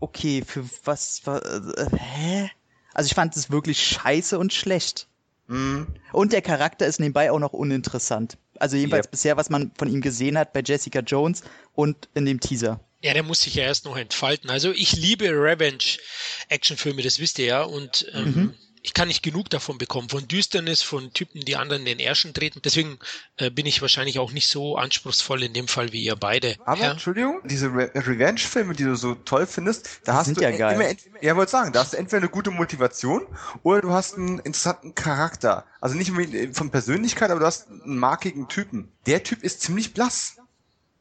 [0.00, 2.50] okay, für was, was äh, hä?
[2.94, 5.06] Also ich fand es wirklich scheiße und schlecht.
[5.48, 5.88] Mhm.
[6.12, 8.38] Und der Charakter ist nebenbei auch noch uninteressant.
[8.58, 9.10] Also jedenfalls yep.
[9.10, 11.42] bisher, was man von ihm gesehen hat bei Jessica Jones
[11.74, 12.80] und in dem Teaser.
[13.02, 14.48] Ja, der muss sich ja erst noch entfalten.
[14.48, 17.62] Also ich liebe Revenge-Actionfilme, das wisst ihr ja.
[17.62, 18.54] Und ähm, mhm.
[18.86, 22.60] Ich kann nicht genug davon bekommen, von Düsternis, von Typen, die anderen den Ärschen treten.
[22.62, 22.98] Deswegen
[23.38, 26.56] äh, bin ich wahrscheinlich auch nicht so anspruchsvoll in dem Fall wie ihr beide.
[26.66, 26.90] Aber, ja?
[26.90, 30.58] Entschuldigung, diese Re Revenge-Filme, die du so toll findest, da hast sind du ja en-
[30.58, 30.74] geil.
[30.74, 33.26] immer, ja, wollte sagen, da hast du entweder eine gute Motivation
[33.62, 35.64] oder du hast einen interessanten Charakter.
[35.80, 38.92] Also nicht unbedingt von Persönlichkeit, aber du hast einen markigen Typen.
[39.06, 40.36] Der Typ ist ziemlich blass.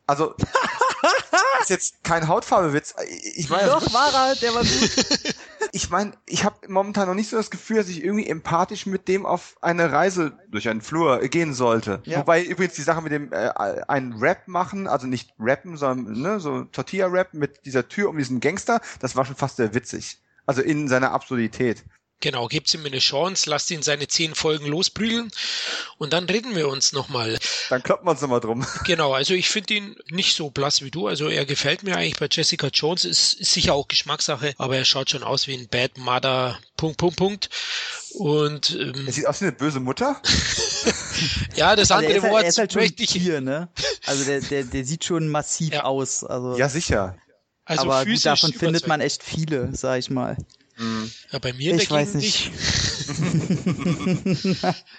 [0.08, 0.36] Also,
[1.64, 2.96] ist jetzt kein Hautfarbewitz.
[3.36, 5.36] Ich meine, Doch, war er, der war gut.
[5.72, 9.08] ich meine, ich habe momentan noch nicht so das Gefühl, dass ich irgendwie empathisch mit
[9.08, 12.02] dem auf eine Reise durch einen Flur gehen sollte.
[12.06, 12.20] Ja.
[12.20, 13.52] Wobei übrigens die Sache mit dem äh,
[13.88, 18.40] einen Rap machen, also nicht rappen, sondern ne, so Tortilla-Rap mit dieser Tür um diesen
[18.40, 20.20] Gangster, das war schon fast sehr witzig.
[20.46, 21.84] Also in seiner Absurdität.
[22.24, 25.30] Genau, gebt ihm eine Chance, lasst ihn seine zehn Folgen losprügeln
[25.98, 27.38] und dann reden wir uns nochmal.
[27.70, 28.66] Dann kloppen wir uns nochmal drum.
[28.86, 31.08] Genau, also ich finde ihn nicht so blass wie du.
[31.08, 34.86] Also er gefällt mir eigentlich bei Jessica Jones, ist, ist sicher auch Geschmackssache, aber er
[34.86, 37.50] schaut schon aus wie ein Bad Mother, Punkt, Punkt, Punkt.
[38.14, 40.22] Und ähm, Er sieht aus wie eine böse Mutter.
[41.58, 43.10] ja, das Also er andere ist halt, Wort er ist halt schon ein möchte ich,
[43.10, 43.68] Tier, ne?
[44.06, 45.84] Also der, der, der sieht schon massiv Ja.
[45.84, 46.24] aus.
[46.24, 47.18] Also, Ja, sicher.
[47.66, 50.38] also aber davon findet man echt viele, sag ich mal.
[51.32, 52.52] Ja, bei mir Ich der weiß Gegend nicht.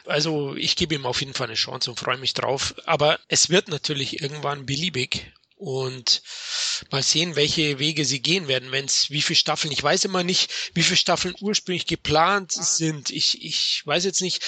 [0.06, 2.74] Also ich gebe ihm auf jeden Fall eine Chance und freue mich drauf.
[2.84, 5.32] Aber es wird natürlich irgendwann beliebig.
[5.56, 6.22] Und
[6.90, 10.24] mal sehen, welche Wege sie gehen werden, wenn es, wie viele Staffeln, ich weiß immer
[10.24, 13.10] nicht, wie viele Staffeln ursprünglich geplant sind.
[13.10, 14.42] Ich, ich weiß jetzt nicht,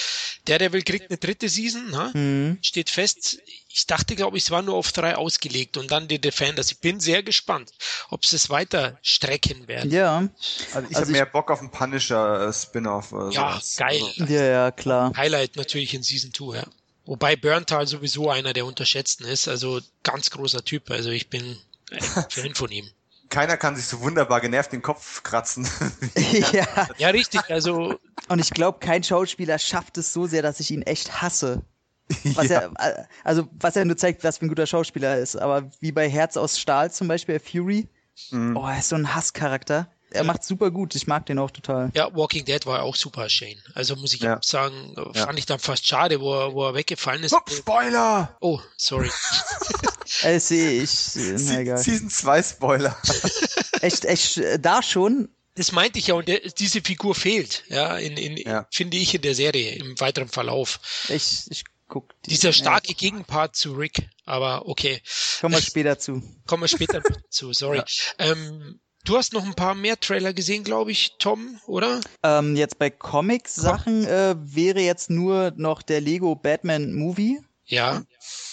[0.45, 2.11] Daredevil kriegt eine dritte Season, ne?
[2.13, 2.57] Mhm.
[2.61, 3.39] steht fest.
[3.77, 6.71] Ich dachte, glaube ich, es war nur auf drei ausgelegt und dann die Defenders.
[6.71, 7.71] Ich bin sehr gespannt,
[8.09, 9.91] ob sie es weiter strecken werden.
[9.91, 10.27] Ja,
[10.73, 13.11] Also ich Also habe mehr Bock auf einen Punisher-Spin-off.
[13.13, 13.75] Oder Ja, sowas.
[13.77, 14.01] geil.
[14.19, 15.13] Also, ja, ja, klar.
[15.15, 16.63] Highlight natürlich in Season 2, ja.
[17.05, 21.57] Wobei Burntal sowieso einer der unterschätzten ist, also ganz großer Typ, also ich bin
[21.91, 21.99] ein
[22.31, 22.89] Fan von ihm.
[23.29, 25.69] keiner kann sich so wunderbar genervt den Kopf kratzen.
[26.51, 30.71] ja, Ja, richtig, also und ich glaube, kein Schauspieler schafft es so sehr, dass ich
[30.71, 31.61] ihn echt hasse.
[32.35, 32.69] Was Ja.
[32.77, 35.35] er, also, was er nur zeigt, was für ein guter Schauspieler ist.
[35.35, 37.87] Aber wie bei Herz aus Stahl zum Beispiel, Fury,
[38.31, 38.57] Mhm.
[38.57, 39.87] oh, er ist so ein Hasscharakter.
[40.09, 40.95] Er macht super gut.
[40.95, 41.91] Ich mag den auch total.
[41.93, 43.61] ja, Walking Dead war auch super Shane.
[43.75, 44.39] Also muss ich Ja.
[44.41, 45.25] sagen, Ja.
[45.25, 47.33] fand ich dann fast schade, wo er, wo er weggefallen ist.
[47.35, 48.35] Hup, Spoiler!
[48.41, 49.09] Oh, sorry.
[50.23, 51.15] Äh, sehe ich.
[51.17, 51.77] äh, Na Se egal.
[51.77, 52.97] Season 2 Spoiler.
[53.81, 55.29] Echt, echt, äh, da schon.
[55.55, 58.65] Das meinte ich ja, und der, diese Figur fehlt, ja, in, in, Ja.
[58.71, 60.79] finde ich in der Serie, im weiteren Verlauf.
[61.09, 62.13] Ich, ich guck.
[62.23, 65.01] die- Dieser starke Ja, Gegenpart zu Rick, aber okay.
[65.41, 66.21] kommen wir später zu.
[66.45, 67.81] Kommen wir später zu, sorry.
[68.19, 72.01] Ähm, du hast noch ein paar mehr Trailer gesehen, glaube ich, Tom, oder?
[72.23, 77.39] Ähm, jetzt bei Comics-Sachen äh, wäre jetzt nur noch der Lego Batman Movie.
[77.69, 78.03] Ja,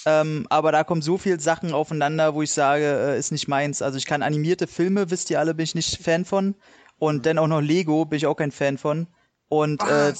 [0.06, 3.80] Ähm, aber da kommen so viele Sachen aufeinander, wo ich sage, äh, ist nicht meins.
[3.80, 6.56] Also ich kann animierte Filme, wisst ihr alle, bin ich nicht Fan von.
[6.98, 9.06] Und dann auch noch Lego, bin ich auch kein Fan von.
[9.60, 10.12] Und äh,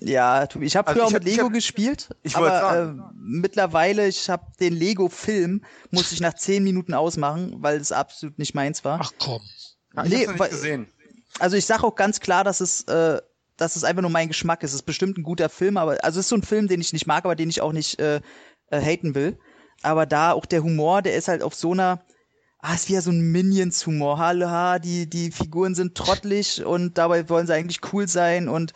[0.00, 2.62] ja, ich habe Also früher ich auch hab- mit ich Lego hab- gespielt, ich wollte
[2.62, 7.92] aber äh, mittlerweile, ich habe den Lego-Film, musste ich nach zehn Minuten ausmachen, weil es
[7.92, 9.00] absolut nicht meins war.
[9.02, 9.42] ach komm.
[9.96, 10.86] Ja, ich Nee, hab's nicht gesehen.
[11.38, 13.20] Also ich sage auch ganz klar, dass es, äh,
[13.56, 14.70] dass es einfach nur mein Geschmack ist.
[14.70, 16.92] Es ist bestimmt ein guter Film, aber also es ist so ein Film, den ich
[16.92, 18.20] nicht mag, aber den ich auch nicht äh,
[18.70, 19.38] äh, haten will.
[19.82, 22.00] Aber da auch der Humor, der ist halt auf so einer,
[22.60, 24.18] ah, ist wieder so ein Minions-Humor.
[24.18, 28.72] Haha, die die Figuren sind trottelig und dabei wollen sie eigentlich cool sein und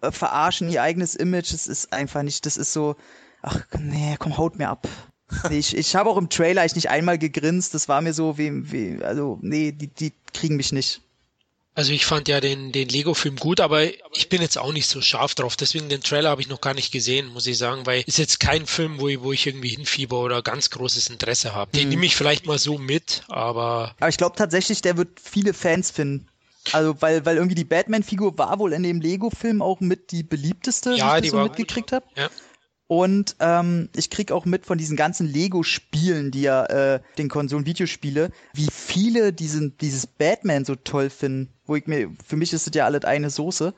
[0.00, 1.52] äh, verarschen ihr eigenes Image.
[1.52, 2.96] Es ist einfach nicht, das ist so,
[3.42, 4.88] ach nee, komm, haut mir ab.
[5.50, 7.74] Nee, ich ich habe auch im Trailer ich nicht einmal gegrinst.
[7.74, 11.02] Das war mir so wie, wie also nee, die die kriegen mich nicht.
[11.76, 15.02] Also ich fand ja den, den Lego-Film gut, aber ich bin jetzt auch nicht so
[15.02, 15.56] scharf drauf.
[15.56, 18.40] Deswegen den Trailer habe ich noch gar nicht gesehen, muss ich sagen, weil ist jetzt
[18.40, 21.70] kein Film, wo ich, wo ich irgendwie hinfieber oder ganz großes Interesse habe.
[21.72, 25.52] Den nehme ich vielleicht mal so mit, aber Aber ich glaube tatsächlich, der wird viele
[25.52, 26.26] Fans finden.
[26.72, 30.94] Also, weil, weil irgendwie die Batman-Figur war wohl in dem Lego-Film auch mit die beliebteste,
[30.94, 32.06] Ja, wie ich die so war mitgekriegt habe.
[32.16, 32.28] ja.
[32.88, 38.30] Und ähm, ich krieg auch mit von diesen ganzen Lego-Spielen, die ja, äh, den Konsolen-Videospiele,
[38.52, 41.52] wie viele diesen, dieses Batman so toll finden.
[41.66, 43.74] Wo ich mir, für mich ist es ja alles eine Soße.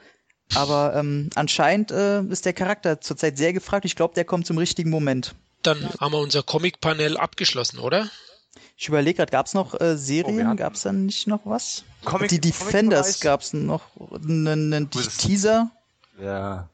[0.54, 3.84] Aber ähm, anscheinend äh, ist der Charakter zurzeit sehr gefragt.
[3.86, 5.34] Ich glaube, der kommt zum richtigen Moment.
[5.62, 8.09] dann haben wir unser Comic-Panel abgeschlossen, oder?
[8.76, 10.46] Ich überlege gerade, gab's noch äh, Oh, Serien?
[10.46, 11.84] hatten- gab's da nicht noch was?
[12.04, 12.72] Comic- die Defenders
[13.20, 13.20] Comic-Bereich?
[13.20, 13.82] gab's noch
[14.12, 15.70] einen, Gutes- Teaser,
[16.22, 16.68] Ja.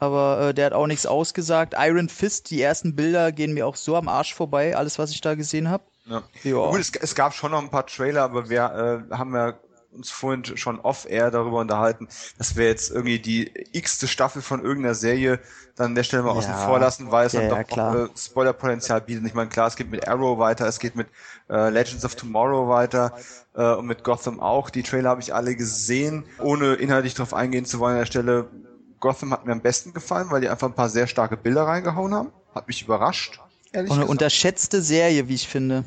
[0.00, 1.74] Aber äh, der hat auch nichts ausgesagt.
[1.78, 5.20] Iron Fist, die ersten Bilder gehen mir auch so am Arsch vorbei, alles was ich
[5.20, 5.84] da gesehen habe.
[6.06, 6.22] ja.
[6.42, 6.70] Ja.
[6.70, 9.54] Gut, es, es gab schon noch ein paar Trailer, aber wir äh, haben ja
[9.92, 12.06] uns vorhin schon off-air darüber unterhalten,
[12.38, 15.40] dass wir jetzt irgendwie die x-te Staffel von irgendeiner Serie
[15.74, 16.64] dann an der Stelle mal außen Ja.
[16.64, 19.26] vor lassen, weil es Ja, dann ja, doch auch äh, Spoilerpotenzial bietet.
[19.26, 21.08] Ich meine, klar, es geht mit Arrow weiter, es geht mit
[21.48, 23.12] äh, Legends of Tomorrow weiter
[23.54, 24.70] äh, und mit Gotham auch.
[24.70, 28.48] Die Trailer habe ich alle gesehen, ohne inhaltlich drauf eingehen zu wollen an der Stelle.
[29.00, 32.14] Gotham hat mir am besten gefallen, weil die einfach ein paar sehr starke Bilder reingehauen
[32.14, 32.28] haben.
[32.54, 33.40] Hat mich überrascht.
[33.72, 34.10] Ehrlich Eine gesagt.
[34.10, 35.84] unterschätzte Serie, wie ich finde.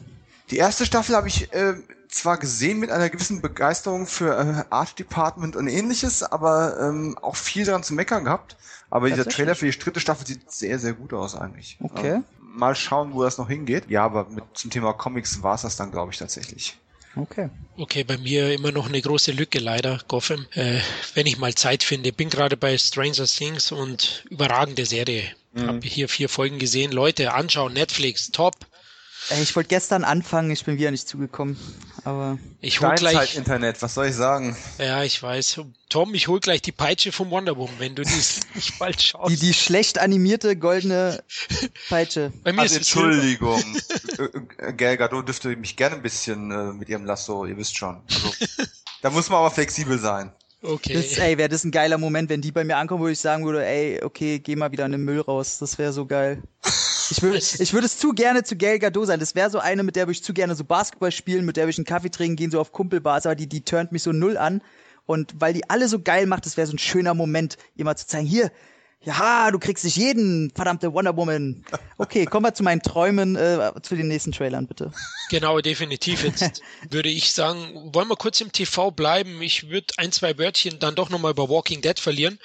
[0.49, 1.75] Die erste Staffel habe ich äh,
[2.09, 7.35] zwar gesehen mit einer gewissen Begeisterung für äh, Art Department und ähnliches, aber ähm, auch
[7.35, 8.55] viel daran zu meckern gehabt.
[8.89, 11.77] Aber dieser Trailer für die dritte Staffel sieht sehr, sehr gut aus eigentlich.
[11.81, 12.15] Okay.
[12.15, 13.89] Ähm, mal schauen, wo das noch hingeht.
[13.89, 16.77] Ja, aber mit, zum Thema Comics war es das dann, glaube ich, tatsächlich.
[17.15, 17.49] Okay.
[17.77, 20.47] Okay, bei mir immer noch eine große Lücke leider, Gotham.
[20.53, 20.79] Äh,
[21.13, 22.11] wenn ich mal Zeit finde.
[22.11, 25.23] Bin gerade bei Stranger Things und überragende Serie.
[25.53, 25.67] Mhm.
[25.67, 26.91] Habe hier vier Folgen gesehen.
[26.91, 28.55] Leute, anschauen, Netflix, top.
[29.41, 31.57] Ich wollte gestern anfangen, ich bin wieder nicht zugekommen.
[32.03, 34.57] Aber ich hol gleich Internet, was soll ich sagen?
[34.77, 35.61] Ja, ich weiß.
[35.87, 39.31] Tom, ich hol gleich die Peitsche vom Wonder Woman, wenn du dies nicht bald schaust.
[39.31, 41.23] Die, die schlecht animierte goldene
[41.87, 42.33] Peitsche.
[42.43, 43.63] Bei mir also, ist Entschuldigung.
[44.75, 48.01] Gal Gadot dürfte mich gerne ein bisschen äh, mit ihrem Lasso, ihr wisst schon.
[48.09, 48.33] Also,
[49.01, 50.33] da muss man aber flexibel sein.
[50.61, 50.93] Okay.
[50.93, 53.45] Das, ey, wäre das ein geiler Moment, wenn die bei mir ankommen, wo ich sagen
[53.45, 55.57] würde, ey, okay, geh mal wieder in den Müll raus.
[55.59, 56.41] Das wäre so geil.
[57.11, 59.19] Ich würde ich würde es zu gerne zu Gail Gadot sein.
[59.19, 61.63] Das wäre so eine, mit der würde ich zu gerne so Basketball spielen, mit der
[61.63, 64.11] würde ich einen Kaffee trinken gehen, so auf Kumpelbars, aber die, die turnt mich so
[64.11, 64.61] null an.
[65.05, 67.95] Und weil die alle so geil macht, das wäre so ein schöner Moment, ihr mal
[67.95, 68.51] zu zeigen, hier,
[69.05, 71.65] ja, du kriegst nicht jeden, verdammte Wonder Woman.
[71.97, 74.91] Okay, kommen wir zu meinen Träumen, äh, zu den nächsten Trailern, bitte.
[75.29, 76.23] Genau, definitiv.
[76.23, 79.41] Jetzt würde ich sagen, wollen wir kurz im TV bleiben.
[79.41, 82.39] Ich würde ein, zwei Wörtchen dann doch nochmal über Walking Dead verlieren,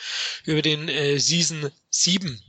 [0.44, 2.40] über den äh, Season 7.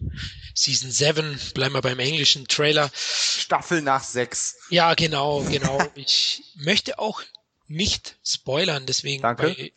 [0.55, 2.91] Season 7, bleiben wir beim englischen Trailer.
[2.93, 4.55] Staffel nach 6.
[4.69, 5.79] Ja, genau, genau.
[5.95, 7.21] ich möchte auch
[7.67, 9.55] nicht spoilern, deswegen Danke.
[9.55, 9.71] Bei,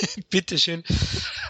[0.30, 0.84] Bitteschön.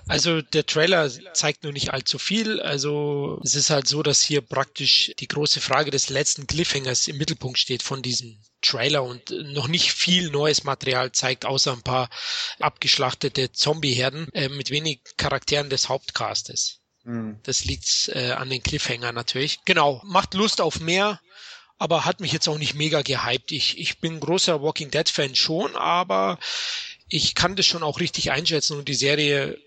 [0.09, 2.61] Also der Trailer zeigt nur nicht allzu viel.
[2.61, 7.19] Also es ist halt so, dass hier praktisch die große Frage des letzten Cliffhangers im
[7.19, 12.11] Mittelpunkt steht von diesem Trailer und noch nicht viel neues Material zeigt, außer ein paar
[12.59, 16.81] abgeschlachtete Zombieherden äh, mit wenig Charakteren des Hauptcastes.
[17.05, 17.39] Mhm.
[17.45, 19.61] Das liegt äh, an den Cliffhanger natürlich.
[19.65, 21.21] Genau, macht Lust auf mehr
[21.81, 23.53] aber hat mich jetzt auch nicht mega gehypt.
[23.53, 26.39] Ich, ich bin großer Walking Dead Fan schon, aber
[27.11, 29.59] ich kann das schon auch richtig einschätzen und die Serie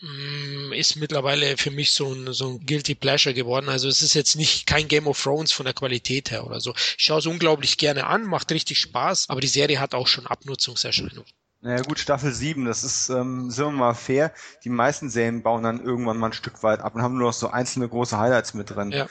[0.00, 3.68] mm, ist mittlerweile für mich so ein, so ein Guilty Pleasure geworden.
[3.68, 6.72] Also es ist jetzt nicht kein Game of Thrones von der Qualität her oder so.
[6.96, 10.26] Ich schaue es unglaublich gerne an, macht richtig Spaß, aber die Serie hat auch schon
[10.26, 11.24] Abnutzungserscheinungen.
[11.60, 14.32] Naja gut, Staffel 7, das ist, ähm, sind wir mal fair,
[14.64, 17.32] die meisten Serien bauen dann irgendwann mal ein Stück weit ab und haben nur noch
[17.32, 18.90] so einzelne große Highlights mit drin.
[18.90, 19.08] Ja.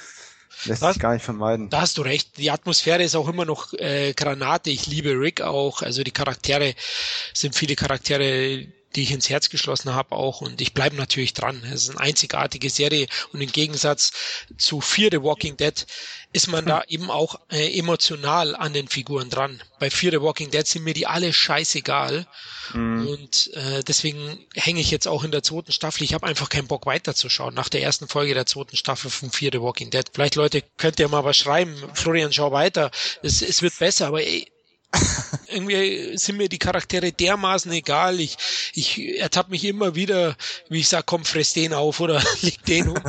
[0.65, 1.69] Lässt sich gar nicht vermeiden.
[1.69, 2.37] Da hast du recht.
[2.37, 4.69] Die Atmosphäre ist auch immer noch äh, Granate.
[4.69, 5.81] Ich liebe Rick auch.
[5.81, 6.75] Also die Charaktere
[7.33, 11.63] sind viele Charaktere, die ich ins Herz geschlossen habe auch und ich bleibe natürlich dran.
[11.65, 14.11] Es ist eine einzigartige Serie und im Gegensatz
[14.57, 15.85] zu Fear the Walking Dead
[16.33, 19.61] ist man da eben auch äh, emotional an den Figuren dran.
[19.79, 22.25] Bei Fear the Walking Dead sind mir die alle scheißegal
[22.73, 23.07] mhm.
[23.07, 26.03] und äh, deswegen hänge ich jetzt auch in der zweiten Staffel.
[26.03, 29.51] Ich habe einfach keinen Bock weiterzuschauen nach der ersten Folge der zweiten Staffel von Fear
[29.53, 30.05] the Walking Dead.
[30.13, 31.75] Vielleicht Leute könnt ihr mal was schreiben.
[31.93, 32.91] Florian, schau weiter.
[33.21, 34.51] Es, es wird besser, aber ey,
[35.51, 38.19] irgendwie sind mir die Charaktere dermaßen egal.
[38.19, 38.37] Ich,
[38.73, 40.35] ich ertappe mich immer wieder,
[40.69, 42.99] wie ich sage, komm, fress den auf oder leg den um.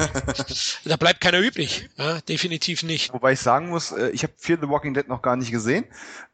[0.85, 1.89] da bleibt keiner übrig.
[1.97, 3.13] Ja, definitiv nicht.
[3.13, 5.85] Wobei ich sagen muss, äh, ich habe Fear the Walking Dead noch gar nicht gesehen.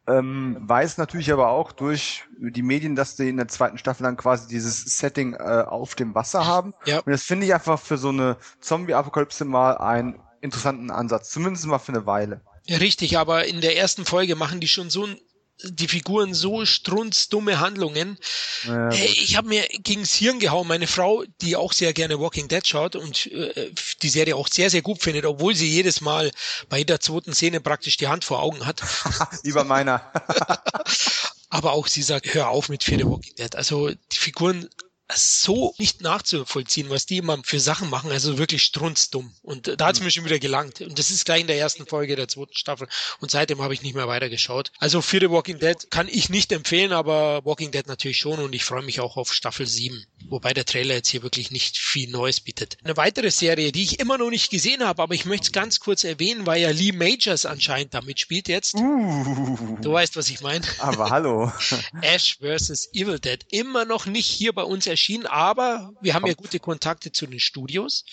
[0.07, 4.17] Ähm, weiß natürlich aber auch durch die Medien, dass die in der zweiten Staffel dann
[4.17, 6.73] quasi dieses Setting äh, auf dem Wasser haben.
[6.87, 7.01] Ja.
[7.01, 11.31] Und das finde ich einfach für so eine Zombie-Apokalypse mal einen interessanten Ansatz.
[11.31, 12.41] Zumindest mal für eine Weile.
[12.65, 15.19] Ja, richtig, aber in der ersten Folge machen die schon so ein
[15.63, 18.19] die Figuren so strunzdumme Handlungen.
[18.65, 20.69] Ja, ich habe mir gegens Hirn gehauen.
[20.69, 24.71] Meine Frau, die auch sehr gerne Walking Dead schaut und äh, die Serie auch sehr,
[24.71, 26.31] sehr gut findet, obwohl sie jedes Mal
[26.69, 28.83] bei jeder zweiten Szene praktisch die Hand vor Augen hat.
[29.43, 30.13] Lieber meiner.
[31.51, 33.57] Aber auch sie sagt, hör auf mit Fear the Walking Dead.
[33.57, 34.69] Also die Figuren
[35.15, 39.33] so nicht nachzuvollziehen, was die immer für Sachen machen, also wirklich strunzdumm.
[39.43, 40.07] Und da hat es mhm.
[40.07, 40.81] mir schon wieder gelangt.
[40.81, 42.89] Und das ist gleich in der ersten Folge der zweiten Staffel.
[43.21, 44.71] Und seitdem habe ich nicht mehr weitergeschaut.
[44.79, 48.39] Also für The Walking Dead kann ich nicht empfehlen, aber Walking Dead natürlich schon.
[48.39, 50.05] Und ich freue mich auch auf Staffel 7.
[50.31, 52.77] Wobei der Trailer jetzt hier wirklich nicht viel Neues bietet.
[52.85, 55.81] Eine weitere Serie, die ich immer noch nicht gesehen habe, aber ich möchte es ganz
[55.81, 58.75] kurz erwähnen, weil ja Lee Majors anscheinend damit spielt jetzt.
[58.75, 59.79] Uh.
[59.81, 60.65] Du weißt, was ich meine.
[60.79, 61.51] Aber hallo.
[62.03, 62.91] Ash vs.
[62.93, 63.45] Evil Dead.
[63.51, 67.41] Immer noch nicht hier bei uns erschienen, aber wir haben ja gute Kontakte zu den
[67.41, 68.05] Studios.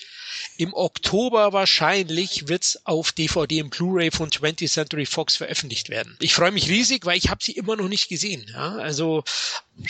[0.58, 6.18] Im Oktober wahrscheinlich wird's auf DVD und Blu-ray von 20th Century Fox veröffentlicht werden.
[6.22, 8.46] Ich freue mich riesig, weil ich habe sie immer noch nicht gesehen.
[8.54, 8.76] Ja?
[8.76, 9.24] Also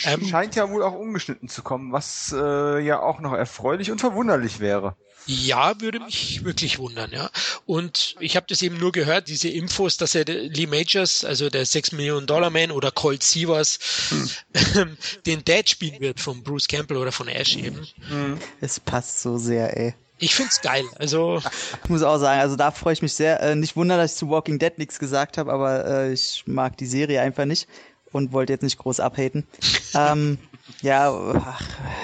[0.04, 4.00] Ähm, Scheint ja wohl auch ungeschnitten zu kommen, was äh, ja auch noch erfreulich und
[4.00, 4.96] verwunderlich wäre.
[5.26, 7.30] Ja, würde mich wirklich wundern, ja.
[7.66, 11.66] Und ich habe das eben nur gehört, diese Infos, dass er Lee Majors, also der
[11.66, 13.78] 6 Millionen Dollar Man oder Colt Sievers,
[14.08, 14.96] hm.
[15.26, 17.86] den Dad spielen wird von Bruce Campbell oder von Ash eben.
[18.08, 18.38] Hm.
[18.60, 19.94] Es passt so sehr, ey.
[20.18, 20.84] Ich find's geil.
[20.98, 21.42] Also
[21.82, 23.40] ich muss auch sagen, also da freue ich mich sehr.
[23.40, 26.76] Äh, nicht wundern, dass ich zu Walking Dead nichts gesagt habe, aber äh, ich mag
[26.76, 27.66] die Serie einfach nicht
[28.12, 29.46] und wollte jetzt nicht groß abhaten.
[29.94, 30.38] ähm,
[30.82, 31.62] ja, ach,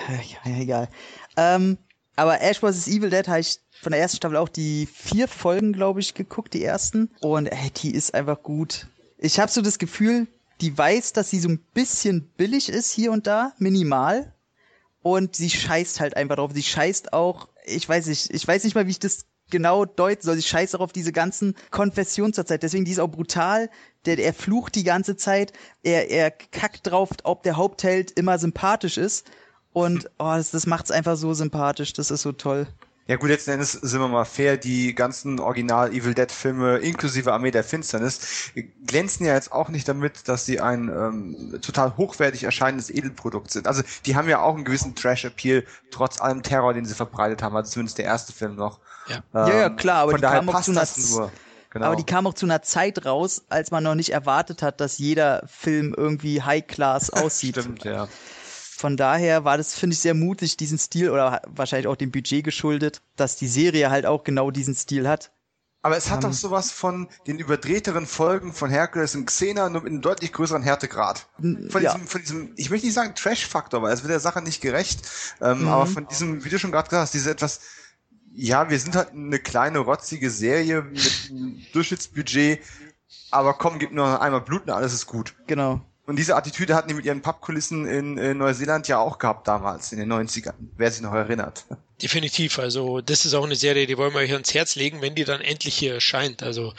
[0.08, 0.88] ja, egal.
[1.36, 1.78] Ähm,
[2.16, 2.88] aber Ash vs.
[2.88, 6.54] Evil Dead habe ich von der ersten Staffel auch die vier Folgen, glaube ich, geguckt,
[6.54, 7.10] die ersten.
[7.20, 8.86] Und ey, die ist einfach gut.
[9.18, 10.26] Ich habe so das Gefühl,
[10.60, 14.32] die weiß, dass sie so ein bisschen billig ist hier und da, minimal.
[15.02, 16.52] Und sie scheißt halt einfach drauf.
[16.54, 20.22] Sie scheißt auch, ich weiß nicht, ich weiß nicht mal, wie ich das genau deuten
[20.22, 20.34] soll.
[20.34, 22.64] Sie scheißt auch auf diese ganzen Konfessionen zur Zeit.
[22.64, 23.70] Deswegen, die ist auch brutal.
[24.04, 25.52] Der, er flucht die ganze Zeit.
[25.84, 29.30] Er, er kackt drauf, ob der Hauptheld immer sympathisch ist.
[29.72, 31.92] Und oh, das, das macht's einfach so sympathisch.
[31.92, 32.66] Das ist so toll.
[33.08, 37.32] Ja gut, letzten Endes sind wir mal fair, die ganzen Original Evil Dead Filme inklusive
[37.32, 38.52] Armee der Finsternis
[38.86, 43.66] glänzen ja jetzt auch nicht damit, dass sie ein ähm, total hochwertig erscheinendes Edelprodukt sind.
[43.66, 47.56] Also die haben ja auch einen gewissen Trash-Appeal, trotz allem Terror, den sie verbreitet haben,
[47.56, 48.78] also zumindest der erste Film noch.
[49.08, 51.32] Ja, ähm, ja, ja, klar, aber die kam auch zu einer nur.
[51.70, 51.86] Genau.
[51.86, 54.98] Aber die kam auch zu einer Zeit raus, als man noch nicht erwartet hat, dass
[54.98, 57.56] jeder Film irgendwie High Class aussieht.
[57.56, 58.08] Stimmt, ja.
[58.76, 62.44] Von daher war das, finde ich, sehr mutig, diesen Stil oder wahrscheinlich auch dem Budget
[62.44, 65.30] geschuldet, dass die Serie halt auch genau diesen Stil hat.
[65.82, 69.82] Aber es hat um, doch sowas von den überdrehteren Folgen von Hercules und Xena, nur
[69.82, 71.26] mit einem deutlich größeren Härtegrad.
[71.38, 71.92] Von ja.
[71.92, 75.08] diesem, von diesem, ich möchte nicht sagen Trash-Faktor, weil es wird der Sache nicht gerecht,
[75.40, 75.68] ähm, mhm.
[75.68, 77.60] aber von diesem, wie du schon gerade gesagt hast, diese etwas,
[78.34, 82.60] ja, wir sind halt eine kleine, rotzige Serie mit einem Durchschnittsbudget,
[83.30, 85.34] aber komm, gib nur einmal Blut und alles ist gut.
[85.46, 85.80] Genau.
[86.06, 89.92] Und diese Attitüde hatten die mit ihren Pappkulissen in, in Neuseeland ja auch gehabt damals,
[89.92, 91.64] in den 90ern, wer sich noch erinnert.
[92.00, 95.14] Definitiv, also das ist auch eine Serie, die wollen wir euch ans Herz legen, wenn
[95.14, 96.42] die dann endlich hier erscheint.
[96.42, 96.72] Also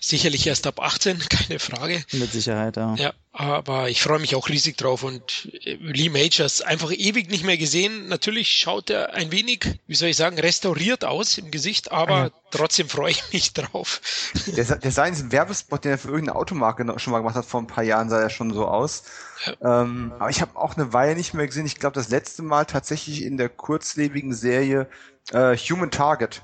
[0.00, 2.02] sicherlich erst ab 18, keine Frage.
[2.12, 2.94] Mit Sicherheit, ja.
[2.96, 7.44] Ja, aber ich freue mich auch riesig drauf und äh, Lee Majors einfach ewig nicht
[7.44, 8.08] mehr gesehen.
[8.08, 12.30] Natürlich schaut er ein wenig, wie soll ich sagen, restauriert aus im Gesicht, aber ja.
[12.50, 14.00] trotzdem freue ich mich drauf.
[14.46, 17.46] Der, der sah in diesem Werbespot, den er für irgendeine Automarke schon mal gemacht hat,
[17.46, 19.04] vor ein paar Jahren sah er schon so aus.
[19.44, 19.82] Ja.
[19.82, 21.66] Ähm, aber ich habe auch eine Weile nicht mehr gesehen.
[21.66, 24.88] Ich glaube, das letzte Mal tatsächlich in der kurzlebigen Serie
[25.32, 26.42] äh, Human Target.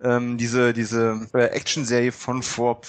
[0.00, 2.80] Ähm, diese diese äh, Action-Serie von vor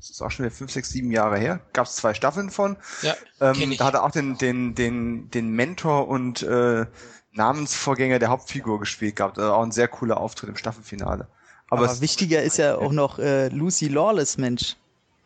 [0.00, 1.60] das ist auch schon wieder fünf, sechs, sieben Jahre her.
[1.74, 2.78] Gab es zwei Staffeln von.
[3.02, 6.86] Ja, ähm, da hat er auch den, den, den, den Mentor und äh,
[7.32, 9.38] Namensvorgänger der Hauptfigur gespielt gehabt.
[9.38, 11.28] Also auch ein sehr cooler Auftritt im Staffelfinale.
[11.68, 14.76] Aber, Aber wichtiger ist ja auch noch äh, Lucy Lawless, Mensch.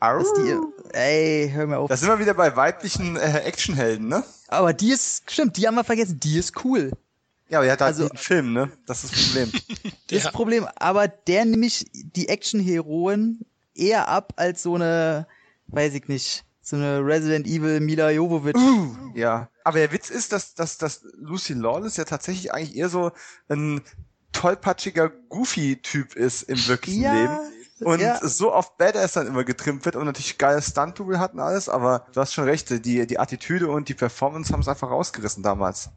[0.03, 0.59] Die,
[0.93, 1.89] ey, hör mir auf.
[1.89, 4.23] Da sind wir wieder bei weiblichen äh, Actionhelden, ne?
[4.49, 6.93] Aber die ist, stimmt, die haben wir vergessen, die ist cool.
[7.49, 8.71] Ja, aber er hat halt also, einen Film, ne?
[8.87, 9.53] Das ist das Problem.
[10.09, 10.67] das ist das Problem.
[10.77, 15.27] Aber der nämlich die Action-Heroen eher ab als so eine,
[15.69, 18.57] weiß ich nicht, so eine Resident Evil Mila Jovovich.
[18.57, 22.89] Uh, ja, aber der Witz ist, dass, dass, dass Lucy Lawless ja tatsächlich eigentlich eher
[22.89, 23.13] so
[23.49, 23.83] ein
[24.33, 27.39] tollpatschiger Goofy-Typ ist im wirklichen ja, Leben.
[27.85, 28.19] Und ja.
[28.23, 32.07] so auf Badass dann immer getrimmt wird und natürlich geile Stunt-Double hat und alles, aber
[32.13, 35.91] du hast schon recht, die, die Attitüde und die Performance haben es einfach rausgerissen damals.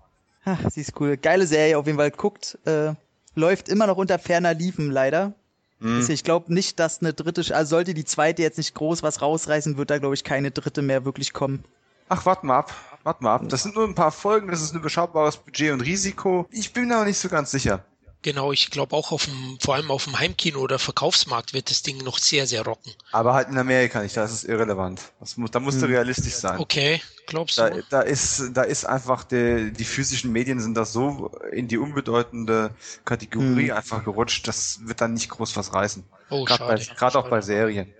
[0.46, 1.18] Ach, sie ist cool.
[1.18, 2.12] Geile Serie auf jeden Fall.
[2.12, 2.94] Guckt, äh,
[3.36, 5.34] läuft immer noch unter ferner Liefen leider.
[5.80, 5.98] Mhm.
[5.98, 9.22] Also ich glaube nicht, dass eine dritte, also sollte die zweite jetzt nicht groß was
[9.22, 11.64] rausreißen, wird da glaube ich keine dritte mehr wirklich kommen.
[12.10, 12.74] Ach, warte mal ab.
[13.04, 13.50] Warte mal ab.
[13.50, 16.48] Das sind nur ein paar Folgen, das ist ein überschaubares Budget und Risiko.
[16.52, 17.84] Ich bin mir aber nicht so ganz sicher.
[18.28, 21.82] Genau, ich glaube auch auf dem, vor allem auf dem Heimkino oder Verkaufsmarkt wird das
[21.82, 22.92] Ding noch sehr, sehr rocken.
[23.14, 25.00] Aber halt in Amerika nicht, da ist es irrelevant.
[25.22, 25.94] Das muss, da musst du hm.
[25.94, 26.60] realistisch sein.
[26.60, 27.62] Okay, glaubst du?
[27.62, 31.78] Da, da ist, da ist einfach die, die physischen Medien sind da so in die
[31.78, 32.72] unbedeutende
[33.06, 33.78] Kategorie hm.
[33.78, 36.04] einfach gerutscht, das wird dann nicht groß was reißen.
[36.30, 37.94] Oh, Gerade auch bei Serien.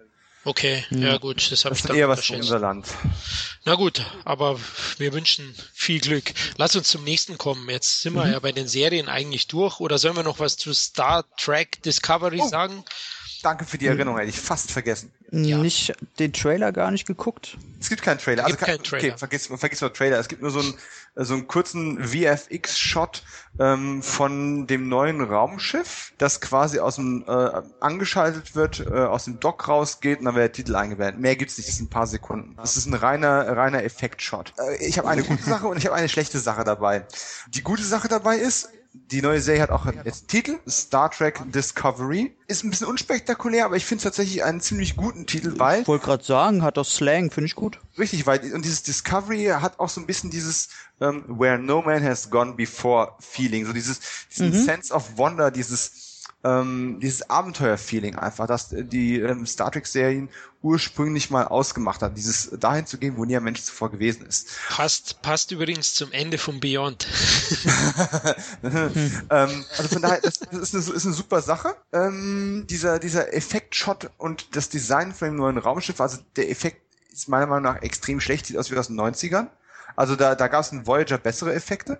[0.44, 1.02] Okay, hm.
[1.02, 2.88] ja gut, das habe ich dann eher was für unser Land.
[3.66, 4.58] Na gut, aber
[4.98, 6.34] wir wünschen viel Glück.
[6.56, 7.70] Lass uns zum nächsten kommen.
[7.70, 8.20] Jetzt sind mhm.
[8.20, 9.82] wir ja bei den Serien eigentlich durch.
[9.82, 12.48] Oder sollen wir noch was zu Star Trek Discovery oh.
[12.48, 12.86] sagen?
[13.44, 15.12] Danke für die Erinnerung, hätte ich fast vergessen.
[15.32, 15.58] Ja.
[15.58, 17.58] Nicht den Trailer gar nicht geguckt.
[17.80, 18.44] Es gibt keinen Trailer.
[18.44, 19.14] Es gibt also keinen Trailer.
[19.14, 20.20] Okay, vergiss, vergiss mal Trailer.
[20.20, 20.74] Es gibt nur so einen,
[21.16, 23.24] so einen kurzen VFX-Shot
[23.60, 29.40] ähm, von dem neuen Raumschiff, das quasi aus dem äh, angeschaltet wird, äh, aus dem
[29.40, 31.20] Dock rausgeht und dann wird der Titel eingeblendet.
[31.20, 32.56] Mehr gibt's nicht, das sind ein paar Sekunden.
[32.56, 34.54] Das ist ein reiner, reiner Effekt-Shot.
[34.58, 37.06] Äh, ich habe eine gute Sache und ich habe eine schlechte Sache dabei.
[37.50, 38.70] Die gute Sache dabei ist,
[39.12, 42.36] die neue Serie hat auch jetzt einen Titel, Star Trek Discovery.
[42.48, 45.82] Ist ein bisschen unspektakulär, aber ich finde es tatsächlich einen ziemlich guten Titel, weil...
[45.82, 47.80] Ich wollte gerade sagen, hat das Slang, finde ich gut.
[47.98, 50.70] Richtig, weil und dieses Discovery hat auch so ein bisschen dieses
[51.02, 54.00] ähm, Where No Man Has Gone Before Feeling, so dieses
[54.32, 54.64] diesen mhm.
[54.64, 56.07] Sense of Wonder, dieses
[56.44, 60.30] ähm, dieses Abenteuer-Feeling einfach, dass die ähm, Star Trek-Serien
[60.62, 64.50] ursprünglich mal ausgemacht hat, dieses dahin zu gehen, wo nie ein Mensch zuvor gewesen ist.
[64.70, 67.08] Passt, passt übrigens zum Ende von Beyond.
[68.64, 71.76] ähm, also von daher, das, das ist, eine, ist eine super Sache.
[71.92, 76.82] Ähm, dieser, dieser Effekt-Shot und das Design von dem neuen Raumschiff, also der Effekt
[77.12, 79.48] ist meiner Meinung nach extrem schlecht, sieht aus wie aus den 90ern.
[79.96, 82.00] Also da, da gab es in Voyager bessere Effekte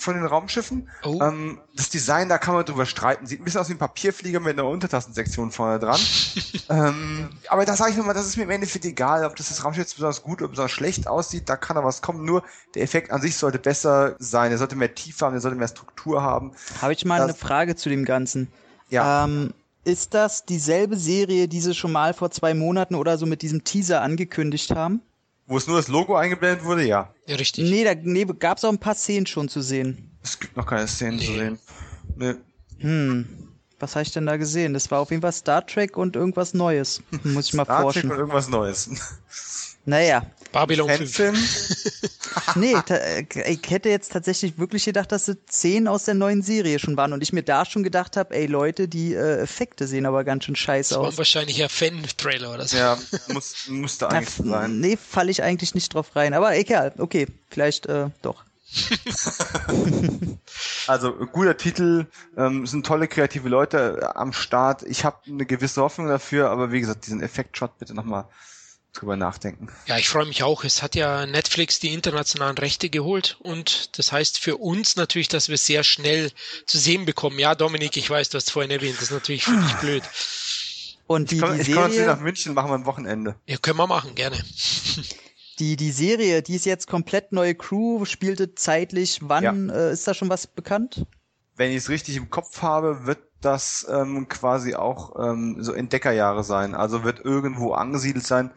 [0.00, 0.88] von den Raumschiffen.
[1.04, 1.20] Oh.
[1.22, 3.26] Ähm, das Design, da kann man drüber streiten.
[3.26, 6.00] Sieht ein bisschen aus wie ein Papierflieger mit einer Untertassensektion vorne dran.
[6.68, 9.64] ähm, aber da sage ich nochmal, das ist mir im Endeffekt egal, ob das, das
[9.64, 12.24] Raumschiff jetzt besonders gut oder besonders schlecht aussieht, da kann da was kommen.
[12.24, 12.42] Nur
[12.74, 14.50] der Effekt an sich sollte besser sein.
[14.50, 16.52] Er sollte mehr Tiefe haben, er sollte mehr Struktur haben.
[16.80, 18.48] Habe ich mal das, eine Frage zu dem Ganzen.
[18.88, 19.24] Ja.
[19.24, 23.42] Ähm, ist das dieselbe Serie, die sie schon mal vor zwei Monaten oder so mit
[23.42, 25.00] diesem Teaser angekündigt haben?
[25.50, 27.12] Wo es nur das Logo eingeblendet wurde, ja.
[27.26, 27.68] Ja, richtig.
[27.68, 30.16] Nee, da nee, gab es auch ein paar Szenen schon zu sehen.
[30.22, 31.26] Es gibt noch keine Szenen nee.
[31.26, 31.58] zu sehen.
[32.14, 32.34] Nee.
[32.78, 33.28] Hm.
[33.80, 34.74] Was habe ich denn da gesehen?
[34.74, 37.02] Das war auf jeden Fall Star Trek und irgendwas Neues.
[37.24, 38.02] Muss ich mal Star forschen.
[38.02, 38.90] Star Trek und irgendwas Neues.
[39.84, 40.22] Naja.
[40.52, 42.10] Babylon 5.
[42.56, 46.78] nee, äh, ich hätte jetzt tatsächlich wirklich gedacht, dass es zehn aus der neuen Serie
[46.78, 50.06] schon waren und ich mir da schon gedacht habe, ey Leute, die äh, Effekte sehen
[50.06, 51.06] aber ganz schön scheiße aus.
[51.06, 52.76] Das war wahrscheinlich ja Fan-Trailer oder so.
[52.76, 54.80] Ja, muss, musste eigentlich Na, sein.
[54.80, 56.34] Nee, falle ich eigentlich nicht drauf rein.
[56.34, 58.44] Aber egal, okay, vielleicht äh, doch.
[60.86, 62.06] also guter Titel,
[62.36, 64.82] ähm, sind tolle kreative Leute äh, am Start.
[64.82, 68.26] Ich habe eine gewisse Hoffnung dafür, aber wie gesagt, diesen Effekt-Shot bitte nochmal
[68.92, 69.68] drüber nachdenken.
[69.86, 70.64] Ja, ich freue mich auch.
[70.64, 75.48] Es hat ja Netflix die internationalen Rechte geholt und das heißt für uns natürlich, dass
[75.48, 76.32] wir sehr schnell
[76.66, 77.38] zu sehen bekommen.
[77.38, 80.02] Ja, Dominik, ich weiß, du hast vorhin erwähnt, das ist natürlich für dich blöd.
[81.06, 83.36] Und die, ich komme die Serie, komm nach München, machen wir ein Wochenende.
[83.46, 84.36] Ja, können wir machen, gerne.
[85.58, 89.18] Die, die Serie, die ist jetzt komplett neue Crew, spielte zeitlich.
[89.22, 89.74] Wann ja.
[89.74, 91.04] äh, ist da schon was bekannt?
[91.56, 96.44] Wenn ich es richtig im Kopf habe, wird das ähm, quasi auch ähm, so Entdeckerjahre
[96.44, 96.74] sein.
[96.74, 98.52] Also wird irgendwo angesiedelt sein.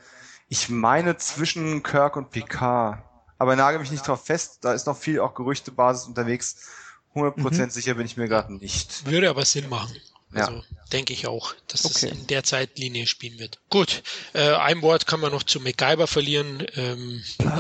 [0.54, 3.02] Ich meine zwischen Kirk und Picard.
[3.40, 6.70] Aber nagel mich nicht drauf fest, da ist noch viel auch Gerüchtebasis unterwegs.
[7.16, 7.70] 100% mhm.
[7.72, 9.04] sicher bin ich mir gerade nicht.
[9.08, 9.96] Würde aber Sinn machen.
[10.36, 10.62] Also ja.
[10.92, 12.08] denke ich auch, dass okay.
[12.08, 13.60] es in der Zeitlinie spielen wird.
[13.70, 14.04] Gut,
[14.34, 16.66] äh, ein Wort kann man noch zu MacGyver verlieren.
[16.76, 17.24] Ähm.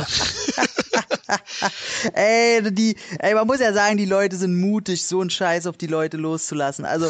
[2.13, 5.78] ey, die, ey, man muss ja sagen, die Leute sind mutig, so einen Scheiß auf
[5.78, 6.86] die Leute loszulassen.
[6.86, 7.09] Also,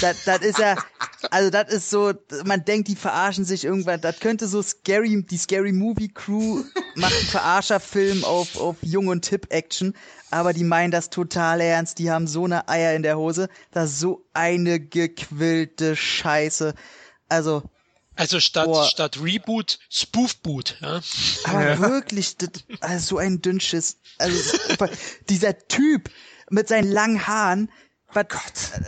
[0.00, 0.76] das ist ja,
[1.30, 2.12] also das ist so,
[2.44, 4.00] man denkt, die verarschen sich irgendwann.
[4.00, 6.62] Das könnte so Scary, die Scary Movie Crew
[6.94, 9.94] macht einen Verarscherfilm auf, auf Jung und Tipp Action,
[10.32, 11.98] aber die meinen das total ernst.
[11.98, 13.48] Die haben so eine Eier in der Hose.
[13.70, 16.74] Das ist so eine gequillte Scheiße.
[17.28, 17.62] Also,
[18.16, 18.86] also statt, Boah.
[18.86, 21.00] statt Reboot, Spoofboot, ja.
[21.44, 21.78] Aber ja.
[21.78, 23.98] wirklich, das, also so ein Dünnschiss.
[24.18, 24.58] Also,
[25.28, 26.10] dieser Typ
[26.50, 27.70] mit seinen langen Haaren,
[28.12, 28.26] was,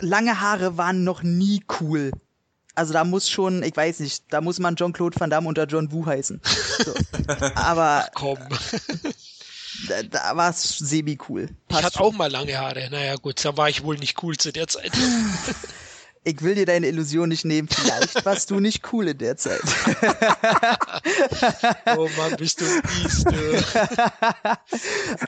[0.01, 2.11] lange Haare waren noch nie cool.
[2.75, 5.91] Also da muss schon, ich weiß nicht, da muss man Jean-Claude Van Damme unter John
[5.91, 6.41] Woo heißen.
[6.83, 6.93] So.
[7.55, 8.37] Aber Ach, komm.
[9.87, 11.49] da, da war es semi-cool.
[11.69, 12.89] Ich hatte auch mal lange Haare.
[12.89, 14.91] Naja gut, da war ich wohl nicht cool zu der Zeit.
[16.23, 17.67] ich will dir deine Illusion nicht nehmen.
[17.69, 19.61] Vielleicht warst du nicht cool in der Zeit.
[21.97, 23.31] oh Mann, bist du mies, du.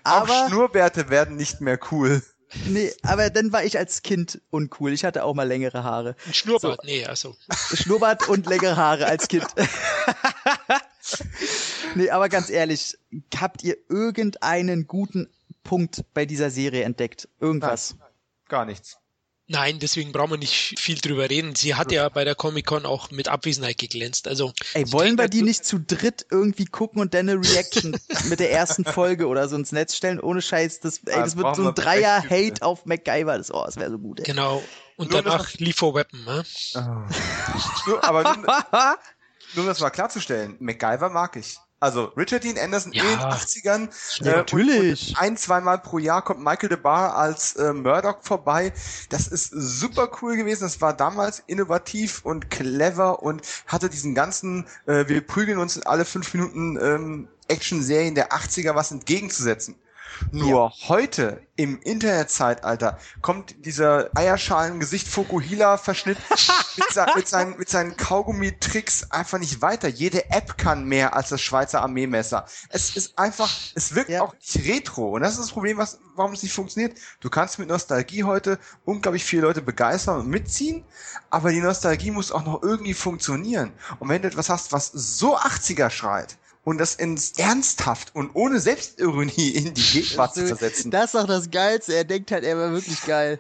[0.04, 2.22] Aber, Auch Schnurrbärte werden nicht mehr cool.
[2.68, 4.94] Nee, aber dann war ich als Kind uncool.
[4.94, 6.16] Ich hatte auch mal längere Haare.
[6.26, 6.88] Ein Schnurrbart, so.
[6.88, 7.36] nee, also.
[7.74, 9.46] Schnurrbart und längere Haare als Kind.
[11.96, 12.98] nee, aber ganz ehrlich,
[13.36, 15.30] habt ihr irgendeinen guten
[15.64, 17.28] Punkt bei dieser Serie entdeckt?
[17.40, 17.96] Irgendwas?
[18.00, 18.08] Nein,
[18.48, 18.98] gar nichts.
[19.50, 21.56] Nein, deswegen brauchen wir nicht viel drüber reden.
[21.56, 24.28] Sie hat ja bei der Comic-Con auch mit Abwesenheit geglänzt.
[24.28, 28.42] Also Ey, wollen wir die nicht zu dritt irgendwie gucken und dann eine Reaction mit
[28.42, 30.20] der ersten Folge oder so ins Netz stellen?
[30.20, 33.38] Ohne Scheiß, das, ey, das wird so ein Dreier-Hate auf MacGyver.
[33.38, 34.20] Das, oh, das wäre so gut.
[34.20, 34.26] Ey.
[34.26, 34.62] Genau.
[34.98, 36.44] Und nur danach Leave for Weapon, ne?
[36.76, 38.00] Oh.
[38.02, 38.46] aber nur,
[39.56, 41.58] nur um das mal klarzustellen, MacGyver mag ich.
[41.80, 43.90] Also Richard Dean Anderson ja, in den 80ern.
[44.24, 45.10] Ja, äh, natürlich.
[45.10, 48.74] Und, und ein, zweimal pro Jahr kommt Michael DeBar als äh, Murdoch vorbei.
[49.10, 50.64] Das ist super cool gewesen.
[50.64, 55.84] Das war damals innovativ und clever und hatte diesen ganzen, äh, wir prügeln uns in
[55.86, 59.76] alle fünf Minuten ähm, Action-Serien der 80er was entgegenzusetzen.
[60.32, 60.90] Nur ja.
[60.90, 66.18] heute im Internetzeitalter kommt dieser Eierschalen-Gesicht Fokuhila-Verschnitt
[66.78, 69.88] mit, se mit, seinen, mit seinen Kaugummi-Tricks einfach nicht weiter.
[69.88, 72.46] Jede App kann mehr als das Schweizer Armeemesser.
[72.70, 74.22] Es ist einfach, es wirkt ja.
[74.22, 75.16] auch nicht retro.
[75.16, 76.98] Und das ist das Problem, was, warum es nicht funktioniert.
[77.20, 80.84] Du kannst mit Nostalgie heute unglaublich viele Leute begeistern und mitziehen,
[81.30, 83.74] aber die Nostalgie muss auch noch irgendwie funktionieren.
[84.00, 86.38] Und wenn du etwas hast, was so 80er schreit,
[86.68, 90.92] und das ins ernsthaft und ohne Selbstironie in die Gegenwart zu versetzen.
[90.92, 91.96] Das ist doch das Geilste.
[91.96, 93.40] Er denkt halt, er war wirklich geil.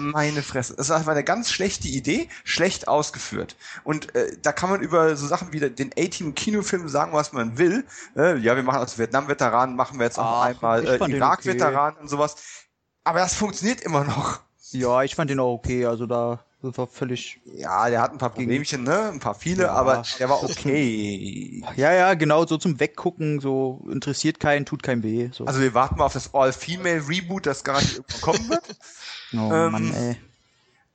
[0.00, 0.74] Meine Fresse.
[0.74, 3.54] Das war eine ganz schlechte Idee, schlecht ausgeführt.
[3.84, 7.84] Und äh, da kann man über so Sachen wie den A-Team-Kinofilm sagen, was man will.
[8.16, 12.02] Äh, ja, wir machen als Vietnam-Veteranen, machen wir jetzt auch Ach, einmal äh, Irak-Veteranen okay.
[12.02, 12.34] und sowas.
[13.04, 14.40] Aber das funktioniert immer noch.
[14.72, 15.86] Ja, ich fand den auch okay.
[15.86, 17.40] Also da war völlig.
[17.44, 19.10] Ja, der hat ein paar Problemchen, ne?
[19.12, 19.72] Ein paar viele, ja.
[19.72, 21.62] aber der war okay.
[21.76, 25.28] ja, ja, genau, so zum Weggucken, so interessiert keinen, tut keinem weh.
[25.32, 25.44] So.
[25.44, 28.64] Also wir warten mal auf das All-Female-Reboot, das gar nicht kommen wird.
[29.34, 30.16] oh ähm, Mann, ey.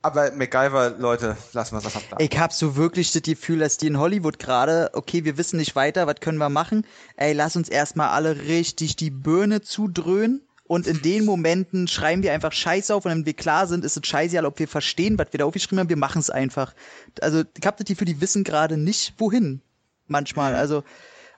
[0.04, 2.02] Aber MacGyver, Leute, lassen wir das ab.
[2.18, 5.76] Ich hab so wirklich das Gefühl, dass die in Hollywood gerade, okay, wir wissen nicht
[5.76, 6.84] weiter, was können wir machen?
[7.16, 10.42] Ey, lass uns erstmal alle richtig die Birne zudröhnen
[10.72, 13.98] und in den Momenten schreiben wir einfach Scheiße auf und wenn wir klar sind, ist
[13.98, 16.72] es scheiße, ob wir verstehen, was wir da aufgeschrieben haben, wir machen es einfach.
[17.20, 19.60] Also Captain für die wissen gerade nicht, wohin.
[20.06, 20.54] Manchmal.
[20.54, 20.82] Also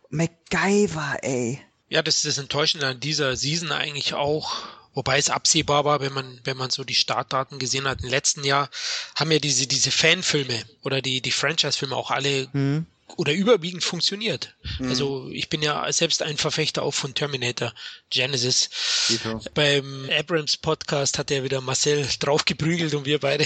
[0.08, 1.60] MacGyver, ey.
[1.88, 4.68] Ja, das ist das Enttäuschende an dieser Season eigentlich auch.
[4.92, 8.04] Wobei es absehbar war, wenn man, wenn man so die Startdaten gesehen hat.
[8.04, 8.70] Im letzten Jahr
[9.16, 12.86] haben ja diese, diese Fanfilme oder die, die Franchise-Filme auch alle mhm
[13.16, 14.54] oder überwiegend funktioniert.
[14.78, 14.88] Mhm.
[14.88, 17.72] Also ich bin ja selbst ein Verfechter auch von Terminator
[18.10, 18.70] Genesis.
[19.08, 19.40] Genau.
[19.54, 23.44] Beim Abrams Podcast hat er wieder Marcel draufgeprügelt und wir beide.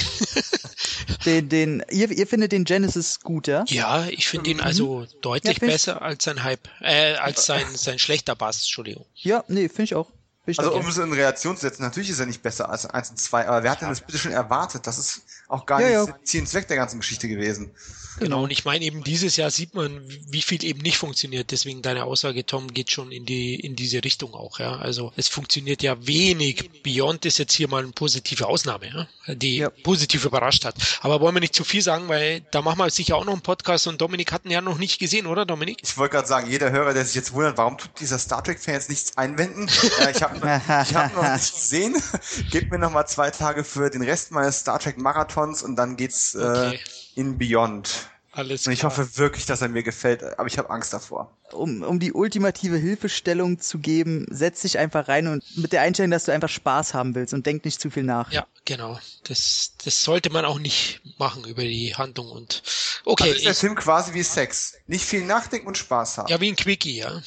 [1.24, 3.64] den, den, ihr, ihr findet den Genesis gut, ja?
[3.68, 7.98] Ja, ich finde ihn also deutlich ja, besser als sein Hype, äh, als sein, sein
[7.98, 9.04] schlechter Bass, Entschuldigung.
[9.14, 10.10] Ja, nee, finde ich auch.
[10.56, 13.20] Also um es in Reaktion zu setzen, natürlich ist er nicht besser als 1 und
[13.20, 14.86] 2, aber wer hat denn das bitte schon erwartet?
[14.86, 16.18] Das ist auch gar ja, nicht ja.
[16.24, 17.70] Ziel und Zweck der ganzen Geschichte gewesen.
[18.18, 21.50] Genau, und ich meine eben dieses Jahr sieht man, wie viel eben nicht funktioniert.
[21.50, 24.58] Deswegen deine Aussage, Tom, geht schon in die in diese Richtung auch.
[24.58, 26.70] Ja, also es funktioniert ja wenig.
[26.82, 29.34] Beyond ist jetzt hier mal eine positive Ausnahme, ja?
[29.34, 29.70] die ja.
[29.70, 30.74] positiv überrascht hat.
[31.00, 33.42] Aber wollen wir nicht zu viel sagen, weil da machen wir sicher auch noch einen
[33.42, 35.78] Podcast und Dominik hatten ja noch nicht gesehen, oder Dominik?
[35.82, 38.58] Ich wollte gerade sagen, jeder Hörer, der sich jetzt wundert, warum tut dieser Star Trek
[38.60, 39.68] Fan jetzt nichts einwenden?
[40.00, 42.02] äh, ich habe ich hab noch nichts gesehen.
[42.50, 45.96] Gebt mir noch mal zwei Tage für den Rest meines Star Trek Marathons und dann
[45.96, 46.80] geht's äh, okay.
[47.18, 48.08] In Beyond.
[48.30, 48.92] Alles Und ich klar.
[48.92, 51.36] hoffe wirklich, dass er mir gefällt, aber ich habe Angst davor.
[51.50, 56.12] Um, um die ultimative Hilfestellung zu geben, setz dich einfach rein und mit der Einstellung,
[56.12, 58.30] dass du einfach Spaß haben willst und denk nicht zu viel nach.
[58.30, 59.00] Ja, genau.
[59.24, 62.62] Das, das sollte man auch nicht machen über die Handlung und
[63.04, 63.24] okay.
[63.24, 64.76] Also ist der Film quasi wie Sex.
[64.86, 66.28] Nicht viel nachdenken und Spaß haben.
[66.28, 67.20] Ja, wie ein Quickie, ja.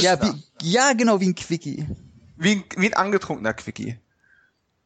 [0.00, 1.86] ja, wie, ja, genau, wie ein Quickie.
[2.36, 3.98] Wie ein, wie ein angetrunkener Quickie.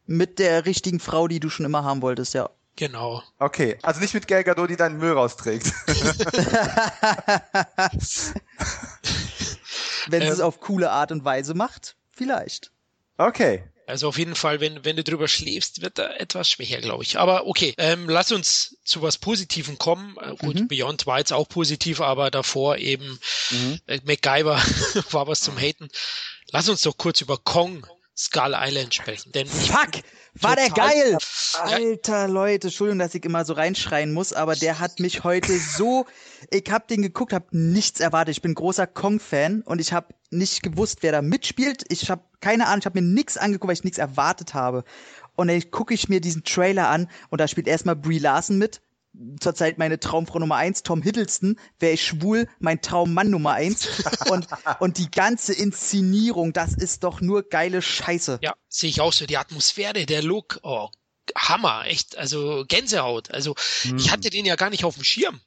[0.05, 2.49] Mit der richtigen Frau, die du schon immer haben wolltest, ja.
[2.75, 3.23] Genau.
[3.39, 5.67] Okay, also nicht mit Gal Gadot, die deinen Müll rausträgt.
[10.07, 12.71] wenn sie ähm, es auf coole Art und Weise macht, vielleicht.
[13.17, 13.63] Okay.
[13.87, 17.19] Also auf jeden Fall, wenn, wenn du drüber schläfst, wird er etwas schwächer, glaube ich.
[17.19, 20.17] Aber okay, ähm, lass uns zu was Positivem kommen.
[20.19, 20.67] Äh, gut, mhm.
[20.67, 23.19] Beyond war jetzt auch positiv, aber davor eben
[23.51, 23.79] mhm.
[23.85, 24.57] äh, MacGyver
[25.11, 25.89] war was zum Haten.
[26.51, 27.85] Lass uns doch kurz über Kong
[28.17, 29.31] Skull Island sprechen.
[29.33, 30.03] Denn Fuck!
[30.41, 31.17] War der geil!
[31.61, 36.05] Alter Leute, Entschuldigung, dass ich immer so reinschreien muss, aber der hat mich heute so.
[36.51, 38.35] Ich hab den geguckt, hab nichts erwartet.
[38.35, 41.85] Ich bin großer Kong-Fan und ich hab nicht gewusst, wer da mitspielt.
[41.87, 44.83] Ich hab keine Ahnung, ich hab mir nichts angeguckt, weil ich nichts erwartet habe.
[45.35, 48.81] Und dann gucke ich mir diesen Trailer an und da spielt erstmal Brie Larson mit,
[49.39, 53.87] zurzeit meine Traumfrau Nummer eins, Tom Hiddleston, wäre ich schwul, mein Traummann Nummer eins.
[54.29, 54.47] und,
[54.79, 58.39] und die ganze Inszenierung, das ist doch nur geile Scheiße.
[58.41, 59.25] Ja, sehe ich auch so.
[59.25, 60.89] Die Atmosphäre, der Look, oh,
[61.35, 63.31] Hammer, echt, also Gänsehaut.
[63.31, 63.97] Also mhm.
[63.97, 65.39] ich hatte den ja gar nicht auf dem Schirm.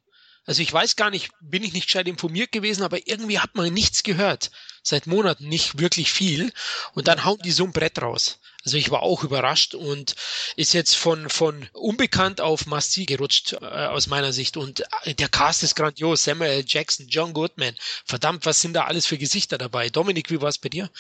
[0.45, 3.73] Also ich weiß gar nicht, bin ich nicht gescheit informiert gewesen, aber irgendwie hat man
[3.73, 4.51] nichts gehört.
[4.83, 6.53] Seit Monaten nicht wirklich viel.
[6.95, 8.41] Und dann hauen die so ein Brett raus.
[8.69, 10.15] Also ich war auch überrascht und
[10.57, 14.59] ist jetzt von, von unbekannt auf Masti gerutscht äh, aus meiner Sicht.
[14.59, 16.25] Und äh, der Cast ist grandios.
[16.25, 17.75] Samuel Jackson, John Goodman.
[18.05, 19.89] Verdammt, was sind da alles für Gesichter dabei?
[19.89, 20.91] Dominik, wie war es bei dir?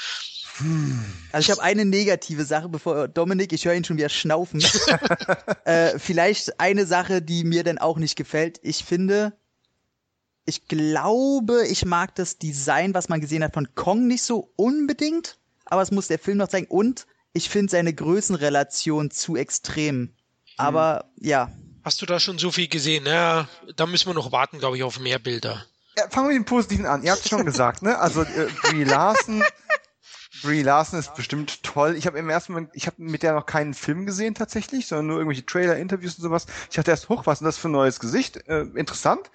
[1.30, 4.64] Also ich habe eine negative Sache, bevor Dominik, ich höre ihn schon wieder schnaufen.
[5.66, 8.60] äh, vielleicht eine Sache, die mir dann auch nicht gefällt.
[8.62, 9.36] Ich finde,
[10.46, 15.38] ich glaube, ich mag das Design, was man gesehen hat von Kong nicht so unbedingt,
[15.66, 16.68] aber es muss der Film noch zeigen.
[16.68, 20.14] Und ich finde seine Größenrelation zu extrem.
[20.56, 21.26] Aber hm.
[21.26, 21.52] ja.
[21.84, 23.06] Hast du da schon so viel gesehen?
[23.06, 25.64] Ja, da müssen wir noch warten, glaube ich, auf mehr Bilder.
[25.96, 27.02] Ja, fangen wir mit dem Positiven an.
[27.02, 27.98] Ihr habt es schon gesagt, ne?
[27.98, 29.42] Also äh, Brie Larson
[30.42, 31.96] Brie Larson ist bestimmt toll.
[31.96, 35.06] Ich habe im ersten Moment, ich habe mit der noch keinen Film gesehen tatsächlich, sondern
[35.06, 36.46] nur irgendwelche Trailer, Interviews und sowas.
[36.70, 38.36] Ich dachte erst, hoch, was ist das für ein neues Gesicht?
[38.48, 39.30] Äh, interessant.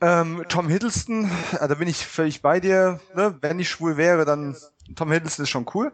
[0.00, 3.00] Ähm, Tom Hiddleston, äh, da bin ich völlig bei dir.
[3.14, 3.36] Ne?
[3.40, 4.56] Wenn ich schwul wäre, dann
[4.94, 5.92] Tom Hiddleston ist schon cool.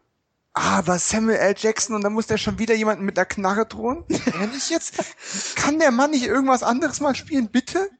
[0.54, 1.54] Aber Samuel L.
[1.58, 4.04] Jackson und dann muss der schon wieder jemanden mit der Knarre drohen?
[4.40, 4.94] Ehrlich jetzt?
[5.56, 7.90] Kann der Mann nicht irgendwas anderes mal spielen, bitte?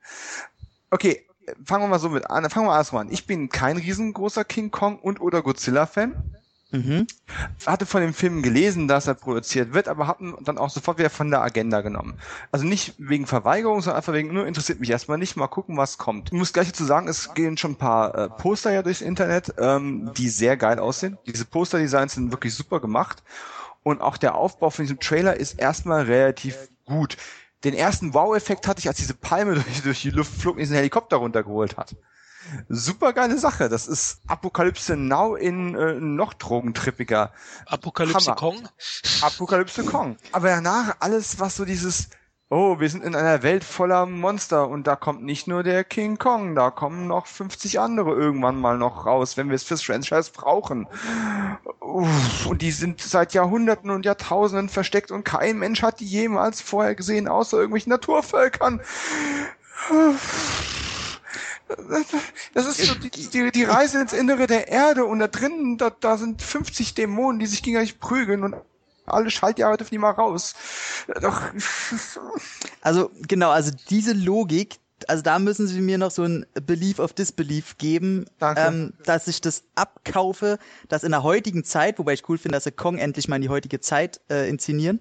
[0.91, 1.27] Okay,
[1.65, 2.49] fangen wir mal so mit an.
[2.49, 3.13] Fangen wir mal erstmal an.
[3.13, 6.37] Ich bin kein riesengroßer King Kong und oder Godzilla Fan.
[6.75, 7.07] Mhm.
[7.66, 11.11] Hatte von dem Film gelesen, dass er produziert wird, aber haben dann auch sofort wieder
[11.11, 12.18] von der Agenda genommen.
[12.51, 15.99] Also nicht wegen Verweigerung, sondern einfach wegen, nur interessiert mich erstmal nicht, mal gucken, was
[15.99, 16.33] kommt.
[16.33, 19.55] Ich muss gleich dazu sagen, es gehen schon ein paar äh, Poster ja durchs Internet,
[19.59, 21.16] ähm, die sehr geil aussehen.
[21.27, 23.22] Diese Poster-Designs sind wirklich super gemacht.
[23.85, 26.57] Und auch der Aufbau von diesem Trailer ist erstmal relativ
[26.87, 27.16] gut.
[27.62, 30.77] Den ersten Wow-Effekt hatte ich, als diese Palme durch, durch die Luft flog und diesen
[30.77, 31.95] Helikopter runtergeholt hat
[32.68, 33.68] super geile Sache.
[33.68, 37.32] Das ist Apokalypse Now in äh, noch drogentrippiger.
[37.66, 38.36] Apokalypse Hammer.
[38.36, 38.68] Kong?
[39.22, 40.16] Apokalypse Kong.
[40.32, 42.09] Aber danach alles, was so dieses
[42.51, 46.18] Oh, wir sind in einer Welt voller Monster und da kommt nicht nur der King
[46.18, 50.30] Kong, da kommen noch 50 andere irgendwann mal noch raus, wenn wir es fürs Franchise
[50.32, 50.86] brauchen.
[51.80, 56.61] Uff, und die sind seit Jahrhunderten und Jahrtausenden versteckt und kein Mensch hat die jemals
[56.61, 58.80] vorher gesehen, außer irgendwelchen Naturvölkern.
[59.90, 61.04] Uff
[62.55, 65.91] das ist so die, die, die Reise ins Innere der Erde und da drinnen, da,
[65.91, 68.55] da sind 50 Dämonen, die sich gegenseitig prügeln und
[69.07, 70.55] alle Schaltjahre dürfen die mal raus.
[71.21, 71.43] Doch.
[72.81, 74.77] Also genau, also diese Logik,
[75.09, 79.41] also da müssen Sie mir noch so ein Belief of Disbelief geben, ähm, dass ich
[79.41, 80.59] das abkaufe,
[80.89, 83.43] dass in der heutigen Zeit, wobei ich cool finde, dass sie Kong endlich mal in
[83.43, 85.01] die heutige Zeit äh, inszenieren,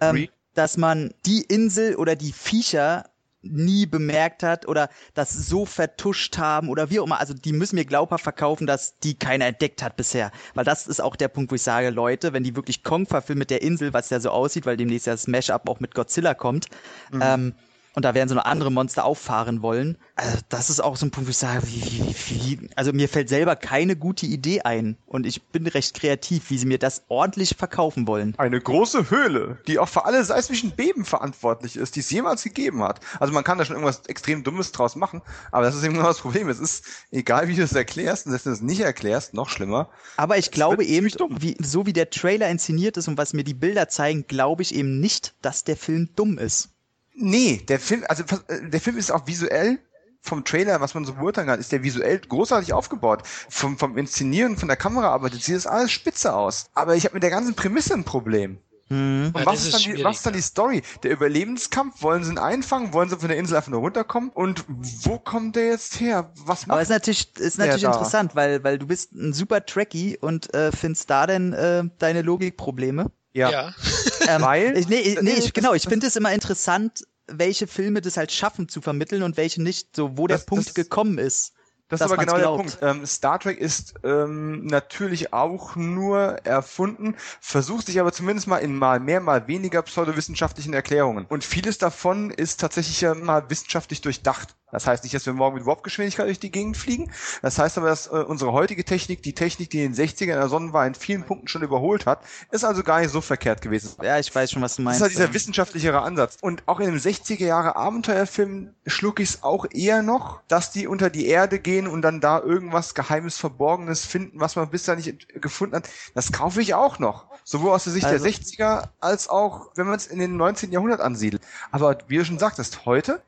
[0.00, 3.10] ähm, dass man die Insel oder die Viecher
[3.42, 7.20] nie bemerkt hat oder das so vertuscht haben oder wie auch immer.
[7.20, 10.32] Also die müssen mir glaubhaft verkaufen, dass die keiner entdeckt hat bisher.
[10.54, 13.40] Weil das ist auch der Punkt, wo ich sage, Leute, wenn die wirklich Kong verfilmen
[13.40, 16.34] mit der Insel, was ja so aussieht, weil demnächst ja das Smash-Up auch mit Godzilla
[16.34, 16.66] kommt,
[17.12, 17.20] mhm.
[17.22, 17.54] ähm,
[17.98, 19.98] und da werden so noch andere Monster auffahren wollen.
[20.14, 22.14] Also das ist auch so ein Punkt, wo ich sage, wie, wie,
[22.60, 26.58] wie, also mir fällt selber keine gute Idee ein und ich bin recht kreativ, wie
[26.58, 28.36] sie mir das ordentlich verkaufen wollen.
[28.38, 32.84] Eine große Höhle, die auch für alle seismischen Beben verantwortlich ist, die es jemals gegeben
[32.84, 33.00] hat.
[33.18, 35.20] Also man kann da schon irgendwas extrem Dummes draus machen,
[35.50, 36.48] aber das ist eben nur das Problem.
[36.48, 39.90] Es ist egal, wie du es erklärst, und wenn du es nicht erklärst, noch schlimmer.
[40.16, 41.08] Aber ich glaube eben,
[41.40, 44.72] wie, so wie der Trailer inszeniert ist und was mir die Bilder zeigen, glaube ich
[44.72, 46.77] eben nicht, dass der Film dumm ist.
[47.20, 49.78] Nee, der Film, also äh, der Film ist auch visuell
[50.20, 53.22] vom Trailer, was man so beurteilen kann, ist der visuell großartig aufgebaut.
[53.48, 56.70] Vom, vom Inszenieren, von der Kamera arbeitet sieht das alles spitze aus.
[56.74, 58.58] Aber ich habe mit der ganzen Prämisse ein Problem.
[58.88, 59.32] Hm.
[59.34, 60.82] Und ja, was, ist dann die, was ist dann die Story?
[61.02, 62.02] Der Überlebenskampf?
[62.02, 62.92] Wollen sie ihn einfangen?
[62.92, 64.30] Wollen sie von der Insel einfach nur runterkommen?
[64.30, 66.32] Und wo kommt der jetzt her?
[66.44, 70.18] Was macht Aber ist natürlich, ist natürlich interessant, weil, weil du bist ein super Tracky
[70.20, 73.10] und äh, findest da denn äh, deine Logikprobleme?
[73.38, 73.50] Ja.
[73.50, 73.74] ja.
[74.28, 74.76] ähm, Weil?
[74.76, 78.68] Ich, nee, nee, ich, genau, ich finde es immer interessant, welche Filme das halt schaffen
[78.68, 81.54] zu vermitteln und welche nicht, so wo das, der Punkt das, gekommen ist.
[81.88, 82.58] Das ist aber genau glaubt.
[82.58, 82.98] der Punkt.
[83.00, 88.76] Ähm, Star Trek ist ähm, natürlich auch nur erfunden, versucht sich aber zumindest mal in
[88.76, 91.24] mal mehr, mal weniger pseudowissenschaftlichen Erklärungen.
[91.26, 94.54] Und vieles davon ist tatsächlich ja mal wissenschaftlich durchdacht.
[94.70, 97.10] Das heißt nicht, dass wir morgen mit Warp-Geschwindigkeit durch die Gegend fliegen.
[97.42, 100.28] Das heißt aber, dass äh, unsere heutige Technik, die Technik, die in den 60ern in
[100.28, 103.62] der Sonne war, in vielen Punkten schon überholt hat, ist also gar nicht so verkehrt
[103.62, 103.96] gewesen.
[104.02, 105.00] Ja, ich weiß schon, was du meinst.
[105.00, 106.36] Das ist halt dieser wissenschaftlichere Ansatz.
[106.40, 110.86] Und auch in dem 60er Jahre Abenteuerfilm schluck ich es auch eher noch, dass die
[110.86, 115.28] unter die Erde gehen und dann da irgendwas Geheimes, Verborgenes finden, was man bisher nicht
[115.40, 115.88] gefunden hat.
[116.14, 117.26] Das kaufe ich auch noch.
[117.44, 120.70] Sowohl aus der Sicht also, der 60er als auch, wenn man es in den 19.
[120.70, 121.42] Jahrhundert ansiedelt.
[121.70, 123.22] Aber wie du schon sagtest, heute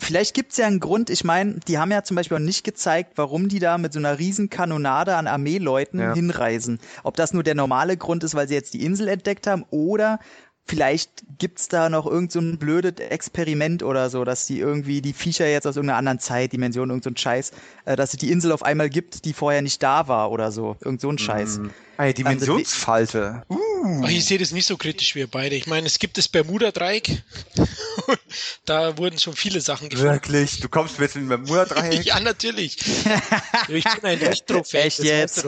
[0.00, 3.12] Vielleicht gibt's ja einen Grund, ich meine, die haben ja zum Beispiel auch nicht gezeigt,
[3.16, 6.14] warum die da mit so einer riesen Kanonade an Armeeleuten ja.
[6.14, 6.80] hinreisen.
[7.04, 10.18] Ob das nur der normale Grund ist, weil sie jetzt die Insel entdeckt haben oder
[10.66, 15.12] vielleicht gibt's da noch irgend so ein blödes Experiment oder so, dass die irgendwie die
[15.12, 17.52] Viecher jetzt aus irgendeiner anderen Zeitdimension, irgend so ein Scheiß,
[17.84, 20.76] äh, dass es die Insel auf einmal gibt, die vorher nicht da war oder so.
[20.80, 21.58] Irgend so ein Scheiß.
[21.58, 21.70] Mm.
[21.96, 23.42] Eine Dimensionsfalte.
[23.48, 24.04] Uh.
[24.08, 25.54] Ich sehe das nicht so kritisch wie ihr beide.
[25.54, 27.22] Ich meine, es gibt das Bermuda-Dreieck.
[28.64, 30.10] da wurden schon viele Sachen gefunden.
[30.10, 30.60] Wirklich?
[30.60, 32.04] Du kommst mit dem Bermuda-Dreieck?
[32.04, 32.78] ja, natürlich.
[33.68, 34.80] ich bin ein Retro-Fan.
[34.80, 35.46] Echt jetzt?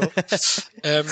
[0.83, 1.07] Ähm,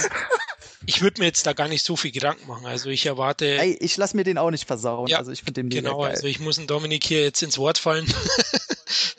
[0.87, 2.67] ich würde mir jetzt da gar nicht so viel Gedanken machen.
[2.67, 3.59] Also ich erwarte.
[3.59, 5.07] Ey, ich lasse mir den auch nicht versauen.
[5.09, 6.11] Ja, also ich finde den Genau, geil.
[6.11, 8.07] also ich muss den Dominik hier jetzt ins Wort fallen.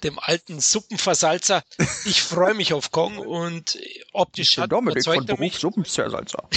[0.05, 1.63] Dem alten Suppenversalzer.
[2.05, 3.79] Ich freue mich auf Kong und
[4.13, 6.47] optisch hat Dominik von Beruf Suppenversalzer.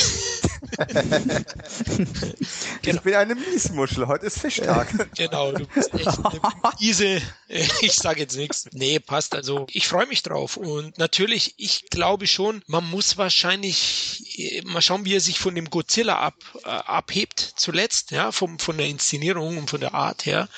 [2.82, 4.88] Ich bin eine Miesmuschel, heute ist Fischtag.
[5.16, 6.40] Genau, du bist echt eine
[6.80, 7.22] miese.
[7.80, 8.66] Ich sage jetzt nichts.
[8.72, 9.34] Nee, passt.
[9.34, 10.56] Also ich freue mich drauf.
[10.56, 15.54] Und natürlich, ich glaube schon, man muss wahrscheinlich äh, mal schauen, wie er sich von
[15.54, 16.34] dem Godzilla ab,
[16.64, 20.48] äh, abhebt zuletzt, ja, vom, von der Inszenierung und von der Art her.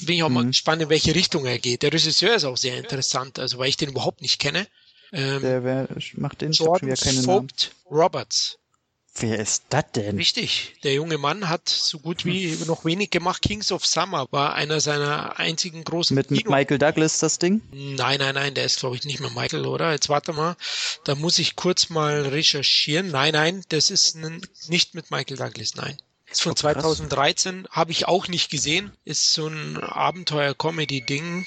[0.00, 1.82] Bin ich auch mal gespannt, in welche Richtung er geht.
[1.82, 4.66] Der Regisseur ist auch sehr interessant, also weil ich den überhaupt nicht kenne.
[5.12, 7.48] Ähm, Der wer, macht den Jordan keinen Namen.
[7.48, 8.58] Vogt Roberts.
[9.18, 10.16] Wer ist das denn?
[10.18, 10.74] Richtig.
[10.82, 13.40] Der junge Mann hat so gut wie noch wenig gemacht.
[13.40, 17.62] Kings of Summer war einer seiner einzigen großen Mit, mit Michael Douglas das Ding?
[17.72, 19.92] Nein, nein, nein, der ist glaube ich nicht mehr Michael, oder?
[19.92, 20.56] Jetzt warte mal.
[21.04, 23.10] Da muss ich kurz mal recherchieren.
[23.10, 24.18] Nein, nein, das ist
[24.68, 25.96] nicht mit Michael Douglas, nein.
[26.30, 26.82] Ist von Oh, krass.
[26.82, 28.92] 2013, habe ich auch nicht gesehen.
[29.06, 31.46] Ist so ein Abenteuer-Comedy-Ding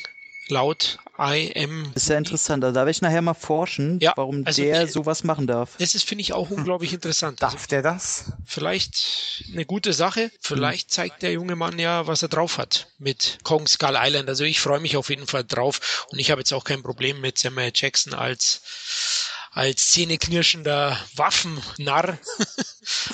[0.51, 1.91] laut IM.
[1.95, 2.63] Ist ja interessant.
[2.63, 5.71] Also da werde ich nachher mal forschen, Ja, warum also der der- sowas machen darf.
[5.79, 7.43] Das ist, finde ich, auch unglaublich interessant.
[7.43, 8.31] Also Darf der das?
[8.45, 10.31] vielleicht eine gute Sache.
[10.41, 14.29] Vielleicht zeigt der junge Mann ja, was er drauf hat mit Kong Skull Island.
[14.29, 17.19] Also ich freue mich auf jeden Fall drauf und ich habe jetzt auch kein Problem
[17.21, 18.61] mit Samuel Jackson als
[19.51, 22.17] als zähneknirschender Waffennarr.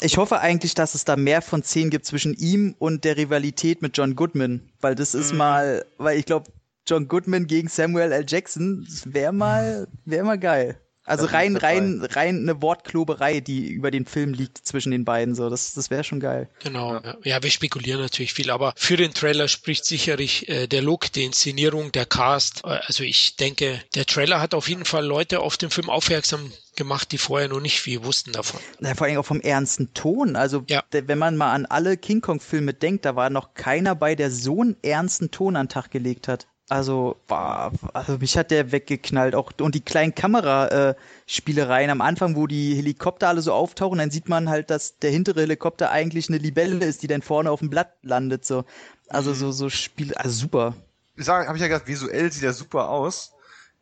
[0.02, 3.82] Ich hoffe eigentlich, dass es da mehr von zehn gibt zwischen ihm und der Rivalität
[3.82, 6.50] mit John Goodman, weil das ist mal, weil ich glaube,
[6.88, 8.26] John Goodman gegen Samuel L.
[8.28, 10.80] Jackson, das wäre mal, wäre mal geil.
[11.08, 15.52] Also rein, rein, rein eine Wortkloberei, die über den Film liegt zwischen den beiden, so,
[15.52, 16.50] das, das wäre schon geil.
[16.64, 16.96] Genau.
[16.96, 17.16] Ja.
[17.24, 21.24] ja, wir spekulieren natürlich viel, aber für den Trailer spricht sicherlich äh, der Look, die
[21.24, 22.64] Inszenierung, der Cast.
[22.66, 26.52] Äh, also ich denke, der Trailer hat auf jeden Fall Leute auf den Film aufmerksam
[26.76, 28.60] gemacht, die vorher noch nicht viel wussten davon.
[28.80, 30.36] Ja, vor allem auch vom ernsten Ton.
[30.36, 30.84] Also, Ja.
[30.92, 34.62] wenn man mal an alle King Kong-Filme denkt, da war noch keiner bei, der so
[34.62, 36.48] einen ernsten Ton an den Tag gelegt hat.
[36.68, 39.36] Also, boah, also mich hat der weggeknallt.
[39.36, 44.30] Auch, und die kleinen Kameraspielereien am Anfang, wo die Helikopter alle so auftauchen, dann sieht
[44.30, 47.70] man halt, dass der hintere Helikopter eigentlich eine Libelle ist, die dann vorne auf dem
[47.70, 48.46] Blatt landet.
[48.46, 48.66] So.
[49.10, 50.74] Also so, so Spiel, also super.
[51.18, 53.34] Sag, habe ich ja gesagt, visuell sieht er super aus.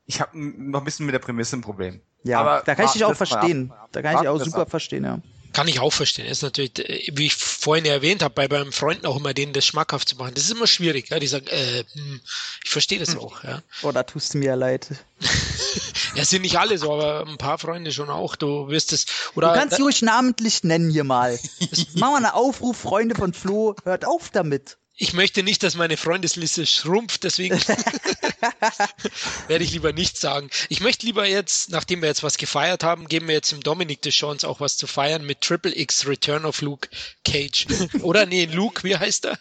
[0.05, 2.01] Ich habe noch ein bisschen mit der Prämisse ein Problem.
[2.23, 3.71] Ja, Aber da kann ich dich auch verstehen.
[3.93, 5.19] Da kann ich dich auch super verstehen, ja.
[5.53, 6.25] Kann ich auch verstehen.
[6.25, 9.65] Ist natürlich, äh, wie ich vorhin erwähnt habe, bei meinen Freunden auch immer denen das
[9.65, 10.33] schmackhaft zu machen.
[10.33, 11.09] Das ist immer schwierig.
[11.09, 11.19] Ja?
[11.19, 12.21] Die sagen, äh, hm,
[12.63, 13.43] ich verstehe das auch.
[13.43, 13.61] Ja.
[13.83, 14.87] Oh, da tust du mir ja leid.
[16.15, 18.35] ja, sind nicht alle so, aber ein paar Freunde schon auch.
[18.35, 21.39] Du wirst es oder Du kannst ruhig namentlich nennen hier mal.
[21.95, 24.77] Mach mal einen Aufruf, Freunde von Flo, hört auf damit.
[24.95, 27.59] Ich möchte nicht, dass meine Freundesliste schrumpft, deswegen
[29.47, 30.49] werde ich lieber nichts sagen.
[30.69, 34.01] Ich möchte lieber jetzt, nachdem wir jetzt was gefeiert haben, geben wir jetzt dem Dominik
[34.01, 36.89] die Chance, auch was zu feiern mit Triple X Return of Luke
[37.25, 37.67] Cage.
[38.01, 39.39] Oder nee, Luke, wie heißt er?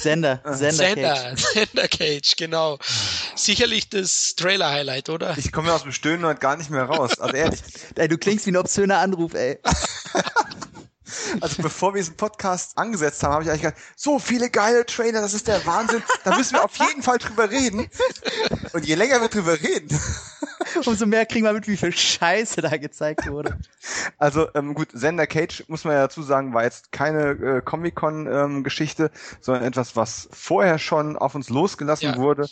[0.00, 1.36] Sender, Sender, Cage.
[1.36, 2.78] Sender, Sender Cage, genau.
[3.34, 5.36] Sicherlich das Trailer-Highlight, oder?
[5.38, 7.18] Ich komme ja aus dem Stöhnen heute gar nicht mehr raus.
[7.18, 7.60] Also ehrlich,
[7.96, 9.58] Ey, du klingst wie ein obszöner Anruf, ey.
[11.40, 15.20] Also bevor wir diesen Podcast angesetzt haben, habe ich eigentlich gedacht, so viele geile Trailer,
[15.20, 16.02] das ist der Wahnsinn.
[16.24, 17.88] Da müssen wir auf jeden Fall drüber reden.
[18.72, 19.98] Und je länger wir drüber reden,
[20.84, 23.58] Umso mehr kriegen wir mit, wie viel Scheiße da gezeigt wurde.
[24.18, 29.10] Also ähm, gut, Sender Cage, muss man ja dazu sagen, war jetzt keine äh, Comic-Con-Geschichte,
[29.40, 32.16] sondern etwas, was vorher schon auf uns losgelassen Ja.
[32.16, 32.46] wurde.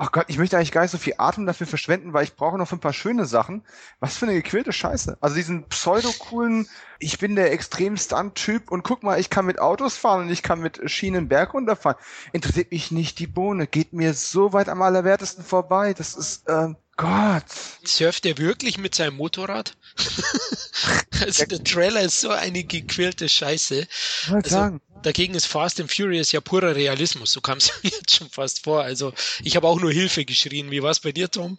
[0.00, 2.56] Ach Gott, ich möchte eigentlich gar nicht so viel Atem dafür verschwenden, weil ich brauche
[2.56, 3.64] noch ein paar schöne Sachen.
[3.98, 5.18] Was für eine gequälte Scheiße.
[5.20, 6.68] Also diesen pseudo-coolen,
[7.00, 10.44] ich bin der extrem Stunt-Typ und guck mal, ich kann mit Autos fahren und ich
[10.44, 11.98] kann mit Schienen Berg runterfahren.
[12.32, 13.66] Interessiert mich nicht die Bohne.
[13.66, 15.94] Geht mir so weit am allerwertesten vorbei.
[15.94, 17.44] Das ist, ähm, Gott.
[17.84, 19.76] Surft er wirklich mit seinem Motorrad?
[21.24, 23.80] also der Trailer ist so eine gequälte Scheiße.
[23.80, 24.80] Ich wollte Also, sagen.
[25.02, 27.32] Dagegen ist Fast and Furious ja purer Realismus.
[27.32, 28.82] So kam es mir jetzt schon fast vor.
[28.82, 30.70] Also ich habe auch nur Hilfe geschrien.
[30.70, 31.58] Wie war es bei dir, Tom?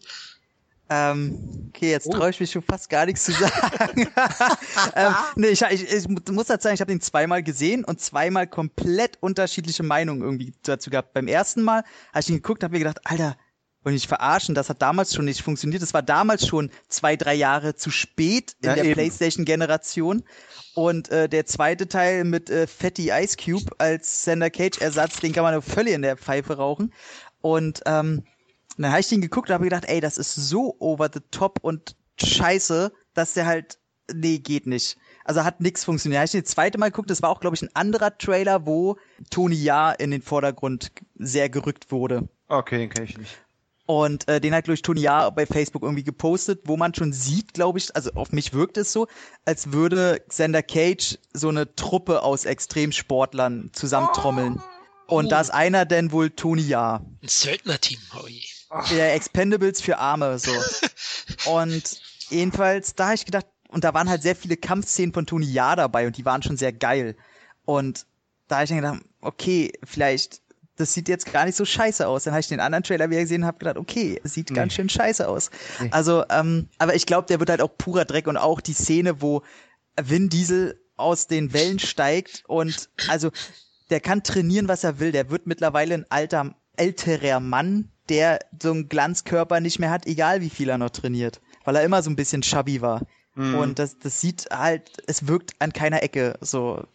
[0.91, 1.37] Ähm,
[1.69, 2.11] okay, jetzt Oh.
[2.13, 4.07] traue ich mich schon fast gar nichts zu sagen.
[4.95, 8.47] ähm, nee, ich, ich, ich muss dazu sagen, ich habe den zweimal gesehen und zweimal
[8.47, 11.13] komplett unterschiedliche Meinungen irgendwie dazu gehabt.
[11.13, 13.37] Beim ersten Mal habe ich ihn geguckt, habe mir gedacht, Alter,
[13.85, 15.81] die mich verarschen, das hat damals schon nicht funktioniert.
[15.81, 18.93] Das war damals schon zwei, drei Jahre zu spät in Ja, der.
[18.93, 20.23] PlayStation-Generation.
[20.75, 25.43] Und äh, der zweite Teil mit äh, Fatty Ice Cube als Sander Cage-Ersatz, den kann
[25.43, 26.93] man völlig in der Pfeife rauchen.
[27.41, 28.23] Und ähm,
[28.77, 31.59] dann habe ich den geguckt und habe gedacht, ey, das ist so over the top
[31.61, 33.77] und scheiße, dass der halt,
[34.13, 34.97] nee, geht nicht.
[35.25, 36.19] Also hat nix funktioniert.
[36.19, 38.97] Habe ich den zweite Mal geguckt, das war auch, glaube ich, ein anderer Trailer, wo
[39.29, 42.29] Tony Ja in den Vordergrund sehr gerückt wurde.
[42.47, 43.37] Okay, den kenne ich nicht.
[43.89, 47.11] Und äh, den hat, glaube ich, Tony Ja bei Facebook irgendwie gepostet, wo man schon
[47.11, 49.07] sieht, glaube ich, also auf mich wirkt es so,
[49.45, 54.61] als würde Xander Cage so eine Truppe aus Extremsportlern zusammentrommeln.
[55.07, 57.01] Und da ist einer denn wohl Tony Ja.
[57.23, 57.97] Ein Söldnerteam.
[58.15, 58.43] Oh je.
[58.91, 60.51] Der Expendables für Arme, so.
[61.49, 65.47] Und jedenfalls, da habe ich gedacht, und da waren halt sehr viele Kampfszenen von Tony
[65.47, 67.15] Ja dabei und die waren schon sehr geil.
[67.65, 68.05] Und
[68.47, 70.43] da habe ich dann gedacht, okay, vielleicht,
[70.79, 72.23] das sieht jetzt gar nicht so scheiße aus.
[72.23, 74.55] Dann habe ich den anderen Trailer wieder gesehen und habe gedacht, okay, es sieht nee.
[74.55, 75.49] ganz schön scheiße aus.
[75.81, 75.89] Nee.
[75.91, 79.21] Also, ähm, aber ich glaube, der wird halt auch purer Dreck und auch die Szene,
[79.21, 79.43] wo
[80.01, 83.31] Vin Diesel aus den Wellen steigt und also
[83.89, 85.11] der kann trainieren, was er will.
[85.11, 90.39] Der wird mittlerweile ein alter, älterer Mann, der so einen Glanzkörper nicht mehr hat, egal
[90.39, 91.41] wie viel er noch trainiert.
[91.65, 93.01] Weil er immer so ein bisschen chubby war.
[93.35, 93.55] Mhm.
[93.55, 96.85] Und das, das sieht halt, es wirkt an keiner Ecke so.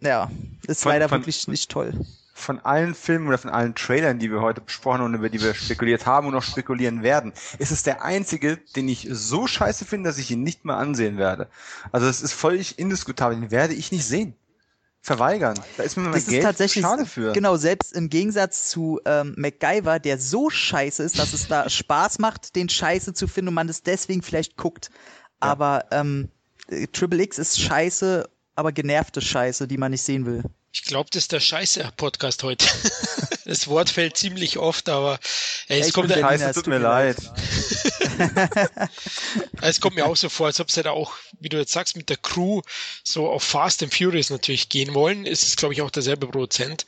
[0.00, 0.30] Ja,
[0.66, 1.92] ist von, leider von, wirklich nicht toll.
[2.42, 5.40] Von allen Filmen oder von allen Trailern, die wir heute besprochen haben und über die
[5.40, 9.84] wir spekuliert haben und noch spekulieren werden, ist es der einzige, den ich so scheiße
[9.84, 11.48] finde, dass ich ihn nicht mehr ansehen werde.
[11.92, 14.34] Also das ist völlig indiskutabel, den werde ich nicht sehen
[15.02, 15.58] verweigern.
[15.76, 17.32] Da ist mir mein das Geld ist tatsächlich, schade für.
[17.32, 22.20] Genau, selbst im Gegensatz zu ähm, MacGyver, der so scheiße ist, dass es da Spaß
[22.20, 24.90] macht, den Scheiße zu finden und man es deswegen vielleicht guckt.
[24.90, 25.50] Ja.
[25.50, 26.28] Aber ähm,
[26.92, 30.44] Triple X ist scheiße, aber genervte Scheiße, die man nicht sehen will.
[30.72, 32.66] Ich glaube, das ist der Scheiße-Podcast heute.
[33.44, 35.18] das Wort fällt ziemlich oft, aber
[35.68, 37.16] ey, es kommt der Scheiße, tut mir leid.
[39.60, 41.94] es kommt mir auch so vor, als ob sie da auch, wie du jetzt sagst,
[41.96, 42.62] mit der Crew
[43.04, 45.26] so auf Fast and Furious natürlich gehen wollen.
[45.26, 46.86] Ist es, glaube ich, auch derselbe Produzent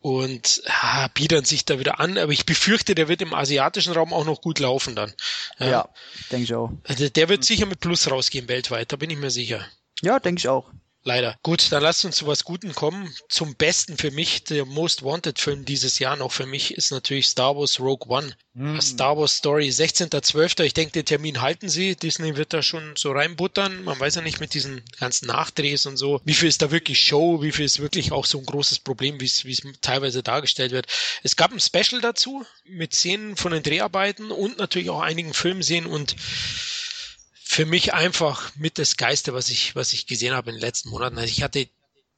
[0.00, 2.18] und ja, biedern sich da wieder an.
[2.18, 5.14] Aber ich befürchte, der wird im asiatischen Raum auch noch gut laufen dann.
[5.58, 5.88] Ja, ja
[6.30, 6.70] denke ich auch.
[6.84, 9.66] Also der wird sicher mit Plus rausgehen weltweit, da bin ich mir sicher.
[10.02, 10.70] Ja, denke ich auch.
[11.06, 11.36] Leider.
[11.42, 13.14] Gut, dann lasst uns zu was Guten kommen.
[13.28, 17.26] Zum Besten für mich, der Most Wanted Film dieses Jahr noch für mich ist natürlich
[17.26, 18.34] Star Wars Rogue One.
[18.54, 18.80] Mm.
[18.80, 20.62] Star Wars Story, 16.12.
[20.62, 21.94] Ich denke, den Termin halten sie.
[21.94, 23.84] Disney wird da schon so reinbuttern.
[23.84, 27.00] Man weiß ja nicht mit diesen ganzen Nachdrehs und so, wie viel ist da wirklich
[27.00, 30.86] Show, wie viel ist wirklich auch so ein großes Problem, wie es, teilweise dargestellt wird.
[31.22, 35.90] Es gab ein Special dazu mit Szenen von den Dreharbeiten und natürlich auch einigen Filmszenen
[35.90, 36.16] und
[37.46, 40.88] für mich einfach mit das Geiste, was ich, was ich gesehen habe in den letzten
[40.88, 41.18] Monaten.
[41.18, 41.68] Also ich hatte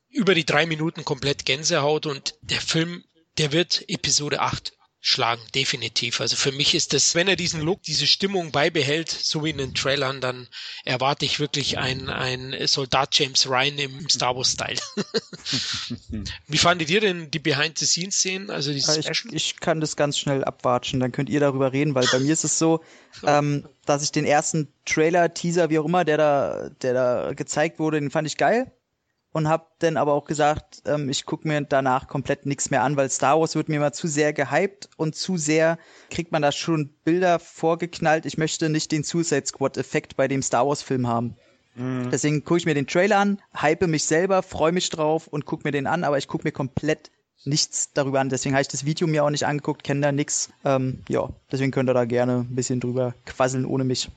[0.09, 3.05] über die drei Minuten komplett Gänsehaut und der Film,
[3.37, 4.73] der wird Episode 8
[5.07, 6.21] schlagen, definitiv.
[6.21, 9.59] Also für mich ist das, wenn er diesen Look, diese Stimmung beibehält, so wie in
[9.59, 10.49] den Trailern, dann
[10.85, 14.81] erwarte ich wirklich ein, ein Soldat James Ryan im Star Wars Style.
[16.49, 18.79] wie fandet ihr denn die Behind-the-Scenes-Szenen, also die?
[18.79, 22.33] Ich, ich, kann das ganz schnell abwatschen, dann könnt ihr darüber reden, weil bei mir
[22.33, 22.83] ist es so,
[23.25, 27.79] ähm, dass ich den ersten Trailer, Teaser, wie auch immer, der da, der da gezeigt
[27.79, 28.73] wurde, den fand ich geil
[29.37, 32.97] und habe dann aber auch gesagt, ähm, ich gucke mir danach komplett nichts mehr an,
[32.97, 35.79] weil Star Wars wird mir immer zu sehr gehypt und zu sehr
[36.11, 38.25] kriegt man da schon Bilder vorgeknallt.
[38.25, 41.37] Ich möchte nicht den Suicide Squad Effekt bei dem Star Wars Film haben.
[41.75, 42.09] Mhm.
[42.11, 45.69] Deswegen gucke ich mir den Trailer an, hype mich selber, freue mich drauf und gucke
[45.69, 47.11] mir den an, aber ich gucke mir komplett
[47.45, 48.31] nichts darüber an.
[48.31, 50.49] Deswegen habe ich das Video mir auch nicht angeguckt, kenne da nichts.
[50.65, 54.09] Ähm, ja, deswegen könnt ihr da gerne ein bisschen drüber quasseln ohne mich.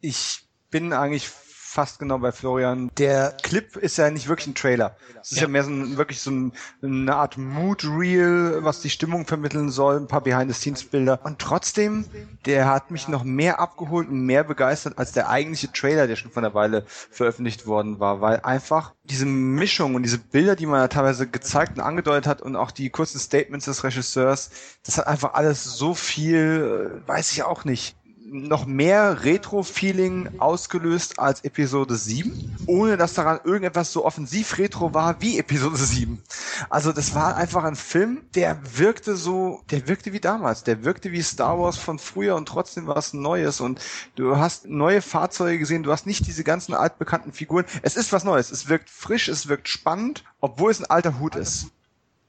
[0.00, 1.28] Ich bin eigentlich
[1.72, 2.90] fast genau bei Florian.
[2.98, 4.94] Der Clip ist ja nicht wirklich ein Trailer.
[5.22, 8.90] Es ist ja, ja mehr so ein, wirklich so ein, eine Art Mood-Reel, was die
[8.90, 11.20] Stimmung vermitteln soll, ein paar Behind-the-Scenes-Bilder.
[11.24, 12.04] Und trotzdem,
[12.44, 16.30] der hat mich noch mehr abgeholt und mehr begeistert als der eigentliche Trailer, der schon
[16.30, 20.80] vor einer Weile veröffentlicht worden war, weil einfach diese Mischung und diese Bilder, die man
[20.80, 24.50] ja teilweise gezeigt und angedeutet hat und auch die kurzen Statements des Regisseurs,
[24.84, 27.96] das hat einfach alles so viel, äh, weiß ich auch nicht
[28.32, 35.20] noch mehr Retro-Feeling ausgelöst als Episode 7, ohne dass daran irgendetwas so offensiv Retro war
[35.20, 36.22] wie Episode 7.
[36.70, 41.12] Also das war einfach ein Film, der wirkte so, der wirkte wie damals, der wirkte
[41.12, 43.80] wie Star Wars von früher und trotzdem war es Neues und
[44.14, 47.66] du hast neue Fahrzeuge gesehen, du hast nicht diese ganzen altbekannten Figuren.
[47.82, 51.36] Es ist was Neues, es wirkt frisch, es wirkt spannend, obwohl es ein alter Hut
[51.36, 51.66] ist.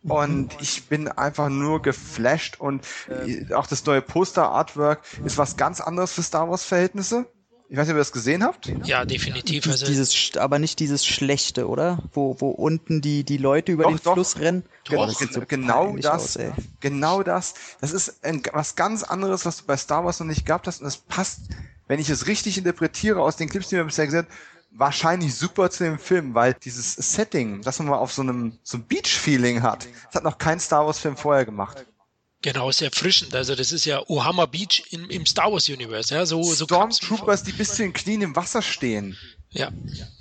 [0.03, 2.85] Und ich bin einfach nur geflasht und
[3.53, 7.25] auch das neue Poster-Artwork ist was ganz anderes für Star Wars-Verhältnisse.
[7.69, 8.71] Ich weiß nicht, ob ihr das gesehen habt.
[8.83, 9.65] Ja, definitiv.
[9.65, 12.03] Also dieses, aber nicht dieses Schlechte, oder?
[12.11, 14.13] Wo, wo unten die, die Leute über doch, den doch.
[14.13, 14.63] Fluss rennen.
[14.83, 16.37] Doch, das so genau das.
[16.37, 17.55] Aus, genau das.
[17.81, 20.81] Das ist ein, was ganz anderes, was du bei Star Wars noch nicht gehabt hast.
[20.81, 21.39] Und das passt,
[21.87, 24.35] wenn ich es richtig interpretiere aus den Clips, die wir bisher gesehen haben,
[24.75, 28.77] wahrscheinlich super zu dem Film, weil dieses Setting, dass man mal auf so einem so
[28.77, 31.85] ein Beach-Feeling hat, das hat noch kein Star Wars-Film vorher gemacht.
[32.41, 33.33] Genau, sehr erfrischend.
[33.35, 36.13] Also das ist ja Ohama Beach im, im Star Wars Universe.
[36.13, 39.17] Ja, so, so Stormtroopers, die bis zu den Knien im Wasser stehen.
[39.53, 39.71] Ja.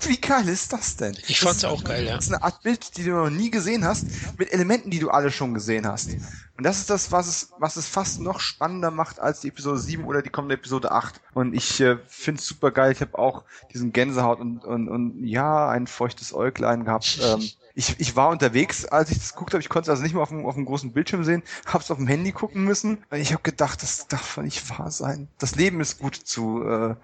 [0.00, 1.14] Wie geil ist das denn?
[1.26, 2.16] Ich das fand's auch geil, ja.
[2.16, 4.06] Das ist eine Art Bild, die du noch nie gesehen hast,
[4.36, 6.10] mit Elementen, die du alle schon gesehen hast.
[6.59, 9.78] Und das ist das, was es, was es fast noch spannender macht als die Episode
[9.78, 11.20] 7 oder die kommende Episode 8.
[11.34, 12.92] Und ich äh, finde super geil.
[12.92, 17.18] Ich habe auch diesen Gänsehaut und, und, und ja, ein feuchtes Äuglein gehabt.
[17.22, 19.62] Ähm, Ich, ich war unterwegs, als ich das geguckt habe.
[19.62, 21.96] Ich konnte es also nicht mehr auf dem, auf dem großen Bildschirm sehen, hab's auf
[21.96, 23.04] dem Handy gucken müssen.
[23.12, 25.28] Ich habe gedacht, das darf nicht wahr sein.
[25.38, 26.96] Das Leben ist gut zu, äh,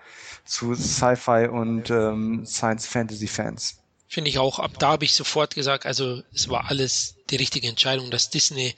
[0.44, 3.78] zu Sci-Fi und ähm, Science-Fantasy-Fans.
[4.10, 4.58] Finde ich auch.
[4.58, 8.74] Ab da habe ich sofort gesagt, also es war alles die richtige Entscheidung, dass Disney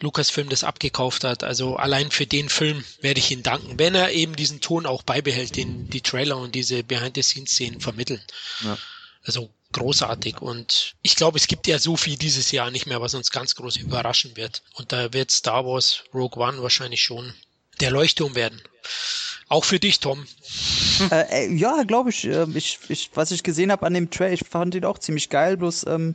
[0.00, 1.44] Lucasfilm das abgekauft hat.
[1.44, 5.02] Also allein für den Film werde ich ihn danken, wenn er eben diesen Ton auch
[5.02, 8.20] beibehält, den die Trailer und diese Behind-the-Scenes-Szenen vermitteln.
[8.62, 8.76] Ja.
[9.24, 13.14] Also großartig und ich glaube, es gibt ja so viel dieses Jahr nicht mehr, was
[13.14, 14.62] uns ganz groß überraschen wird.
[14.74, 17.34] Und da wird Star Wars Rogue One wahrscheinlich schon
[17.80, 18.60] der Leuchtturm werden.
[19.48, 20.26] Auch für dich, Tom.
[21.10, 23.10] Äh, äh, ja, glaube ich, äh, ich, ich.
[23.14, 26.14] Was ich gesehen habe an dem Trail, ich fand ihn auch ziemlich geil, bloß ähm,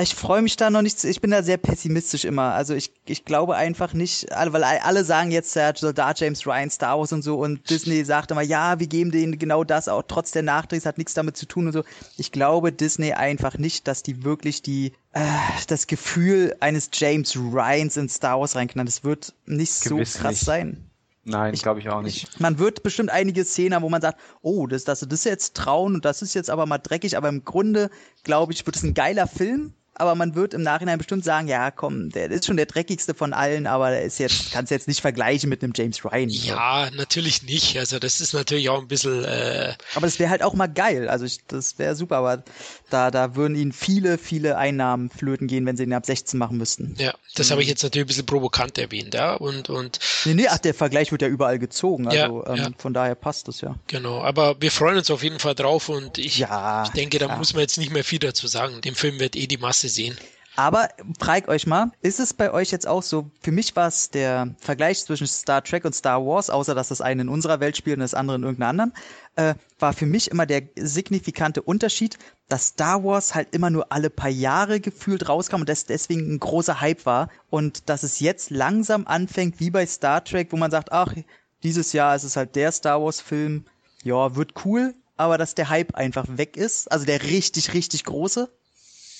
[0.00, 1.02] ich freue mich da noch nicht.
[1.04, 2.54] Ich bin da sehr pessimistisch immer.
[2.54, 6.98] Also ich, ich glaube einfach nicht, weil alle sagen jetzt ja Soldat James Ryan, Star
[6.98, 10.30] Wars und so und Disney sagt immer, ja, wir geben denen genau das, auch trotz
[10.30, 11.84] der Nachträge, hat nichts damit zu tun und so.
[12.16, 15.20] Ich glaube Disney einfach nicht, dass die wirklich die äh,
[15.66, 18.86] das Gefühl eines James Ryans in Star Wars reinknallen.
[18.86, 20.44] Das wird nicht Gewiss so krass nicht.
[20.44, 20.90] sein.
[21.24, 22.30] Nein, glaube ich auch nicht.
[22.34, 25.24] Ich, man wird bestimmt einige Szenen haben, wo man sagt, oh, das, das, das ist
[25.24, 27.90] jetzt trauen und das ist jetzt aber mal dreckig, aber im Grunde,
[28.24, 31.70] glaube ich, wird es ein geiler Film aber man wird im Nachhinein bestimmt sagen, ja,
[31.70, 34.88] komm, der ist schon der dreckigste von allen, aber der ist jetzt, kannst du jetzt
[34.88, 36.28] nicht vergleichen mit einem James Ryan.
[36.28, 36.96] Ja, so.
[36.96, 37.78] natürlich nicht.
[37.78, 39.24] Also das ist natürlich auch ein bisschen.
[39.24, 41.08] Äh aber das wäre halt auch mal geil.
[41.08, 42.42] Also ich, das wäre super, aber
[42.90, 46.58] da, da würden ihnen viele, viele Einnahmen flöten gehen, wenn sie ihn ab 16 machen
[46.58, 46.96] müssten.
[46.98, 47.52] Ja, das mhm.
[47.52, 49.34] habe ich jetzt natürlich ein bisschen provokant erwähnt, ja.
[49.34, 52.08] Und, und nee, nee, ach, der Vergleich wird ja überall gezogen.
[52.08, 52.68] Also ja, ähm, ja.
[52.76, 53.76] von daher passt das ja.
[53.86, 57.36] Genau, aber wir freuen uns auf jeden Fall drauf und ich, ja, ich denke, da
[57.36, 58.80] muss man jetzt nicht mehr viel dazu sagen.
[58.80, 60.16] Dem Film wird eh die Masse sehen.
[60.54, 60.88] Aber
[61.18, 63.30] frag euch mal, ist es bei euch jetzt auch so?
[63.40, 67.00] Für mich war es der Vergleich zwischen Star Trek und Star Wars, außer dass das
[67.00, 68.92] eine in unserer Welt spielt und das andere in irgendeiner anderen,
[69.36, 72.18] äh, war für mich immer der signifikante Unterschied,
[72.50, 76.38] dass Star Wars halt immer nur alle paar Jahre gefühlt rauskam und das deswegen ein
[76.38, 80.70] großer Hype war und dass es jetzt langsam anfängt, wie bei Star Trek, wo man
[80.70, 81.14] sagt, ach,
[81.62, 83.64] dieses Jahr ist es halt der Star Wars Film,
[84.04, 88.50] ja, wird cool, aber dass der Hype einfach weg ist, also der richtig, richtig große.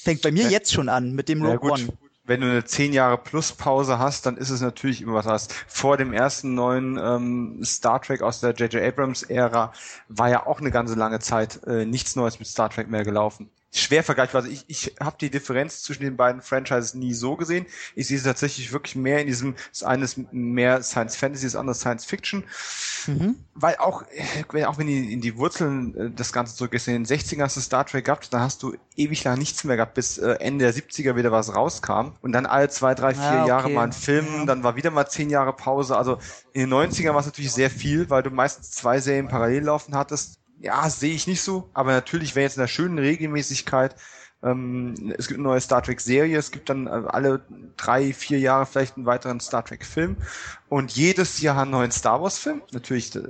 [0.02, 1.88] Fängt bei mir jetzt schon an mit dem Rogue ja, One.
[2.24, 5.52] Wenn du eine zehn Jahre plus Pause hast, dann ist es natürlich immer was hast.
[5.66, 8.82] Vor dem ersten neuen ähm, Star Trek aus der J.J.
[8.82, 9.72] Abrams Ära
[10.08, 13.50] war ja auch eine ganze lange Zeit äh, nichts Neues mit Star Trek mehr gelaufen
[13.72, 14.42] schwer vergleichbar.
[14.42, 17.66] Also ich, ich habe die Differenz zwischen den beiden Franchises nie so gesehen.
[17.94, 21.56] Ich sehe sie tatsächlich wirklich mehr in diesem, das eine ist mehr Science Fantasy, das
[21.56, 22.44] andere Science Fiction.
[23.06, 23.36] Mhm.
[23.54, 24.02] Weil auch,
[24.66, 27.56] auch wenn die in die Wurzeln äh, das Ganze zurück ist, in den 60ern hast
[27.56, 30.66] du Star Trek gehabt, dann hast du ewig lang nichts mehr gehabt, bis äh, Ende
[30.66, 32.12] der 70er wieder was rauskam.
[32.20, 33.48] Und dann alle zwei, drei, vier ah, okay.
[33.48, 35.96] Jahre mal ein Film, dann war wieder mal zehn Jahre Pause.
[35.96, 36.18] Also
[36.52, 39.96] in den 90ern war es natürlich sehr viel, weil du meistens zwei Serien parallel laufen
[39.96, 43.96] hattest ja, sehe ich nicht so, aber natürlich wäre jetzt in der schönen Regelmäßigkeit
[44.42, 47.42] ähm, es gibt eine neue Star Trek Serie, es gibt dann äh, alle
[47.76, 50.16] drei, vier Jahre vielleicht einen weiteren Star Trek Film
[50.68, 52.60] und jedes Jahr einen neuen Star Wars Film.
[52.72, 53.14] Natürlich.
[53.14, 53.22] Äh,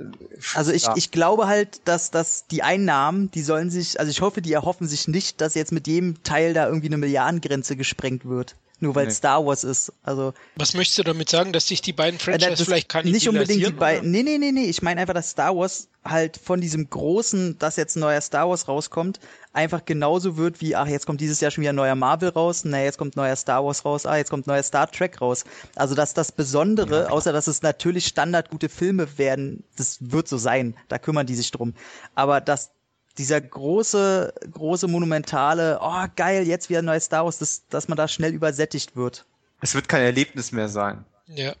[0.55, 0.93] also ich, ja.
[0.95, 4.87] ich glaube halt, dass, dass die Einnahmen, die sollen sich, also ich hoffe, die erhoffen
[4.87, 9.07] sich nicht, dass jetzt mit jedem Teil da irgendwie eine Milliardengrenze gesprengt wird nur weil
[9.07, 9.11] nee.
[9.11, 9.91] Star Wars ist.
[10.03, 13.05] Also was möchtest du damit sagen, dass sich die beiden äh, Franchises äh, vielleicht kann
[13.05, 14.11] nicht unbedingt die beiden.
[14.11, 17.77] Nee, nee, nee, nee, ich meine einfach, dass Star Wars halt von diesem großen, dass
[17.77, 19.19] jetzt ein neuer Star Wars rauskommt,
[19.53, 22.63] einfach genauso wird wie ach, jetzt kommt dieses Jahr schon wieder ein neuer Marvel raus,
[22.65, 25.45] na, jetzt kommt neuer Star Wars raus, ah, jetzt kommt neuer Star Trek raus.
[25.75, 30.75] Also, dass das Besondere, außer dass es natürlich standardgute Filme werden, das wird so sein,
[30.89, 31.73] da kümmern die sich drum,
[32.15, 32.71] aber dass
[33.17, 37.97] dieser große, große monumentale, oh geil, jetzt wieder ein neues Star Wars, dass, dass man
[37.97, 39.25] da schnell übersättigt wird.
[39.61, 41.05] Es wird kein Erlebnis mehr sein.
[41.27, 41.53] Ja.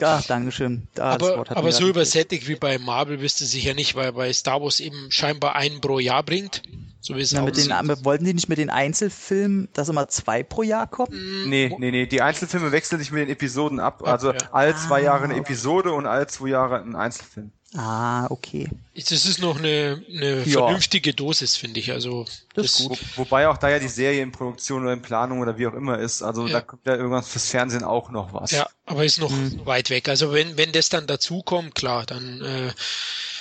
[0.00, 0.88] Ja, Dankeschön.
[0.94, 4.62] Da, aber aber so übersättigt wie bei Marvel bist du sicher nicht, weil bei Star
[4.62, 6.62] Wars eben scheinbar einen pro Jahr bringt.
[7.02, 7.70] So wie es Na, mit den,
[8.04, 11.12] wollten die nicht mit den Einzelfilmen, dass immer zwei pro Jahr kommen?
[11.12, 12.06] Mm, nee, nee, nee.
[12.06, 14.02] Die Einzelfilme wechseln sich mit den Episoden ab.
[14.06, 14.38] Also ja.
[14.52, 17.52] alle zwei Jahre eine ah, Episode und alle zwei Jahre ein Einzelfilm.
[17.76, 18.68] Ah, okay.
[18.96, 20.58] Das ist noch eine, eine ja.
[20.58, 21.92] vernünftige Dosis, finde ich.
[21.92, 22.98] Also das, das ist gut.
[23.14, 25.74] Wo, wobei auch da ja die Serie in Produktion oder in Planung oder wie auch
[25.74, 26.22] immer ist.
[26.22, 26.54] Also ja.
[26.54, 28.50] da kommt ja irgendwas fürs Fernsehen auch noch was.
[28.50, 29.64] Ja, aber ist noch mhm.
[29.66, 30.08] weit weg.
[30.08, 32.72] Also wenn wenn das dann dazukommt, klar, dann äh,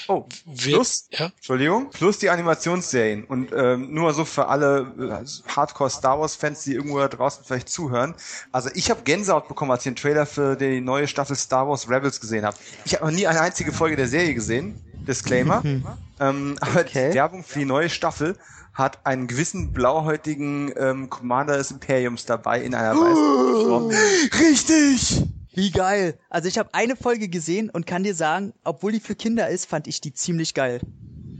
[0.10, 0.26] Oh,
[0.58, 1.28] plus, ja?
[1.36, 3.26] Entschuldigung, plus die Animationsserien.
[3.26, 7.44] Und ähm, nur so für alle äh, Hardcore Star Wars Fans, die irgendwo da draußen
[7.46, 8.16] vielleicht zuhören.
[8.52, 11.88] Also ich habe Gänsehaut bekommen, als ich den Trailer für die neue Staffel Star Wars
[11.88, 12.58] Rebels gesehen habe.
[12.86, 14.82] Ich habe noch nie eine einzige Folge der Serie gesehen.
[15.08, 15.62] Disclaimer.
[16.20, 17.10] ähm, aber okay.
[17.10, 18.36] die Werbung für die neue Staffel
[18.74, 23.90] hat einen gewissen blauhäutigen ähm, Commander des Imperiums dabei in einer weißen Form.
[24.40, 25.24] Richtig!
[25.60, 26.18] Wie geil.
[26.30, 29.66] Also ich habe eine Folge gesehen und kann dir sagen, obwohl die für Kinder ist,
[29.66, 30.80] fand ich die ziemlich geil.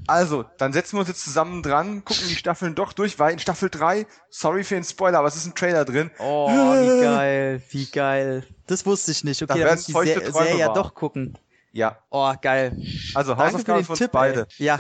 [0.08, 3.40] Also, dann setzen wir uns jetzt zusammen dran, gucken die Staffeln doch durch, weil in
[3.40, 6.10] Staffel 3, sorry für den Spoiler, aber es ist ein Trailer drin.
[6.20, 8.44] Oh, wie geil, wie geil.
[8.68, 9.40] Das wusste ich nicht.
[9.42, 11.38] Da Okay, dann werden muss ich die Serie ja doch gucken.
[11.72, 12.76] Ja, Oh, geil.
[13.14, 14.48] also Hausaufgaben den für uns Tipp, beide.
[14.58, 14.66] ey.
[14.66, 14.80] Ja,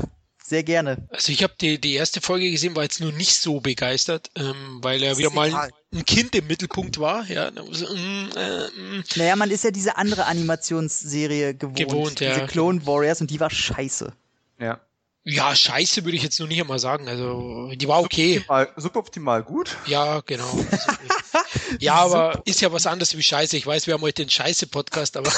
[0.49, 1.07] sehr gerne.
[1.09, 4.79] Also ich habe die, die erste Folge gesehen, war jetzt nur nicht so begeistert, ähm,
[4.81, 5.69] weil er Das wieder mal egal.
[5.93, 7.25] ein Kind im Mittelpunkt war.
[7.29, 9.03] Ja, muss- mm, äh, mm.
[9.15, 11.77] Naja, man ist ja diese andere Animationsserie gewohnt.
[11.77, 12.33] Gewohnt, ja.
[12.33, 14.11] Diese Clone Warriors und die war scheiße.
[14.59, 14.79] Ja.
[15.23, 17.07] ja, scheiße würde ich jetzt noch nicht einmal sagen.
[17.07, 18.33] Also die war okay.
[18.39, 19.77] Suboptimal, suboptimal gut.
[19.85, 20.59] Ja, genau.
[21.79, 23.55] Ja, aber ist ja was anderes wie Scheiße.
[23.55, 25.31] Ich weiß, wir haben heute den Scheiße-Podcast, aber,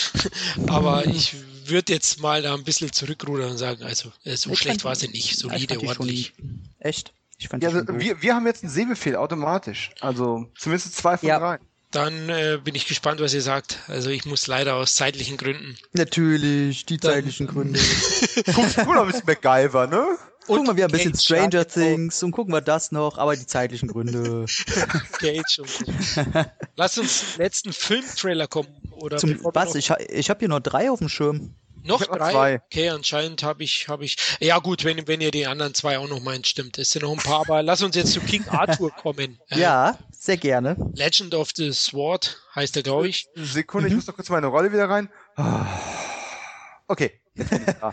[0.68, 1.34] aber ich
[1.68, 4.94] würde jetzt mal da ein bisschen zurückrudern und sagen, also äh, so Ich schlecht war
[4.94, 5.38] sie nicht.
[5.38, 6.32] Solide, ordentlich.
[6.36, 7.12] Schon, echt?
[7.38, 9.90] Ich fand Ja, also, wir, wir haben jetzt einen Sehbefehl automatisch.
[10.00, 11.38] Also zumindest zwei von Ja.
[11.38, 11.58] drei.
[11.90, 13.80] Dann äh, bin ich gespannt, was ihr sagt.
[13.86, 15.76] Also ich muss leider aus zeitlichen Gründen.
[15.92, 17.78] Natürlich, die Dann- zeitlichen Gründe.
[18.54, 20.16] Guck, guck mal, ein bisschen MacGyver, ne?
[20.46, 23.46] Gucken wir wieder ein bisschen Cage, Stranger Things und gucken wir das noch, aber die
[23.46, 24.46] zeitlichen Gründe.
[25.18, 26.24] Cage und so.
[26.76, 28.68] Lass uns zum letzten Filmtrailer kommen.
[28.92, 29.68] Oder Zum, was?
[29.70, 31.54] noch- Ich, ha- ich habe hier noch drei auf dem Schirm.
[31.84, 32.30] Noch hab drei?
[32.30, 32.62] zwei.
[32.66, 34.16] Okay, anscheinend habe ich, habe ich.
[34.38, 36.78] Ja gut, wenn, wenn ihr die anderen zwei auch noch meint, stimmt.
[36.78, 39.40] Es sind noch ein paar, aber lass uns jetzt zu King Arthur kommen.
[39.48, 40.76] Äh, Ja, sehr gerne.
[40.94, 43.26] Legend of the Sword heißt er, glaube ich.
[43.34, 43.92] Sekunde, Mhm.
[43.92, 45.08] ich muss noch kurz meine Rolle wieder rein.
[45.34, 45.66] Ah.
[46.86, 47.92] Okay, jetzt bin ich da.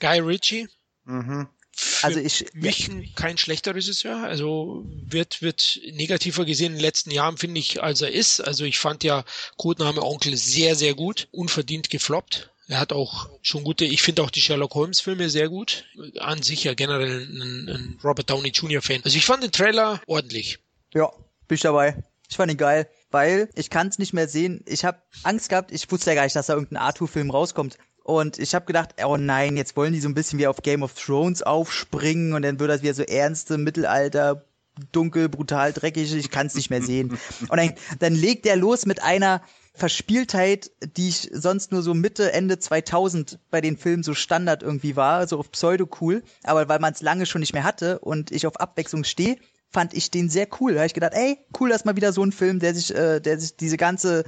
[0.00, 0.68] Guy Ritchie.
[1.04, 1.48] Mhm.
[1.74, 4.22] Für Also ich, mich ein- kein schlechter Regisseur.
[4.24, 8.40] Also wird, wird negativer gesehen in den letzten Jahren, finde ich, als er ist.
[8.40, 9.24] Also ich fand ja
[9.56, 11.28] Codename Onkel sehr, sehr gut.
[11.30, 12.50] Unverdient gefloppt.
[12.68, 15.84] Er hat auch schon gute, ich finde auch die Sherlock Holmes Filme sehr gut.
[16.18, 18.82] An sich ja generell ein, ein Robert Downey Jr.
[18.82, 19.00] Fan.
[19.04, 20.58] Also ich fand den Trailer ordentlich.
[20.94, 21.10] Ja,
[21.48, 22.02] bin ich dabei.
[22.30, 24.62] Ich fand ihn geil, weil ich kann es nicht mehr sehen.
[24.66, 27.76] Ich habe Angst gehabt, ich wusste ja gar nicht, dass da irgendein Arthur-Film rauskommt.
[28.04, 30.82] Und ich habe gedacht, oh nein, jetzt wollen die so ein bisschen wie auf Game
[30.82, 34.44] of Thrones aufspringen und dann wird das wieder so ernste Mittelalter,
[34.90, 36.14] dunkel, brutal, dreckig.
[36.14, 37.18] Ich kann es nicht mehr sehen.
[37.48, 39.42] Und dann, dann legt der los mit einer
[39.74, 44.96] Verspieltheit, die ich sonst nur so Mitte, Ende 2000 bei den Filmen so Standard irgendwie
[44.96, 46.22] war, so auf Pseudo-cool.
[46.42, 49.36] Aber weil man es lange schon nicht mehr hatte und ich auf Abwechslung stehe,
[49.70, 50.72] fand ich den sehr cool.
[50.72, 53.20] Da habe ich gedacht, ey, cool, dass mal wieder so ein Film, der sich, äh,
[53.20, 54.24] der sich diese ganze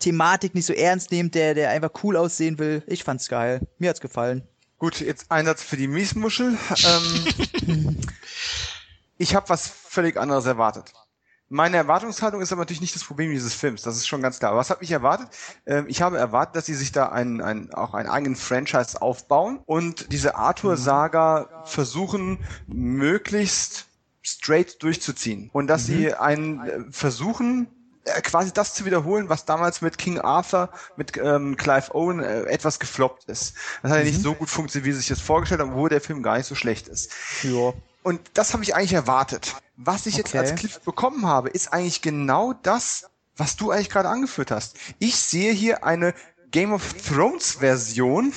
[0.00, 2.82] Thematik nicht so ernst nimmt, der, der einfach cool aussehen will.
[2.86, 3.60] Ich fand's geil.
[3.78, 4.42] Mir hat's gefallen.
[4.78, 6.56] Gut, jetzt Einsatz für die Miesmuschel.
[6.84, 7.96] Ähm,
[9.18, 10.92] ich habe was völlig anderes erwartet.
[11.52, 14.54] Meine Erwartungshaltung ist aber natürlich nicht das Problem dieses Films, das ist schon ganz klar.
[14.54, 15.28] Was habe ich erwartet?
[15.66, 19.58] Ähm, ich habe erwartet, dass sie sich da einen, einen, auch einen eigenen Franchise aufbauen
[19.66, 23.86] und diese Arthur-Saga versuchen, möglichst
[24.22, 25.50] straight durchzuziehen.
[25.52, 27.66] Und dass sie einen äh, versuchen,
[28.22, 32.78] quasi das zu wiederholen, was damals mit King Arthur, mit ähm, Clive Owen äh, etwas
[32.78, 33.54] gefloppt ist.
[33.82, 36.00] Das hat ja nicht so gut funktioniert, wie sie sich das vorgestellt haben, obwohl der
[36.00, 37.12] Film gar nicht so schlecht ist.
[37.42, 37.72] Ja.
[38.02, 39.54] Und das habe ich eigentlich erwartet.
[39.76, 40.38] Was ich jetzt Okay.
[40.38, 43.06] als Cliff bekommen habe, ist eigentlich genau das,
[43.36, 44.76] was du eigentlich gerade angeführt hast.
[44.98, 46.14] Ich sehe hier eine
[46.50, 48.32] Game of Thrones Version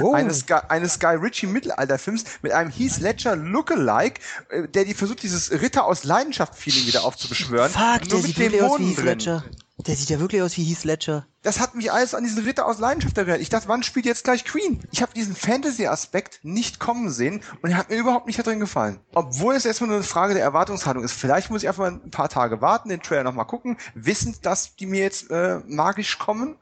[0.00, 0.12] Oh.
[0.14, 4.20] eines, Guy- eines Guy Ritchie Mittelalterfilms mit einem Heath Ledger Lookalike,
[4.50, 7.70] äh, der die versucht, dieses Ritter aus Leidenschaft Feeling wieder aufzubeschwören.
[7.70, 9.04] Fuck, der nur sieht mit Dämonen Heath drin.
[9.06, 9.44] Ledger.
[9.86, 11.26] Der sieht ja wirklich aus wie Heath Ledger.
[11.42, 13.40] Das hat mich alles an diesen Ritter aus Leidenschaft erinnert.
[13.40, 14.82] Ich dachte, wann spielt jetzt gleich Queen?
[14.90, 18.58] Ich habe diesen Fantasy-Aspekt nicht kommen sehen und er hat mir überhaupt nicht da drin
[18.58, 18.98] gefallen.
[19.14, 21.12] Obwohl es erstmal nur eine Frage der Erwartungshaltung ist.
[21.12, 24.74] Vielleicht muss ich einfach mal ein paar Tage warten, den Trailer nochmal gucken, wissend, dass
[24.74, 26.56] die mir jetzt äh, magisch kommen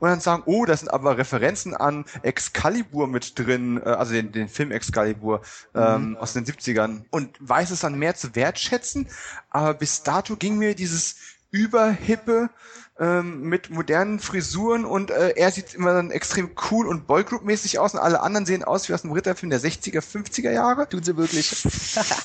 [0.00, 4.32] und dann sagen, oh, da sind aber Referenzen an Excalibur mit drin, äh, also den,
[4.32, 5.42] den Film Excalibur
[5.74, 9.08] ähm, aus den 70ern und weiß es dann mehr zu wertschätzen.
[9.50, 11.16] Aber bis dato ging mir dieses
[11.54, 12.50] überhippe
[12.98, 17.94] ähm, mit modernen Frisuren und äh, er sieht immer dann extrem cool und Boygroup-mäßig aus
[17.94, 20.88] und alle anderen sehen aus wie aus einem Ritterfilm der 60er, 50er Jahre.
[20.88, 21.64] Tun sie wirklich.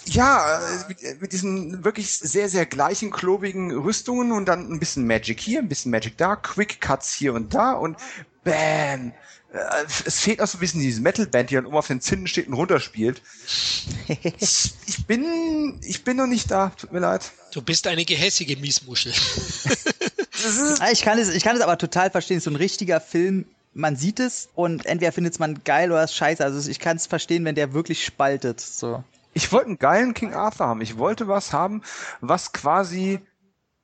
[0.05, 5.05] Ja, äh, mit, mit diesen wirklich sehr, sehr gleichen, klobigen Rüstungen und dann ein bisschen
[5.05, 7.97] Magic hier, ein bisschen Magic da, Quick Cuts hier und da und
[8.51, 9.13] bam.
[9.53, 12.27] Äh, Es fehlt auch so ein bisschen diese Metal-Band, die dann oben auf den Zinnen
[12.27, 13.21] steht und runterspielt.
[14.39, 17.31] Ich, ich bin, ich bin noch nicht da, tut mir leid.
[17.51, 19.13] Du bist eine gehässige Miesmuschel.
[20.91, 22.39] Ich kann es, ich kann es aber total verstehen.
[22.39, 26.15] So ein richtiger Film, man sieht es und entweder findet es man geil oder es
[26.15, 26.43] scheiße.
[26.43, 28.61] Also ich kann es verstehen, wenn der wirklich spaltet.
[28.61, 29.03] So.
[29.33, 30.81] Ich wollte einen geilen King Arthur haben.
[30.81, 31.81] Ich wollte was haben,
[32.21, 33.19] was quasi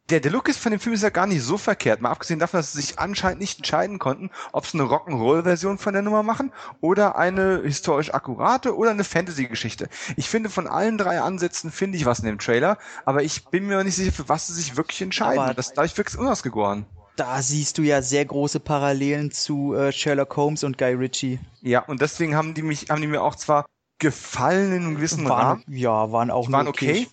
[0.10, 2.00] der, der Look ist von dem Film ist ja gar nicht so verkehrt.
[2.02, 5.94] Mal abgesehen davon, dass sie sich anscheinend nicht entscheiden konnten, ob sie eine Rock'n'Roll-Version von
[5.94, 9.90] der Nummer machen oder eine historisch akkurate oder eine Fantasy-Geschichte.
[10.16, 13.66] Ich finde, von allen drei Ansätzen finde ich was in dem Trailer, aber ich bin
[13.66, 15.40] mir noch nicht sicher, für was sie sich wirklich entscheiden.
[15.44, 16.86] Aber- das, dadurch wirkt es unausgegoren.
[17.16, 21.40] da siehst du ja sehr große Parallelen zu äh, Sherlock Holmes und Guy Ritchie.
[21.62, 23.66] Ja, und deswegen haben die mich, haben die mir auch zwar
[24.00, 27.08] gefallen in einem gewissen Waren, Rahmen, ja, waren auch waren nur okay,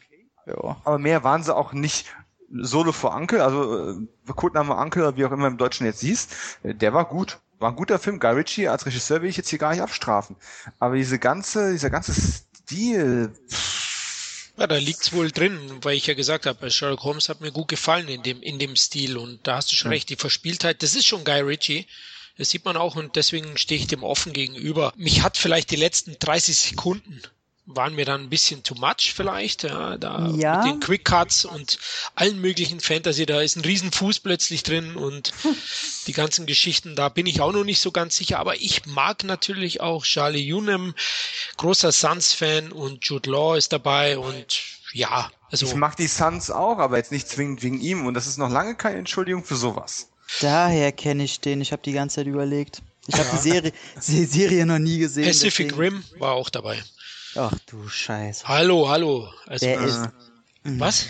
[0.47, 0.77] Ja.
[0.85, 2.15] aber mehr waren sie auch nicht.
[2.61, 6.33] Solo for Uncle, also äh, Codename Uncle, oder wie auch immer im Deutschen jetzt siehst,
[6.63, 7.39] äh, der war gut.
[7.59, 8.19] War ein guter Film.
[8.19, 10.37] Guy Ritchie als Regisseur will ich jetzt hier gar nicht abstrafen.
[10.79, 13.33] Aber diese ganze, dieser ganze Stil,
[14.59, 17.69] Ja, da liegt's wohl drin, weil ich ja gesagt habe, Sherlock Holmes hat mir gut
[17.69, 20.95] gefallen in dem, in dem Stil und da hast du schon recht, die Verspieltheit, das
[20.95, 21.87] ist schon Guy Ritchie.
[22.39, 24.93] Das sieht man auch und deswegen stehe ich dem offen gegenüber.
[24.97, 27.21] Mich hat vielleicht die letzten 30 Sekunden
[27.67, 30.59] waren mir dann ein bisschen too much vielleicht, ja, da Ja.
[30.59, 31.79] mit den Quick Cuts und
[32.17, 35.33] allen möglichen Fantasy, da ist ein Riesenfuß plötzlich drin und
[36.07, 39.23] die ganzen Geschichten, da bin ich auch noch nicht so ganz sicher, aber ich mag
[39.25, 40.95] natürlich auch Charlie Hunnam,
[41.57, 44.61] großer Suns-Fan und Jude Law ist dabei und
[44.93, 48.05] ja, also ich mag die Suns auch, aber jetzt nicht zwingend wegen ihm.
[48.07, 50.09] Und das ist noch lange keine Entschuldigung für sowas.
[50.41, 51.61] Daher kenne ich den.
[51.63, 52.83] Ich habe die ganze Zeit überlegt.
[53.07, 53.73] Ich habe die Serie,
[54.07, 55.25] die Serie noch nie gesehen.
[55.25, 56.83] Pacific deswegen- Rim war auch dabei.
[57.35, 58.47] Ach du Scheiße.
[58.47, 59.29] Hallo, hallo.
[59.47, 60.05] Also, Der ist,
[60.65, 61.09] Äh, was?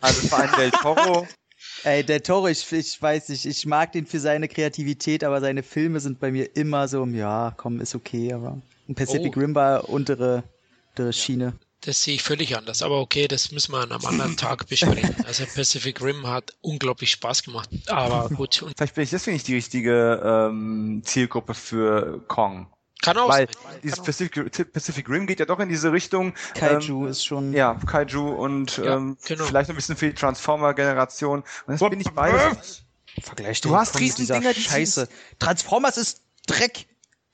[0.00, 1.28] also vor allem Del Toro,
[1.84, 5.62] ey, der Toro, ich, ich weiß nicht, ich mag den für seine Kreativität, aber seine
[5.62, 9.40] Filme sind bei mir immer so, ja, komm, ist okay, aber ein Pacific Oh.
[9.40, 10.42] Rim war untere,
[10.90, 11.54] untere Schiene.
[11.82, 12.82] Das sehe ich völlig anders.
[12.82, 15.14] Aber okay, das müssen wir an einem anderen Tag besprechen.
[15.24, 17.70] Also Pacific Rim hat unglaublich Spaß gemacht.
[17.86, 22.66] Aber gut, und vielleicht bin ich deswegen nicht die richtige ähm, Zielgruppe für Kong.
[23.02, 23.80] Kann auch Weil sein.
[23.82, 26.34] dieses Pacific, Pacific Rim geht ja doch in diese Richtung.
[26.54, 27.48] Kaiju ist schon.
[27.48, 29.44] Ähm, ja, Kaiju und Ja, ähm, genau.
[29.44, 31.40] vielleicht ein bisschen für die Transformer-Generation.
[31.66, 32.82] Und das bin ich beides.
[33.22, 35.08] Vergleich Du den hast Riesendinger, die Scheiße.
[35.38, 36.86] Transformers ist Dreck.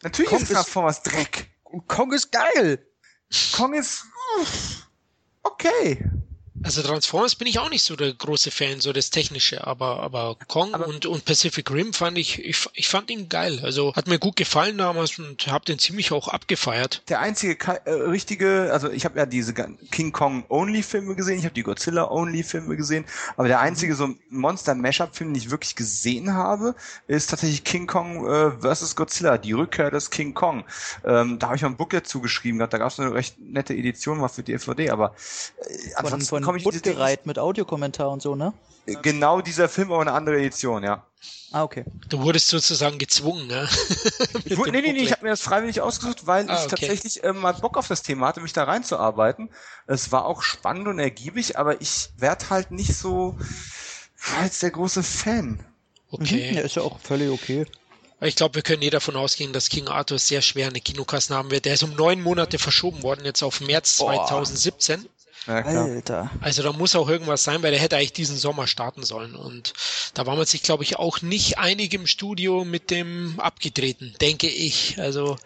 [0.03, 1.51] Natürlich Kong ist ist- Transformers Dreck.
[1.65, 2.87] Und Kong ist geil.
[3.55, 4.05] Kong ist
[4.41, 4.87] uff,
[5.43, 6.05] okay.
[6.67, 10.37] Also Transformers bin ich auch nicht so der große Fan, so das Technische, aber, aber
[10.49, 13.61] Kong und, und Pacific Rim fand ich, ich, ich fand ihn geil.
[13.63, 17.05] Also hat mir gut gefallen damals und habe den ziemlich auch abgefeiert.
[17.09, 21.45] Der einzige äh, richtige, also ich habe ja diese King Kong Only Filme gesehen, ich
[21.45, 23.05] habe die Godzilla Only Filme gesehen,
[23.37, 26.75] aber der einzige so Monster Mashup Film, den ich wirklich gesehen habe,
[27.07, 30.65] ist tatsächlich King Kong äh, vs Godzilla, die Rückkehr des King Kong.
[31.05, 33.73] Ähm, da habe ich mal ein Booklet zugeschrieben gehabt, da gab es eine recht nette
[33.73, 35.15] Edition mal für DVD, aber
[35.61, 38.53] äh, Von, ansonsten von komme ich Buttgereit mit Audiokommentar und so, ne?
[38.87, 41.05] nicht- genau dieser Film, aber eine andere Edition, ja.
[41.53, 41.85] Ah, okay.
[42.09, 43.69] Du wurdest sozusagen gezwungen, ne?
[44.45, 46.61] Ich, wu- dem nee, nee, nee, ich habe mir das freiwillig ausgesucht, weil Ah, ich
[46.67, 46.71] okay.
[46.87, 49.51] tatsächlich ähm, mal Bock auf das Thema hatte, mich da reinzuarbeiten.
[49.87, 53.37] Es war auch spannend und ergiebig, aber ich werd halt nicht so
[54.43, 55.65] jetzt der große Fan.
[56.11, 56.51] Okay.
[56.51, 57.67] Mhm, ja, ist ja auch völlig okay.
[58.21, 61.51] Ich glaube, wir können eh davon ausgehen, dass King Arthur sehr schwer eine Kinokassen haben
[61.51, 61.65] wird.
[61.65, 64.27] Der ist um neun Monate verschoben worden, jetzt auf März Boah.
[64.27, 65.07] 2017.
[65.47, 65.85] Ja, klar.
[65.85, 66.31] Alter.
[66.41, 69.35] Also da muss auch irgendwas sein, weil der hätte eigentlich diesen Sommer starten sollen.
[69.35, 69.73] Und
[70.15, 74.49] da war man sich, glaube ich, auch nicht einig im Studio mit dem abgetreten, denke
[74.49, 74.97] ich.
[75.01, 75.37] Also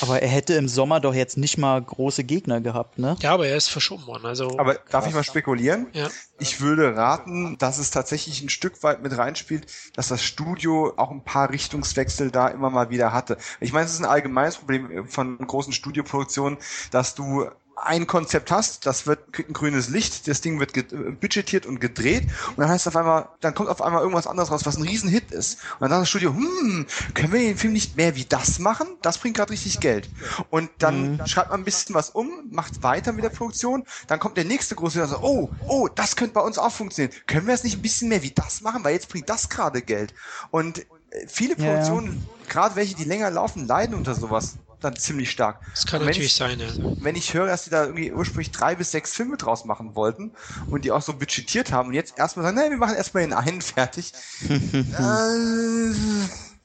[0.00, 3.16] Aber er hätte im Sommer doch jetzt nicht mal große Gegner gehabt, ne?
[3.20, 4.26] ja, aber er ist verschoben worden.
[4.26, 5.86] Also Aber darf ich mal spekulieren?
[5.92, 6.08] ja.
[6.38, 11.10] Ich würde raten, dass es tatsächlich ein Stück weit mit reinspielt, dass das Studio auch
[11.10, 13.38] ein paar Richtungswechsel da immer mal wieder hatte.
[13.58, 16.58] Ich meine, es ist ein allgemeines Problem von großen Studioproduktionen,
[16.90, 17.46] dass du
[17.76, 21.78] ein Konzept hast, das wird kriegt ein grünes Licht, das Ding wird ge- budgetiert und
[21.80, 24.82] gedreht und dann heißt auf einmal, dann kommt auf einmal irgendwas anderes raus, was ein
[24.82, 25.58] Riesenhit ist.
[25.74, 28.86] Und dann sagt das Studio, hm, können wir den Film nicht mehr wie das machen?
[29.02, 30.10] Das bringt gerade richtig Geld.
[30.50, 34.36] Und dann schreibt man ein bisschen was um, macht weiter mit der Produktion, dann kommt
[34.36, 37.14] der nächste große und sagt, oh, oh, das könnte bei uns auch funktionieren.
[37.26, 39.82] Können wir es nicht ein bisschen mehr wie das machen, weil jetzt bringt das gerade
[39.82, 40.14] Geld.
[40.50, 40.78] Und
[41.10, 41.56] äh, viele.
[41.56, 42.16] Produktionen,
[42.48, 45.60] gerade welche, die länger laufen, leiden unter sowas dann ziemlich stark.
[45.72, 46.66] Das kann natürlich ich, sein, ja.
[47.00, 50.32] wenn ich höre, dass die da irgendwie ursprünglich drei bis sechs Filme draus machen wollten
[50.70, 53.32] und die auch so budgetiert haben und jetzt erstmal sagen, nein, wir machen erstmal den
[53.32, 54.12] einen fertig.
[54.48, 55.90] äh,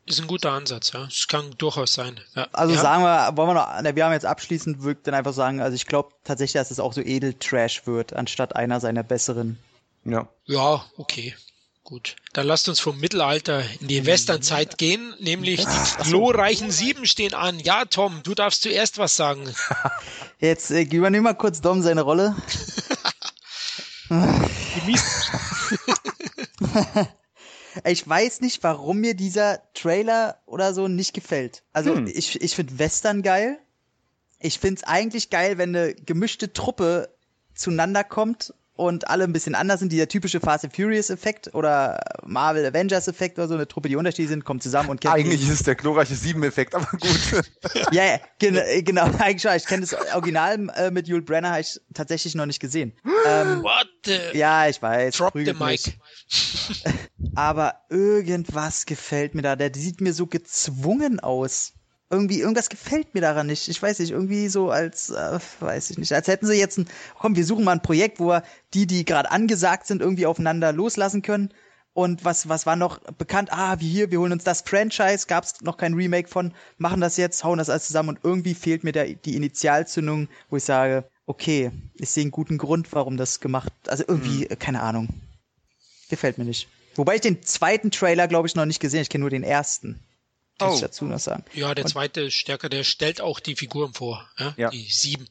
[0.06, 1.06] Ist ein guter Ansatz, ja.
[1.06, 2.20] Das kann durchaus sein.
[2.36, 2.48] Ja.
[2.52, 2.82] Also ja.
[2.82, 5.62] sagen wir, wollen wir noch, na, wir haben jetzt abschließend, würde ich dann einfach sagen,
[5.62, 9.58] also ich glaube tatsächlich, dass es auch so Edel-Trash wird, anstatt einer seiner besseren.
[10.04, 10.28] ja.
[10.46, 11.36] Ja, okay.
[11.92, 12.16] Gut.
[12.32, 17.60] Dann lasst uns vom Mittelalter in die Westernzeit gehen, nämlich die glorreichen Sieben stehen an.
[17.60, 19.54] Ja, Tom, du darfst zuerst was sagen.
[20.40, 22.34] Jetzt äh, übernehmen wir kurz Dom seine Rolle.
[27.86, 31.64] Ich weiß nicht, warum mir dieser Trailer oder so nicht gefällt.
[31.72, 32.08] Also Hm.
[32.08, 33.60] ich, ich finde Western geil.
[34.40, 37.16] Ich find's eigentlich geil, wenn eine gemischte Truppe
[37.56, 39.92] zueinander kommt und alle ein bisschen anders sind.
[39.92, 43.54] Dieser typische Fast and Furious Effekt oder Marvel Avengers Effekt oder so.
[43.54, 45.18] Eine Truppe, die unterschiedlich sind, kommt zusammen und kämpft.
[45.18, 47.44] Eigentlich ist es der glorreiche Sieben-Effekt, aber gut.
[47.92, 49.56] Ja, ja, gen äh, genau, eigentlich schon.
[49.56, 52.94] Ich kenne das Original äh, mit Yul Brenner, habe ich tatsächlich noch nicht gesehen.
[53.28, 54.18] Ähm, What the?
[54.34, 55.18] ja, ich weiß.
[55.18, 55.98] Drop the mic.
[57.36, 59.56] aber irgendwas gefällt mir da.
[59.56, 61.74] Der sieht mir so gezwungen aus.
[62.12, 63.70] Irgendwie, irgendwas gefällt mir daran nicht.
[63.70, 66.88] Ich weiß nicht, irgendwie so als, äh, weiß ich nicht, als hätten sie jetzt ein,
[67.18, 68.44] komm, wir suchen mal ein Projekt, wo wir
[68.74, 71.54] die, die gerade angesagt sind, irgendwie aufeinander loslassen können.
[71.94, 73.52] Und was, was war noch bekannt?
[73.52, 77.02] Ah, wie hier, wir holen uns das Franchise, gab es noch kein Remake von, machen
[77.02, 80.64] das jetzt, hauen das alles zusammen und irgendwie fehlt mir der, die Initialzündung, wo ich
[80.64, 84.60] sage, okay, ich sehe einen guten Grund, warum das gemacht, also irgendwie, mhm.
[84.60, 85.10] keine Ahnung.
[86.10, 86.70] Gefällt mir nicht.
[86.96, 89.02] Wobei ich den zweiten Trailer, glaube ich, noch nicht gesehen.
[89.02, 90.02] Ich kenne nur den ersten.
[90.60, 90.74] Oh.
[90.74, 91.44] ich dazu noch sagen.
[91.54, 94.54] Ja, der zweite ist stärker, der stellt auch die Figuren vor, ja?
[94.58, 94.70] ja.
[94.70, 95.28] die sieben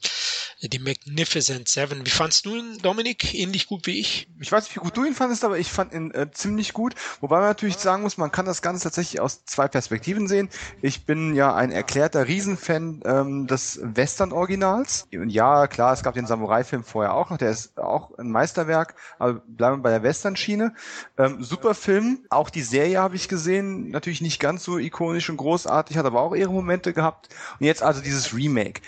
[0.63, 2.05] die Magnificent Seven.
[2.05, 3.35] Wie fandst du ihn, Dominik?
[3.35, 4.29] Ähnlich gut wie ich?
[4.41, 6.95] Ich weiß nicht, wie gut du ihn fandest, aber ich fand ihn äh, ziemlich gut.
[7.21, 10.51] Wobei man natürlich sagen muss, man kann das Ganze tatsächlich aus zwei Perspektiven sehen.
[10.83, 15.09] Ich bin ja ein erklärter Riesenfan ähm, des Western-Originals.
[15.13, 18.97] Und ja, klar, es gab den Samurai-Film vorher auch noch, der ist auch ein Meisterwerk,
[19.19, 20.75] aber bleiben wir bei der Western-Schiene.
[21.17, 25.37] Ähm, super Film, auch die Serie habe ich gesehen, natürlich nicht ganz so ikonisch und
[25.37, 27.29] großartig, hat aber auch ihre Momente gehabt.
[27.59, 28.81] Und jetzt also dieses Remake.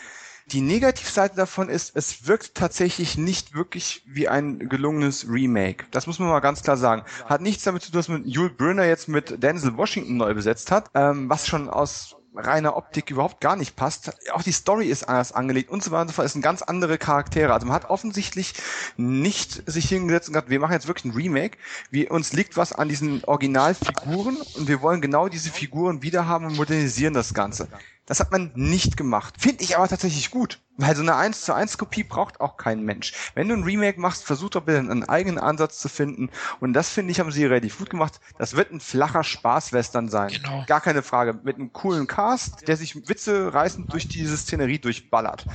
[0.46, 5.86] Die Negativseite davon ist, es wirkt tatsächlich nicht wirklich wie ein gelungenes Remake.
[5.92, 7.04] Das muss man mal ganz klar sagen.
[7.26, 10.70] Hat nichts damit zu tun, dass man Yul Brynner jetzt mit Denzel Washington neu besetzt
[10.70, 14.12] hat, ähm, was schon aus reiner Optik überhaupt gar nicht passt.
[14.32, 16.26] Auch die Story ist anders angelegt und so weiter und so fort.
[16.26, 17.52] Es sind ganz andere Charaktere.
[17.52, 18.54] Also man hat offensichtlich
[18.96, 21.58] nicht sich hingesetzt und gesagt, wir machen jetzt wirklich ein Remake.
[21.90, 26.56] Wir, uns liegt was an diesen Originalfiguren und wir wollen genau diese Figuren wiederhaben und
[26.56, 27.68] modernisieren das Ganze.
[28.06, 29.34] Das hat man nicht gemacht.
[29.38, 30.60] Finde ich aber tatsächlich gut.
[30.78, 33.12] Weil so eine 1 zu 1 Kopie braucht auch kein Mensch.
[33.34, 36.30] Wenn du ein Remake machst, versuch doch bitte einen eigenen Ansatz zu finden.
[36.60, 38.20] Und das finde ich, haben sie relativ gut gemacht.
[38.38, 40.30] Das wird ein flacher Spaßwestern sein.
[40.30, 40.64] Genau.
[40.66, 41.38] Gar keine Frage.
[41.42, 45.46] Mit einem coolen Cast, der sich Witze reißend durch diese Szenerie durchballert.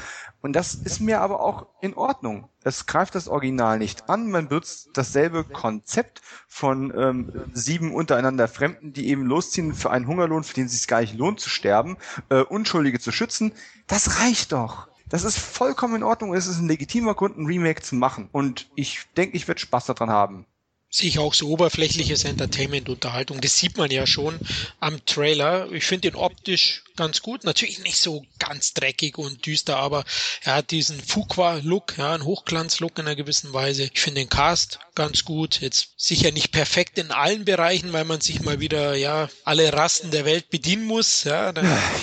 [0.41, 2.47] Und das ist mir aber auch in Ordnung.
[2.63, 4.29] Es greift das Original nicht an.
[4.29, 10.43] Man benutzt dasselbe Konzept von ähm, sieben untereinander Fremden, die eben losziehen für einen Hungerlohn,
[10.43, 11.97] für den es sich gar nicht lohnt zu sterben,
[12.29, 13.51] äh, Unschuldige zu schützen.
[13.87, 14.87] Das reicht doch.
[15.09, 16.33] Das ist vollkommen in Ordnung.
[16.33, 18.29] Es ist ein legitimer Grund, ein Remake zu machen.
[18.31, 20.45] Und ich denke, ich werde Spaß daran haben
[20.89, 23.41] sehe ich auch so oberflächliches Entertainment-Unterhaltung.
[23.41, 24.39] Das sieht man ja schon
[24.79, 25.69] am Trailer.
[25.71, 27.43] Ich finde ihn optisch ganz gut.
[27.43, 30.05] Natürlich nicht so ganz dreckig und düster, aber
[30.43, 33.89] er hat diesen Fuqua-Look, ja, einen Hochglanz-Look in einer gewissen Weise.
[33.93, 35.59] Ich finde den Cast ganz gut.
[35.59, 40.11] Jetzt sicher nicht perfekt in allen Bereichen, weil man sich mal wieder, ja, alle Rassen
[40.11, 41.25] der Welt bedienen muss.
[41.25, 41.53] Ja,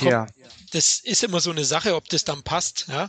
[0.03, 0.27] ja
[0.75, 2.87] das ist immer so eine Sache, ob das dann passt.
[2.89, 3.09] Ja.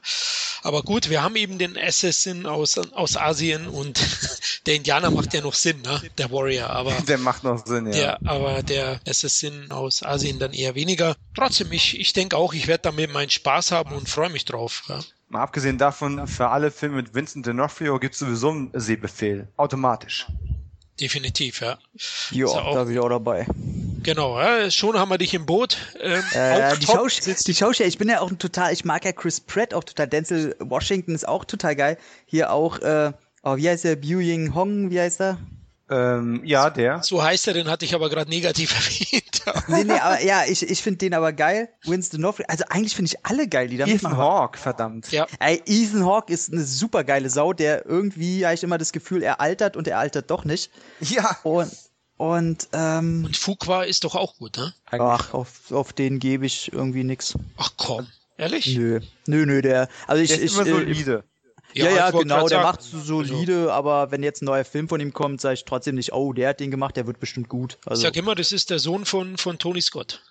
[0.62, 4.00] Aber gut, wir haben eben den Assassin aus, aus Asien und
[4.66, 6.02] der Indianer macht ja noch Sinn, ne?
[6.18, 6.70] der Warrior.
[6.70, 7.92] Aber der macht noch Sinn, ja.
[7.92, 11.16] Der, aber der Assassin aus Asien dann eher weniger.
[11.36, 14.84] Trotzdem, ich, ich denke auch, ich werde damit meinen Spaß haben und freue mich drauf.
[14.88, 15.00] Ja.
[15.30, 19.48] Mal abgesehen davon, für alle Filme mit Vincent D'Onofrio gibt es sowieso einen Sehbefehl.
[19.58, 20.28] Automatisch.
[21.00, 21.78] Definitiv, ja.
[22.32, 23.48] Ja, da bin ich auch dabei.
[24.06, 25.78] Genau, ja, schon haben wir dich im Boot.
[26.00, 29.12] Ähm, äh, die, Schaus die Schauspieler, ich bin ja auch ein total, ich mag ja
[29.12, 30.08] Chris Pratt auch total.
[30.08, 31.98] Denzel Washington ist auch total geil.
[32.28, 33.98] Hier auch, äh, oh, wie heißt der?
[34.04, 35.40] Ying Hong, wie heißt er?
[35.90, 37.02] Ähm, ja, der.
[37.02, 39.44] So heißt er, den hatte ich aber gerade negativ erwähnt.
[39.68, 41.70] nee, nee, aber ja, ich, ich finde den aber geil.
[41.84, 45.12] Winston D'Onofrio, also eigentlich finde ich alle geil, die da Ethan Hawke, verdammt.
[45.12, 45.26] Ja.
[45.40, 49.24] Ey, Ethan Hawke ist eine super geile Sau, der irgendwie, habe ich immer das Gefühl,
[49.24, 50.72] er altert und er altert doch nicht.
[51.00, 51.38] Ja.
[51.44, 51.72] Und,
[52.18, 54.74] und, ähm, und Fuqua ist doch auch gut, ne?
[54.92, 57.38] Ach, auf, auf den gebe ich irgendwie nix.
[57.58, 58.76] Ach komm, ehrlich?
[58.76, 61.24] Nö, nö, nö, der, also ich, der ist ich, immer solide.
[61.74, 63.72] Äh, ja, ja, genau, der macht so solide, also.
[63.72, 66.50] aber wenn jetzt ein neuer Film von ihm kommt, sage ich trotzdem nicht, oh, der
[66.50, 67.78] hat den gemacht, der wird bestimmt gut.
[67.86, 68.02] Also.
[68.02, 70.22] Ich sag immer, das ist der Sohn von, von Tony Scott.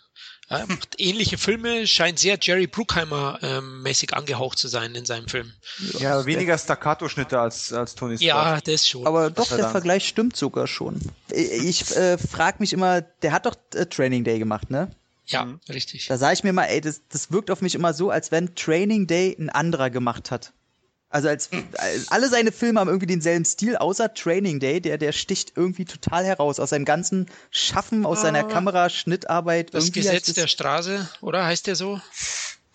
[0.49, 5.27] Er macht ähnliche Filme, scheint sehr Jerry Bruckheimer ähm, mäßig angehaucht zu sein in seinem
[5.27, 5.53] Film.
[5.99, 8.27] Ja, weniger Staccato-Schnitte als, als Tony Scott.
[8.27, 9.07] Ja, das schon.
[9.07, 11.01] Aber doch, der Vergleich stimmt sogar schon.
[11.31, 14.91] Ich äh, frage mich immer, der hat doch äh, Training Day gemacht, ne?
[15.27, 15.61] Ja, mhm.
[15.69, 16.07] richtig.
[16.09, 18.55] Da sage ich mir mal, ey, das, das wirkt auf mich immer so, als wenn
[18.55, 20.53] Training Day ein anderer gemacht hat.
[21.15, 25.12] Also als, als, alle seine Filme haben irgendwie denselben Stil, außer Training Day, der, der
[25.12, 29.73] sticht irgendwie total heraus aus seinem ganzen Schaffen, aus ah, seiner Kameraschnittarbeit.
[29.73, 32.01] Das Gesetz das der Straße, oder heißt der so?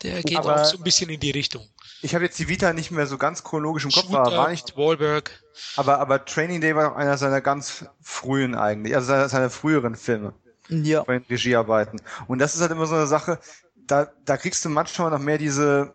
[0.04, 1.68] Der geht aber auch so ein bisschen in die Richtung.
[2.02, 4.50] Ich habe jetzt die Vita nicht mehr so ganz chronologisch im Kopf, Shooter, war, war
[4.52, 4.78] nicht.
[4.78, 5.44] Wahlberg.
[5.76, 9.96] Aber, aber Training Day war auch einer seiner ganz frühen eigentlich, also seine, seine früheren
[9.96, 10.34] Filme.
[10.70, 11.04] Ja.
[11.04, 12.00] Bei den Regiearbeiten.
[12.28, 13.38] Und das ist halt immer so eine Sache,
[13.76, 15.94] da, da kriegst du manchmal noch mehr diese,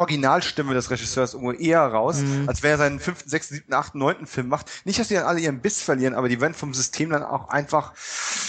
[0.00, 2.48] Originalstimme des Regisseurs irgendwo eher raus, mhm.
[2.48, 4.70] als wenn er seinen fünften, sechsten, siebten, achten, neunten Film macht.
[4.84, 7.48] Nicht, dass die dann alle ihren Biss verlieren, aber die werden vom System dann auch
[7.48, 7.92] einfach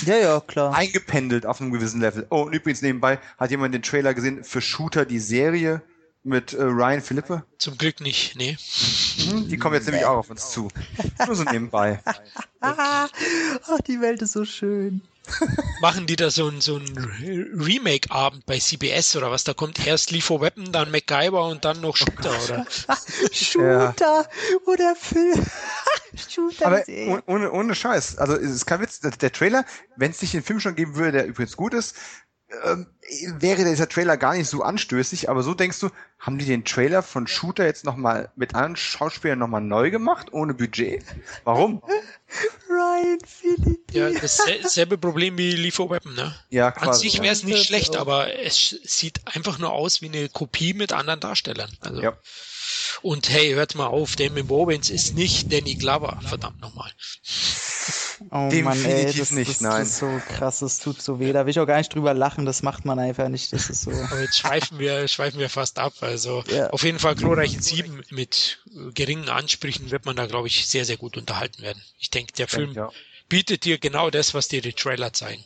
[0.06, 0.74] ja, ja, klar.
[0.74, 2.28] eingependelt auf einem gewissen Level.
[2.30, 5.82] Oh, und übrigens nebenbei hat jemand den Trailer gesehen für Shooter, die Serie
[6.28, 7.44] mit äh, Ryan Philippe?
[7.58, 8.58] Zum Glück nicht, nee.
[9.18, 10.68] Mhm, die kommen jetzt nämlich auch auf uns zu.
[11.26, 12.00] Nur so nebenbei.
[12.60, 13.10] Ach,
[13.88, 15.02] die Welt ist so schön.
[15.82, 16.98] Machen die da so ein, so ein
[17.54, 19.44] Remake-Abend bei CBS oder was?
[19.44, 22.66] Da kommt erst Lethal Weapon, dann MacGyver und dann noch Shooter, oder?
[23.32, 24.26] Shooter ja.
[24.66, 25.46] oder Film.
[26.30, 26.66] Shooter.
[26.66, 26.84] Aber
[27.28, 28.18] ohne, ohne Scheiß.
[28.18, 29.00] Also es ist kein Witz.
[29.00, 31.96] Der Trailer, wenn es nicht den Film schon geben würde, der übrigens gut ist,
[32.64, 32.88] ähm,
[33.40, 37.04] wäre dieser Trailer gar nicht so anstößig, aber so denkst du, haben die den Trailer
[37.04, 41.04] von Shooter jetzt nochmal mit anderen Schauspielern nochmal neu gemacht, ohne Budget?
[41.44, 41.82] Warum?
[42.70, 43.94] Ryan Phillippe.
[43.98, 46.36] Ja, dasselbe Problem wie Lethal Weapon, ne?
[46.50, 46.90] Ja, quasi.
[46.90, 50.74] An sich wäre es nicht schlecht, aber es sieht einfach nur aus wie eine Kopie
[50.74, 51.72] mit anderen Darstellern.
[51.82, 52.02] Also.
[52.02, 52.18] Ja.
[53.02, 56.92] Und hey, hört mal auf, Damon Bobins ist nicht Danny Glover, verdammt nochmal.
[58.32, 59.80] Oh Definitiv Mann, ey, das, nicht, das, nein.
[59.82, 61.32] Das ist so krass, das tut so weh.
[61.34, 63.54] Da will ich auch gar nicht drüber lachen, das macht man einfach nicht.
[63.54, 63.92] Das ist so.
[64.10, 65.94] Aber jetzt schweifen wir, schweifen wir fast ab.
[66.02, 66.70] Also Ja.
[66.72, 70.86] auf jeden Fall glorreichen Sieben mit äh, geringen Ansprüchen wird man da, glaube ich, sehr,
[70.86, 71.82] sehr gut unterhalten werden.
[72.00, 72.90] Ich denke, der Film Ja.
[73.30, 75.44] bietet dir genau das, was dir die Trailer zeigen.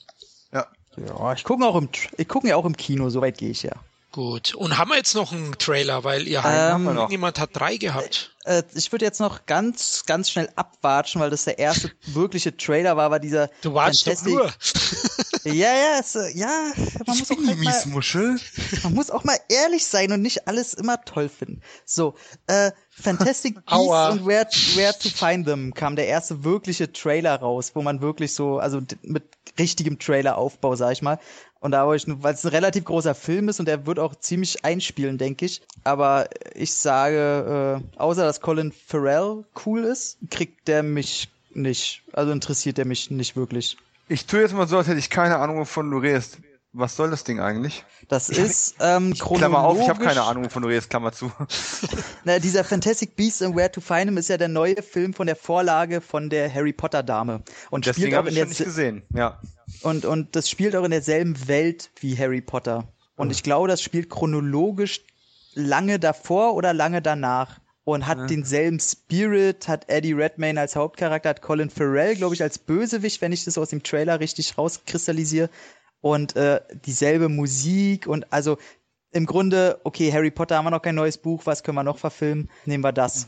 [0.52, 0.68] ja.
[0.98, 1.88] Ja, ich gucke auch im,
[2.18, 3.72] ich gucke ja auch im Kino, soweit gehe ich ja.
[4.12, 4.54] Gut.
[4.56, 7.10] Und haben wir jetzt noch einen Trailer, weil ihr Ähm, wir noch.
[7.10, 8.31] niemand hat drei gehabt.
[8.46, 12.98] Äh, ich würde jetzt noch ganz, ganz schnell abwatschen, weil das der erste wirkliche Trailer
[12.98, 13.50] war, war dieser.
[13.62, 14.52] Du warst doch Fantastic- nur.
[15.44, 16.72] Ja, ja, es, äh, ja,
[17.08, 18.40] man muss, auch Die halt mal, Miesmuschel.
[18.84, 21.62] man muss auch mal ehrlich sein und nicht alles immer toll finden.
[21.84, 22.14] So,
[22.46, 24.46] äh, Fantastic Beasts und Where,
[24.76, 28.82] Where to Find Them kam der erste wirkliche Trailer raus, wo man wirklich so, also
[29.02, 29.24] mit
[29.58, 31.18] richtigem Traileraufbau, sag ich mal.
[31.62, 34.16] Und da, wo ich, weil es ein relativ großer Film ist und der wird auch
[34.16, 35.62] ziemlich einspielen, denke ich.
[35.84, 42.32] Aber ich sage, äh, außer dass Colin Farrell cool ist, kriegt der mich nicht, also
[42.32, 43.78] interessiert der mich nicht wirklich.
[44.10, 46.40] Ich tue jetzt mal so, als hätte ich keine Ahnung, wovon du redest.
[46.74, 47.84] Was soll das Ding eigentlich?
[48.08, 51.30] Das ist ähm, Klammer auf, ich habe chronologisch- keine Ahnung, wovon du redest, Klammer zu.
[52.24, 55.28] Na, dieser Fantastic Beasts and Where to Find Them ist ja der neue Film von
[55.28, 58.48] der Vorlage von der Harry Potter Dame und Deswegen spielt auch habe in ich schon
[58.50, 59.04] nicht der gesehen.
[59.14, 59.40] Ja.
[59.82, 62.88] und und das spielt auch in derselben Welt wie Harry Potter
[63.18, 65.02] und ich glaube, das spielt chronologisch
[65.54, 71.42] lange davor oder lange danach und hat denselben Spirit, hat Eddie Redmayne als Hauptcharakter, hat
[71.42, 75.50] Colin Farrell, glaube ich, als Bösewicht, wenn ich das aus dem Trailer richtig rauskristallisiere
[76.02, 78.58] und äh, dieselbe Musik und also
[79.12, 81.98] im Grunde, okay, Harry Potter haben wir noch kein neues Buch, was können wir noch
[81.98, 82.50] verfilmen?
[82.66, 83.28] Nehmen wir das.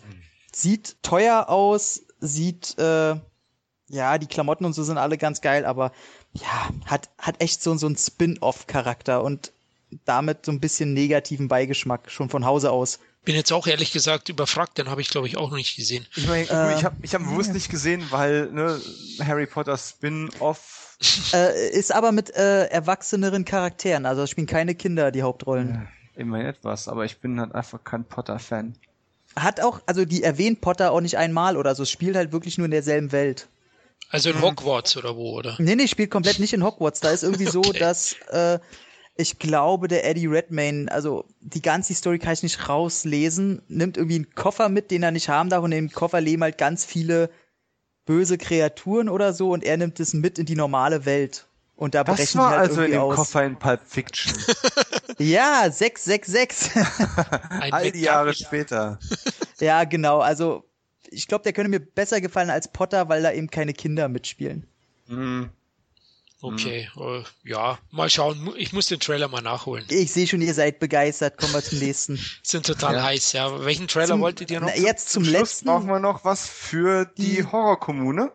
[0.53, 3.15] Sieht teuer aus, sieht, äh,
[3.89, 5.91] ja, die Klamotten und so sind alle ganz geil, aber
[6.31, 9.51] ja, hat, hat echt so, so einen Spin-off-Charakter und
[10.05, 12.99] damit so ein bisschen negativen Beigeschmack, schon von Hause aus.
[13.25, 16.05] Bin jetzt auch ehrlich gesagt überfragt, den habe ich glaube ich auch noch nicht gesehen.
[16.15, 18.81] Ich meine, Äh, ich habe ich hab bewusst nicht gesehen, weil ne,
[19.19, 20.82] Harry Potter Spin-off.
[21.33, 25.87] Äh, ist aber mit äh, erwachseneren Charakteren, also spielen keine Kinder die Hauptrollen.
[26.15, 28.75] Immerhin etwas, aber ich bin halt einfach kein Potter-Fan.
[29.35, 32.57] Hat auch, also die erwähnt Potter auch nicht einmal oder so, es spielt halt wirklich
[32.57, 33.47] nur in derselben Welt.
[34.09, 35.55] Also in Hogwarts oder wo, oder?
[35.57, 36.99] Nee, nee, spielt komplett nicht in Hogwarts.
[36.99, 37.79] Da ist irgendwie so, Okay.
[37.79, 38.59] dass äh,
[39.15, 44.15] ich glaube, der Eddie Redmayne, also die ganze Story kann ich nicht rauslesen, nimmt irgendwie
[44.15, 46.85] einen Koffer mit, den er nicht haben darf und in dem Koffer leben halt ganz
[46.85, 47.29] viele
[48.05, 51.47] böse Kreaturen oder so und er nimmt es mit in die normale Welt.
[51.75, 53.15] Und da Das brechen war halt also in dem aus.
[53.15, 54.33] Koffer in Pulp Fiction.
[55.19, 56.75] Ja, 666.
[57.49, 58.99] Ein All die Jahre später.
[59.59, 60.19] ja, genau.
[60.19, 60.63] Also
[61.09, 64.65] ich glaube, der könnte mir besser gefallen als Potter, weil da eben keine Kinder mitspielen.
[65.07, 65.49] Hm.
[66.43, 68.53] Okay, äh, ja, mal schauen.
[68.57, 69.85] Ich muss den Trailer mal nachholen.
[69.89, 71.37] Ich sehe schon, ihr seid begeistert.
[71.37, 72.19] Kommen wir zum nächsten.
[72.43, 73.03] Sind total Ja.
[73.03, 73.63] heiß, ja.
[73.63, 74.67] Welchen Trailer Zum- wolltet ihr noch?
[74.67, 75.65] Na, jetzt zum, Schluss letzten.
[75.67, 78.31] brauchen wir noch was für die Die- Horrorkommune.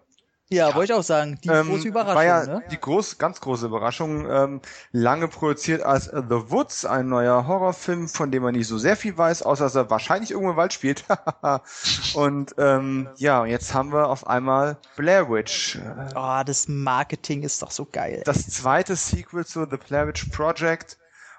[0.50, 1.38] Ja, wollte ich auch sagen.
[1.44, 2.62] Die Ähm, große Überraschung, war ja ne?
[2.70, 4.26] die groß, ganz große Überraschung.
[4.30, 4.60] Ähm,
[4.92, 9.16] lange produziert als The Woods, ein neuer Horrorfilm, von dem man nicht so sehr viel
[9.16, 11.04] weiß, außer dass er wahrscheinlich irgendwo im Wald spielt.
[12.14, 15.78] und ähm, ja, jetzt haben wir auf einmal Blair Witch.
[16.14, 18.22] Oh, das Marketing ist doch so geil.
[18.24, 20.96] das zweite Sequel zu The Blair Witch Project.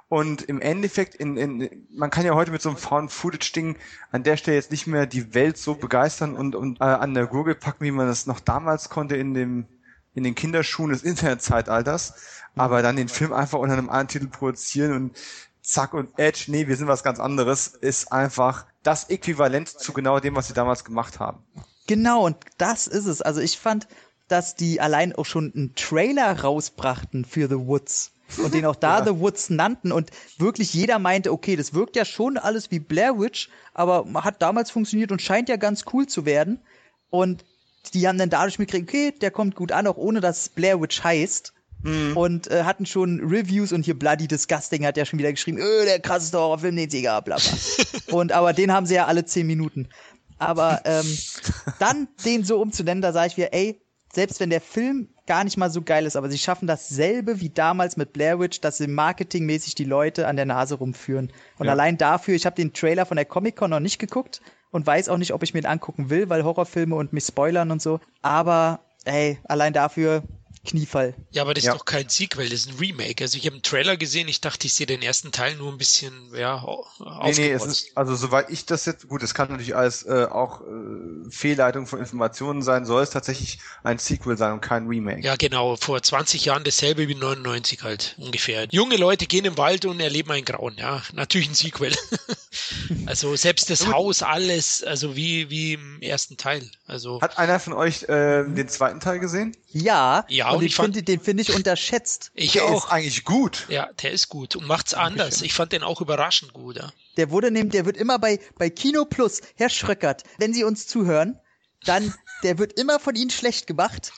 [0.10, 3.78] Und im Endeffekt, in, in, man kann ja heute mit so einem Found-Footage-Ding
[4.12, 7.28] an der Stelle jetzt nicht mehr die Welt so begeistern und, und äh, an der
[7.28, 9.68] Gurgel packen, wie man das noch damals konnte in dem
[10.16, 12.14] in den Kinderschuhen des Internetzeitalters,
[12.56, 15.18] aber dann den Film einfach unter einem anderen Titel produzieren und
[15.62, 20.20] zack und Edge, nee, wir sind was ganz anderes, ist einfach das Äquivalent zu genau
[20.20, 21.44] dem, was sie damals gemacht haben.
[21.88, 23.22] Genau, und das ist es.
[23.22, 23.88] Also ich fand,
[24.28, 28.12] dass die allein auch schon einen Trailer rausbrachten für The Woods.
[28.38, 29.06] Und den auch da Ja.
[29.06, 33.20] The Woods nannten und wirklich jeder meinte, okay, das wirkt ja schon alles wie Blair
[33.20, 36.60] Witch, aber hat damals funktioniert und scheint ja ganz cool zu werden.
[37.10, 37.44] Und
[37.94, 40.80] die haben dann dadurch mitgekriegt, okay, der kommt gut an, auch ohne dass es Blair
[40.82, 41.54] Witch heißt.
[41.84, 42.18] mhm.
[42.18, 45.86] und äh, hatten schon Reviews und hier Bloody Disgusting hat ja schon wieder geschrieben, öh,
[45.86, 47.54] der krasseste Horrorfilm, den sie gab, bla bla.
[48.16, 49.88] und aber den haben sie ja alle zehn Minuten.
[50.38, 51.18] Aber ähm,
[51.80, 55.58] dann den so umzunennen, da sage ich mir, ey, selbst wenn der Film gar nicht
[55.58, 58.88] mal so geil ist, aber sie schaffen dasselbe wie damals mit Blair Witch, dass sie
[58.88, 61.32] marketingmäßig die Leute an der Nase rumführen.
[61.58, 61.72] Und ja.
[61.72, 64.42] allein dafür, ich habe den Trailer von der Comic Con noch nicht geguckt
[64.72, 67.72] und weiß auch nicht, ob ich mir den angucken will, weil Horrorfilme und mich spoilern
[67.72, 68.00] und so.
[68.22, 70.24] Aber ey, allein dafür
[70.70, 71.16] Kniefall.
[71.32, 71.72] Ja, aber das ja.
[71.74, 73.24] ist doch kein Sequel, das ist ein Remake.
[73.24, 75.78] Also ich habe einen Trailer gesehen, ich dachte, ich sehe den ersten Teil nur ein
[75.80, 76.64] bisschen, ja,
[77.24, 80.28] nee, nee, es ist, also soweit ich das jetzt, gut, es kann natürlich als äh,
[80.30, 85.22] auch äh, Fehlleitung von Informationen sein, soll es tatsächlich ein Sequel sein und kein Remake.
[85.22, 88.68] Ja, genau, vor 20 Jahren dasselbe wie 99 halt ungefähr.
[88.70, 91.96] Junge Leute gehen im Wald und erleben ein Grauen, ja, natürlich ein Sequel.
[93.08, 96.70] also selbst das Haus, alles, also wie, wie im ersten Teil.
[96.86, 99.56] Also Hat einer von euch äh, den zweiten Teil gesehen?
[99.72, 102.32] Ja, ja und, und den finde den find ich unterschätzt.
[102.34, 102.86] Ich der auch.
[102.86, 103.66] ist eigentlich gut.
[103.70, 105.42] Ja, der ist gut und macht's anders.
[105.42, 106.78] Ich fand den auch überraschend gut.
[106.78, 106.92] Ja.
[107.18, 110.88] Der wurde nämlich, der wird immer bei, bei Kino Plus, Herr Schröckert, wenn Sie uns
[110.88, 111.40] zuhören,
[111.86, 112.14] dann,
[112.44, 114.12] der wird immer von Ihnen schlecht gemacht.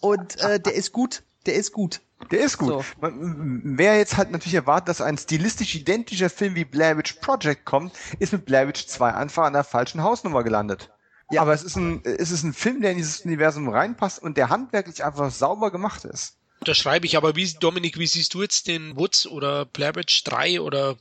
[0.00, 1.22] Und äh, der ist gut.
[1.46, 2.00] Der ist gut.
[2.30, 2.68] Der ist gut.
[2.68, 2.84] So.
[3.00, 7.94] Wer jetzt halt natürlich erwartet, dass ein stilistisch identischer Film wie Blair Witch Project kommt,
[8.18, 10.90] ist mit Blair Witch 2 einfach an der falschen Hausnummer gelandet.
[11.30, 11.42] Ja.
[11.42, 14.48] Aber es ist ein, es ist ein Film, der in dieses Universum reinpasst und der
[14.48, 16.36] handwerklich einfach sauber gemacht ist.
[16.62, 20.24] Da schreibe ich, aber wie, Dominik, wie siehst du jetzt den Woods oder Blair Witch
[20.24, 20.96] 3 oder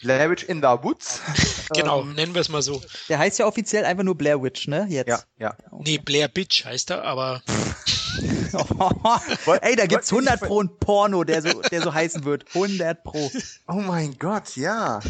[0.00, 1.20] Blair Witch in the Woods.
[1.74, 2.80] genau, ähm, nennen wir es mal so.
[3.08, 4.86] Der heißt ja offiziell einfach nur Blair Witch, ne?
[4.88, 5.08] Jetzt.
[5.08, 5.56] Ja, ja.
[5.80, 7.42] Nee, Blair Bitch heißt er, aber.
[9.62, 12.44] Ey, da gibt's 100 pro ein Porno, der so, der so heißen wird.
[12.54, 13.30] 100 pro.
[13.68, 15.00] Oh mein Gott, ja.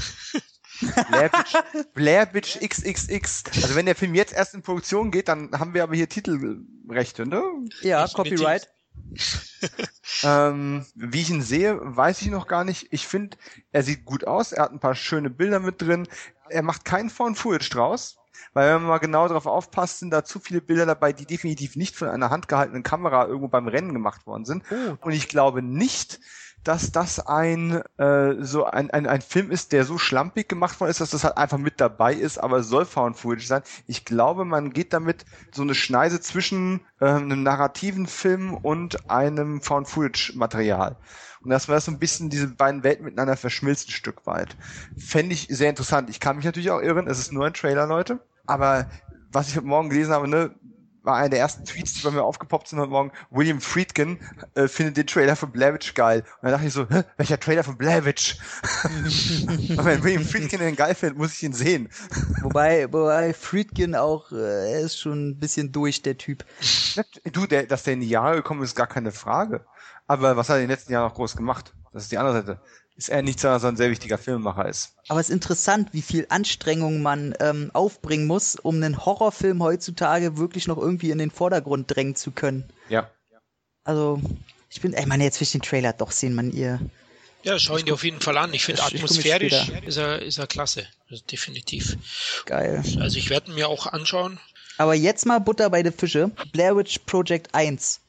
[1.10, 1.54] Blair Bitch,
[1.94, 3.44] Blair Bitch XXX.
[3.62, 7.26] Also wenn der Film jetzt erst in Produktion geht, dann haben wir aber hier Titelrechte,
[7.26, 7.42] ne?
[7.82, 8.68] Ja, Copyright.
[10.22, 12.88] ähm, wie ich ihn sehe, weiß ich noch gar nicht.
[12.90, 13.36] Ich finde,
[13.72, 14.52] er sieht gut aus.
[14.52, 16.06] Er hat ein paar schöne Bilder mit drin.
[16.48, 18.16] Er macht keinen Found Footage draus.
[18.52, 21.76] Weil wenn man mal genau darauf aufpasst, sind da zu viele Bilder dabei, die definitiv
[21.76, 24.64] nicht von einer handgehaltenen Kamera irgendwo beim Rennen gemacht worden sind.
[24.70, 24.96] Oh.
[25.00, 26.20] Und ich glaube nicht,
[26.64, 30.90] dass das ein äh, so ein, ein, ein Film ist, der so schlampig gemacht worden
[30.90, 33.62] ist, dass das halt einfach mit dabei ist, aber es soll Found Footage sein.
[33.86, 39.62] Ich glaube, man geht damit so eine Schneise zwischen äh, einem narrativen Film und einem
[39.62, 40.96] Found Footage Material.
[41.42, 44.56] Und dass man das so ein bisschen diese beiden Welten miteinander verschmilzt ein Stück weit.
[44.98, 46.10] Fände ich sehr interessant.
[46.10, 48.20] Ich kann mich natürlich auch irren, es ist nur ein Trailer, Leute.
[48.46, 48.86] Aber
[49.32, 50.54] was ich heute Morgen gelesen habe, ne,
[51.02, 53.12] war einer der ersten Tweets, die bei mir aufgepoppt sind heute Morgen.
[53.30, 54.18] William Friedkin
[54.54, 56.20] äh, findet den Trailer von Blavich geil.
[56.20, 58.38] Und dann dachte ich so, Hä, welcher Trailer von Blavich?
[59.68, 61.88] Wenn William Friedkin den geil findet, muss ich ihn sehen.
[62.42, 66.44] wobei, wobei Friedkin auch, äh, er ist schon ein bisschen durch, der Typ.
[67.32, 69.64] Du, der, dass der in die Jahre gekommen ist, gar keine Frage.
[70.06, 71.74] Aber was hat er in den letzten Jahren noch groß gemacht?
[71.92, 72.60] Das ist die andere Seite
[73.00, 74.92] ist er nicht so ein sehr wichtiger Filmemacher ist.
[75.08, 80.36] Aber es ist interessant, wie viel Anstrengung man ähm, aufbringen muss, um einen Horrorfilm heutzutage
[80.36, 82.64] wirklich noch irgendwie in den Vordergrund drängen zu können.
[82.90, 83.10] Ja.
[83.84, 84.20] Also,
[84.68, 86.78] ich bin, ey, man, jetzt will ich den Trailer doch sehen, man, ihr.
[87.42, 88.52] Ja, schau ihn dir auf jeden Fall an.
[88.52, 90.86] Ich finde atmosphärisch ist er, ist er klasse.
[91.08, 91.96] Also definitiv.
[92.44, 92.84] Geil.
[93.00, 94.38] Also ich werde mir auch anschauen.
[94.76, 96.30] Aber jetzt mal Butter bei den Fische.
[96.52, 98.02] Blair Witch Project 1.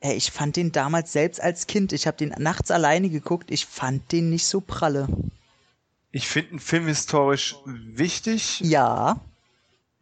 [0.00, 3.66] Ey, ich fand den damals selbst als Kind, ich habe den nachts alleine geguckt, ich
[3.66, 5.08] fand den nicht so pralle.
[6.12, 8.60] Ich finde einen Film historisch wichtig.
[8.60, 9.20] Ja,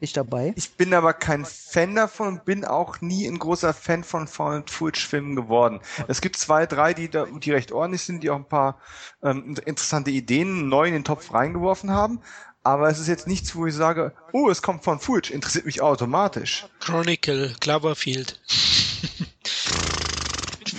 [0.00, 0.52] ich dabei.
[0.56, 4.70] Ich bin aber kein Fan davon und bin auch nie ein großer Fan von Found
[4.70, 5.80] Footage Filmen geworden.
[6.08, 8.80] Es gibt zwei, drei, die da, die recht ordentlich sind, die auch ein paar
[9.22, 12.20] ähm, interessante Ideen neu in den Topf reingeworfen haben.
[12.62, 15.82] Aber es ist jetzt nichts, wo ich sage, oh, es kommt von Footage, interessiert mich
[15.82, 16.66] automatisch.
[16.80, 18.40] Chronicle, Cloverfield.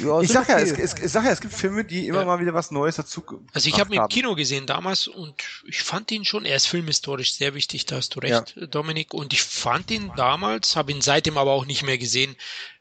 [0.03, 2.25] Ja, ich sag ja, es, es, ich sag ja, es gibt Filme, die immer ja.
[2.25, 3.23] mal wieder was Neues dazu.
[3.53, 5.35] Also ich habe ihn im Kino gesehen damals und
[5.65, 8.65] ich fand ihn schon, er ist filmhistorisch sehr wichtig, da hast du recht, ja.
[8.67, 9.13] Dominik.
[9.13, 12.35] Und ich fand ihn damals, habe ihn seitdem aber auch nicht mehr gesehen,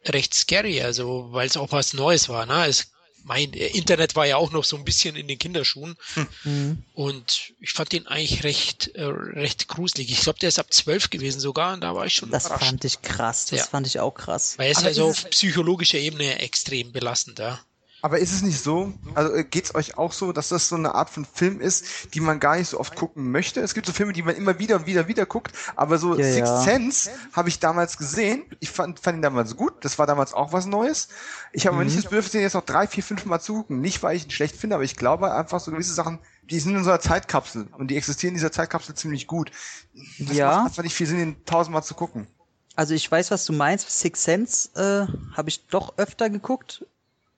[0.07, 2.47] recht scary, also weil es auch was Neues war.
[2.47, 2.67] Ne?
[2.67, 2.94] Es
[3.25, 5.97] mein Internet war ja auch noch so ein bisschen in den Kinderschuhen
[6.45, 6.83] mhm.
[6.93, 10.13] und ich fand den eigentlich recht äh, recht gruselig.
[10.13, 12.67] Ich glaube, der ist ab zwölf gewesen sogar und da war ich schon Das überrascht.
[12.67, 13.65] fand ich krass, das ja.
[13.67, 14.59] fand ich auch krass.
[14.59, 17.59] Weil er ist also auf psychologischer Ebene extrem belastend, ja.
[18.05, 20.95] Aber ist es nicht so, also äh, geht's euch auch so, dass das so eine
[20.95, 23.63] Art von Film ist, die man gar nicht so oft gucken möchte?
[23.63, 26.23] Es gibt so Filme, die man immer wieder und wieder wieder guckt, aber so ja,
[26.23, 26.61] Sixth ja.
[26.61, 28.45] Sense habe ich damals gesehen.
[28.61, 31.09] Ich fand, fand ihn damals gut, das war damals auch was Neues.
[31.55, 31.81] Ich habe mhm.
[31.81, 33.81] aber nicht das Bedürfnis, den jetzt noch drei, vier, fünf Mal zu gucken.
[33.81, 36.19] Nicht, weil ich ihn schlecht finde, aber ich glaube einfach so gewisse Sachen,
[36.51, 39.51] die sind in so einer Zeitkapsel und die existieren in dieser Zeitkapsel ziemlich gut.
[40.19, 40.49] Das ja.
[40.49, 42.27] macht einfach nicht viel Sinn, den tausendmal zu gucken.
[42.77, 43.89] Also ich weiß, was du meinst.
[43.99, 46.85] Six Sense äh, habe ich doch öfter geguckt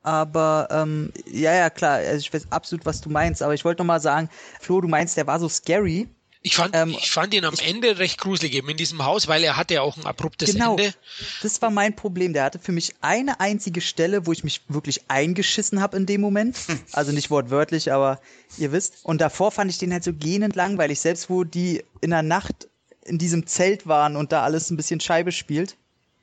[0.06, 3.42] Aber ähm, ja, ja, klar, also ich weiß absolut, was du meinst.
[3.42, 4.30] Aber ich wollte noch mal sagen,
[4.60, 6.06] Flo, du meinst, der war so scary.
[6.42, 9.42] Ich fand, ähm, ich fand ihn am Ende recht gruselig eben in diesem Haus, weil
[9.42, 10.94] er hatte ja auch ein abruptes genau, Ende.
[11.42, 12.34] Das war mein Problem.
[12.34, 16.20] Der hatte für mich eine einzige Stelle, wo ich mich wirklich eingeschissen habe in dem
[16.20, 16.56] Moment.
[16.92, 18.20] Also nicht wortwörtlich, aber
[18.58, 18.98] ihr wisst.
[19.02, 22.68] Und davor fand ich den halt so gähnend langweilig, selbst wo die in der Nacht
[23.04, 25.76] in diesem Zelt waren und da alles ein bisschen Scheibe spielt.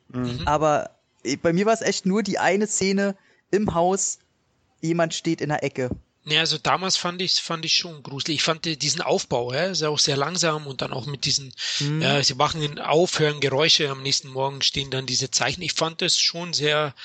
[0.07, 0.43] Mhm.
[0.45, 0.91] Aber
[1.25, 3.15] äh, bei mir war es echt nur die eine Szene
[3.53, 4.19] im Haus,
[4.81, 5.89] jemand steht in der Ecke.
[6.25, 8.37] Ne, also damals fand ich fand ich schon gruselig.
[8.37, 11.53] Ich fand diesen Aufbau, ja, ist ja auch sehr langsam und dann auch mit diesen,
[11.79, 12.01] mhm.
[12.01, 15.61] ja, sie wachen auf, hören Geräusche, am nächsten Morgen stehen dann diese Zeichen.
[15.61, 16.95] Ich fand das schon sehr,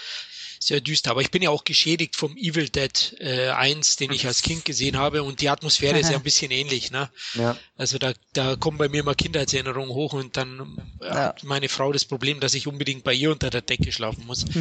[0.61, 1.11] sehr düster.
[1.11, 4.65] Aber ich bin ja auch geschädigt vom Evil Dead äh, 1, den ich als Kind
[4.65, 6.91] gesehen habe und die Atmosphäre ist ja ein bisschen ähnlich.
[6.91, 7.09] Ne?
[7.35, 7.57] Ja.
[7.77, 11.15] Also da, da kommen bei mir immer Kindheitserinnerungen hoch und dann äh, ja.
[11.15, 14.45] hat meine Frau das Problem, dass ich unbedingt bei ihr unter der Decke schlafen muss.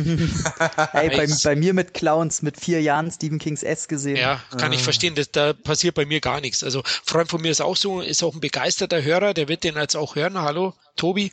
[0.91, 4.17] hey, bei, bei, mir mit Clowns mit vier Jahren Stephen Kings S gesehen.
[4.17, 4.75] Ja, kann ah.
[4.75, 5.15] ich verstehen.
[5.15, 6.63] Das, da passiert bei mir gar nichts.
[6.63, 9.75] Also Freund von mir ist auch so, ist auch ein begeisterter Hörer, der wird den
[9.75, 10.37] jetzt auch hören.
[10.39, 11.31] Hallo, Tobi.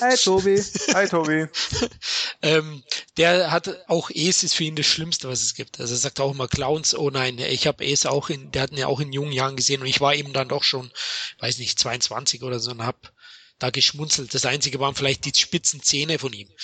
[0.00, 0.62] Hi Tobi.
[0.94, 1.46] Hi Tobi.
[2.42, 2.82] ähm,
[3.16, 5.80] der hat auch Es ist für ihn das Schlimmste, was es gibt.
[5.80, 8.72] Also er sagt auch immer Clowns, oh nein, ich habe Es auch in, der hat
[8.72, 10.90] ihn ja auch in jungen Jahren gesehen und ich war eben dann doch schon,
[11.38, 13.12] weiß nicht, 22 oder so und hab
[13.58, 14.34] da geschmunzelt.
[14.34, 16.48] Das Einzige waren vielleicht die spitzen Zähne von ihm.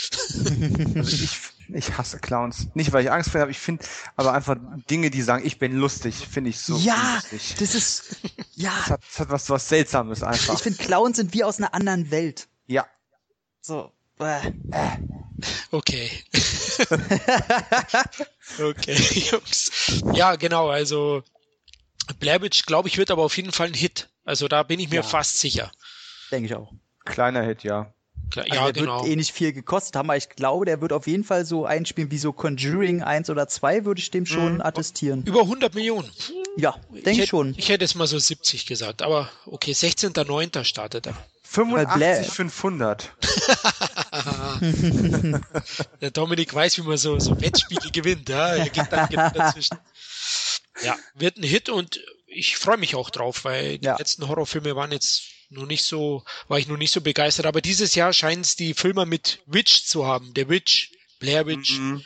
[0.95, 1.39] Also ich,
[1.75, 2.69] ich hasse Clowns.
[2.75, 3.85] Nicht, weil ich Angst vor habe, ich finde
[4.17, 4.57] aber einfach
[4.91, 7.57] Dinge, die sagen, ich bin lustig, finde ich so Ja, lustig.
[7.59, 8.17] das ist,
[8.55, 8.75] ja.
[8.77, 10.55] Das hat, das hat was, was Seltsames einfach.
[10.55, 12.49] Ich finde, Clowns sind wie aus einer anderen Welt.
[12.67, 12.87] Ja.
[13.61, 13.93] So.
[14.19, 14.53] Äh.
[15.71, 16.11] Okay.
[18.61, 18.95] okay,
[19.31, 19.71] Jungs.
[20.13, 21.23] Ja, genau, also
[22.21, 24.09] Blair Witch, glaube ich, wird aber auf jeden Fall ein Hit.
[24.25, 25.03] Also da bin ich mir ja.
[25.03, 25.73] fast sicher.
[26.33, 26.73] Denke ich auch.
[27.05, 27.93] Kleiner Hit, ja.
[28.31, 29.03] Klar, also ja, der genau.
[29.03, 31.67] wird eh nicht viel gekostet haben, aber ich glaube, der wird auf jeden Fall so
[31.67, 34.61] einspielen wie so Conjuring 1 oder 2, würde ich dem schon mhm.
[34.63, 35.23] attestieren.
[35.25, 36.11] Über 100 Millionen.
[36.57, 37.55] Ja, denke ich schon.
[37.59, 40.65] Ich hätte es mal so 70 gesagt, aber okay, 16.09.
[40.65, 41.15] startet er.
[41.43, 43.13] 85,500.
[46.01, 48.31] Der Dominik weiß, wie man so, so Wettspiele gewinnt.
[48.31, 48.55] Ja?
[48.55, 49.77] Er geht dann genau dazwischen.
[50.83, 53.99] Ja, wird ein Hit und ich freue mich auch drauf, weil die ja.
[53.99, 57.47] letzten Horrorfilme waren jetzt nur nicht so, war ich nur nicht so begeistert.
[57.47, 60.35] Aber dieses Jahr scheinen es die Filme mit Witch zu haben.
[60.35, 61.79] Der Witch, Blair Witch.
[61.79, 62.03] Mhm.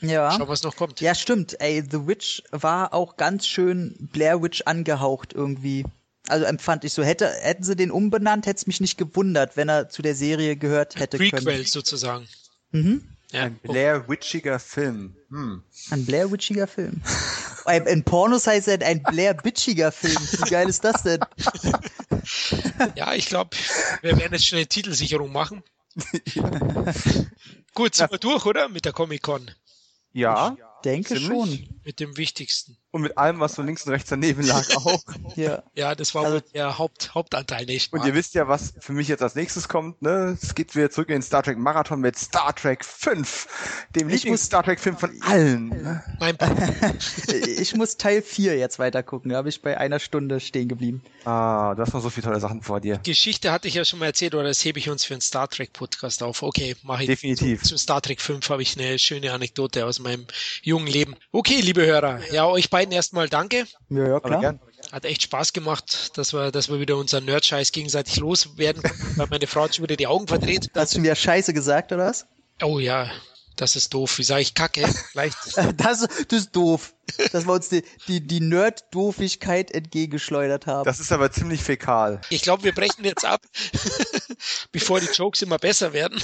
[0.00, 0.30] Ja.
[0.30, 1.00] Schauen, was noch kommt.
[1.00, 1.60] Ja, stimmt.
[1.60, 5.84] Ey, The Witch war auch ganz schön Blair Witch angehaucht irgendwie.
[6.28, 7.02] Also empfand ich so.
[7.02, 10.56] Hätte, hätten sie den umbenannt, hätte es mich nicht gewundert, wenn er zu der Serie
[10.56, 11.64] gehört hätte Prequel können.
[11.64, 12.28] sozusagen.
[12.70, 13.02] Mhm.
[13.32, 13.44] Ja.
[13.44, 15.16] Ein Blair Witchiger Film.
[15.30, 15.62] Hm.
[15.90, 17.02] Ein Blair Witchiger Film.
[17.68, 20.16] In Pornos heißt er ein Blair Bitchiger Film.
[20.16, 21.20] Wie geil ist das denn?
[22.94, 23.56] Ja, ich glaube,
[24.02, 25.62] wir werden jetzt schnell Titelsicherung machen.
[27.74, 28.68] Gut, sind wir durch, oder?
[28.68, 29.50] Mit der Comic-Con.
[30.12, 30.56] Ja.
[30.58, 31.77] Ich denke schon.
[31.88, 32.76] Mit dem Wichtigsten.
[32.90, 35.02] Und mit allem, was so links und rechts daneben lag auch.
[35.36, 35.62] ja.
[35.74, 37.94] ja, das war also, der Haupt, Hauptanteil nicht.
[37.94, 40.36] Und ihr wisst ja, was für mich jetzt als nächstes kommt, ne?
[40.38, 44.62] Es geht wieder zurück in den Star Trek Marathon mit Star Trek 5, dem Lieblings-Star
[44.64, 45.68] Trek Film von allen.
[45.68, 46.04] Ne?
[47.58, 51.02] ich muss Teil 4 jetzt weiter gucken, da habe ich bei einer Stunde stehen geblieben.
[51.24, 52.98] Ah, du hast noch so viele tolle Sachen vor dir.
[53.02, 55.48] Geschichte hatte ich ja schon mal erzählt, oder das hebe ich uns für einen Star
[55.48, 56.42] Trek Podcast auf.
[56.42, 57.06] Okay, mache ich.
[57.06, 57.62] Definitiv.
[57.62, 60.26] Zu, zu Star Trek 5 habe ich eine schöne Anekdote aus meinem
[60.62, 61.16] jungen Leben.
[61.32, 63.66] Okay, liebe Hörer, ja, euch beiden erstmal danke danke.
[63.88, 64.58] Ja, ja klar.
[64.92, 68.82] Hat echt Spaß gemacht, dass wir, dass wir wieder unseren Nerd-Scheiß gegenseitig loswerden
[69.16, 70.70] weil meine Frau hat schon wieder die Augen verdreht.
[70.74, 72.26] Hast du mir Scheiße gesagt, oder was?
[72.62, 73.10] Oh ja,
[73.56, 74.18] das ist doof.
[74.18, 74.86] Wie sage ich Kacke?
[75.10, 75.36] Vielleicht.
[75.76, 76.94] das, das ist doof.
[77.32, 80.84] Dass wir uns die, die, die Nerd-Doofigkeit entgegengeschleudert haben.
[80.84, 82.20] Das ist aber ziemlich fäkal.
[82.30, 83.40] Ich glaube, wir brechen jetzt ab,
[84.72, 86.22] bevor die Jokes immer besser werden.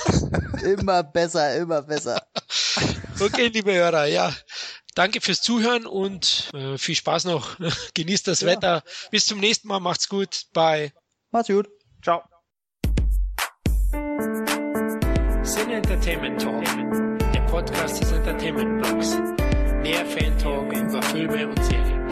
[0.63, 2.23] immer besser, immer besser.
[3.21, 4.33] okay, liebe Hörer, ja.
[4.95, 7.57] Danke fürs Zuhören und äh, viel Spaß noch.
[7.95, 8.49] Genießt das ja.
[8.49, 8.83] Wetter.
[9.11, 9.81] Bis zum nächsten Mal.
[9.81, 10.47] Macht's gut.
[10.53, 10.93] Bye.
[11.31, 11.69] Macht's gut.
[12.03, 12.23] Ciao.
[15.43, 16.65] Sin Entertainment Talk,
[17.35, 19.17] der Podcast des Entertainment Blogs.
[19.83, 22.04] Mehr Fan Talk über Filme und Serien.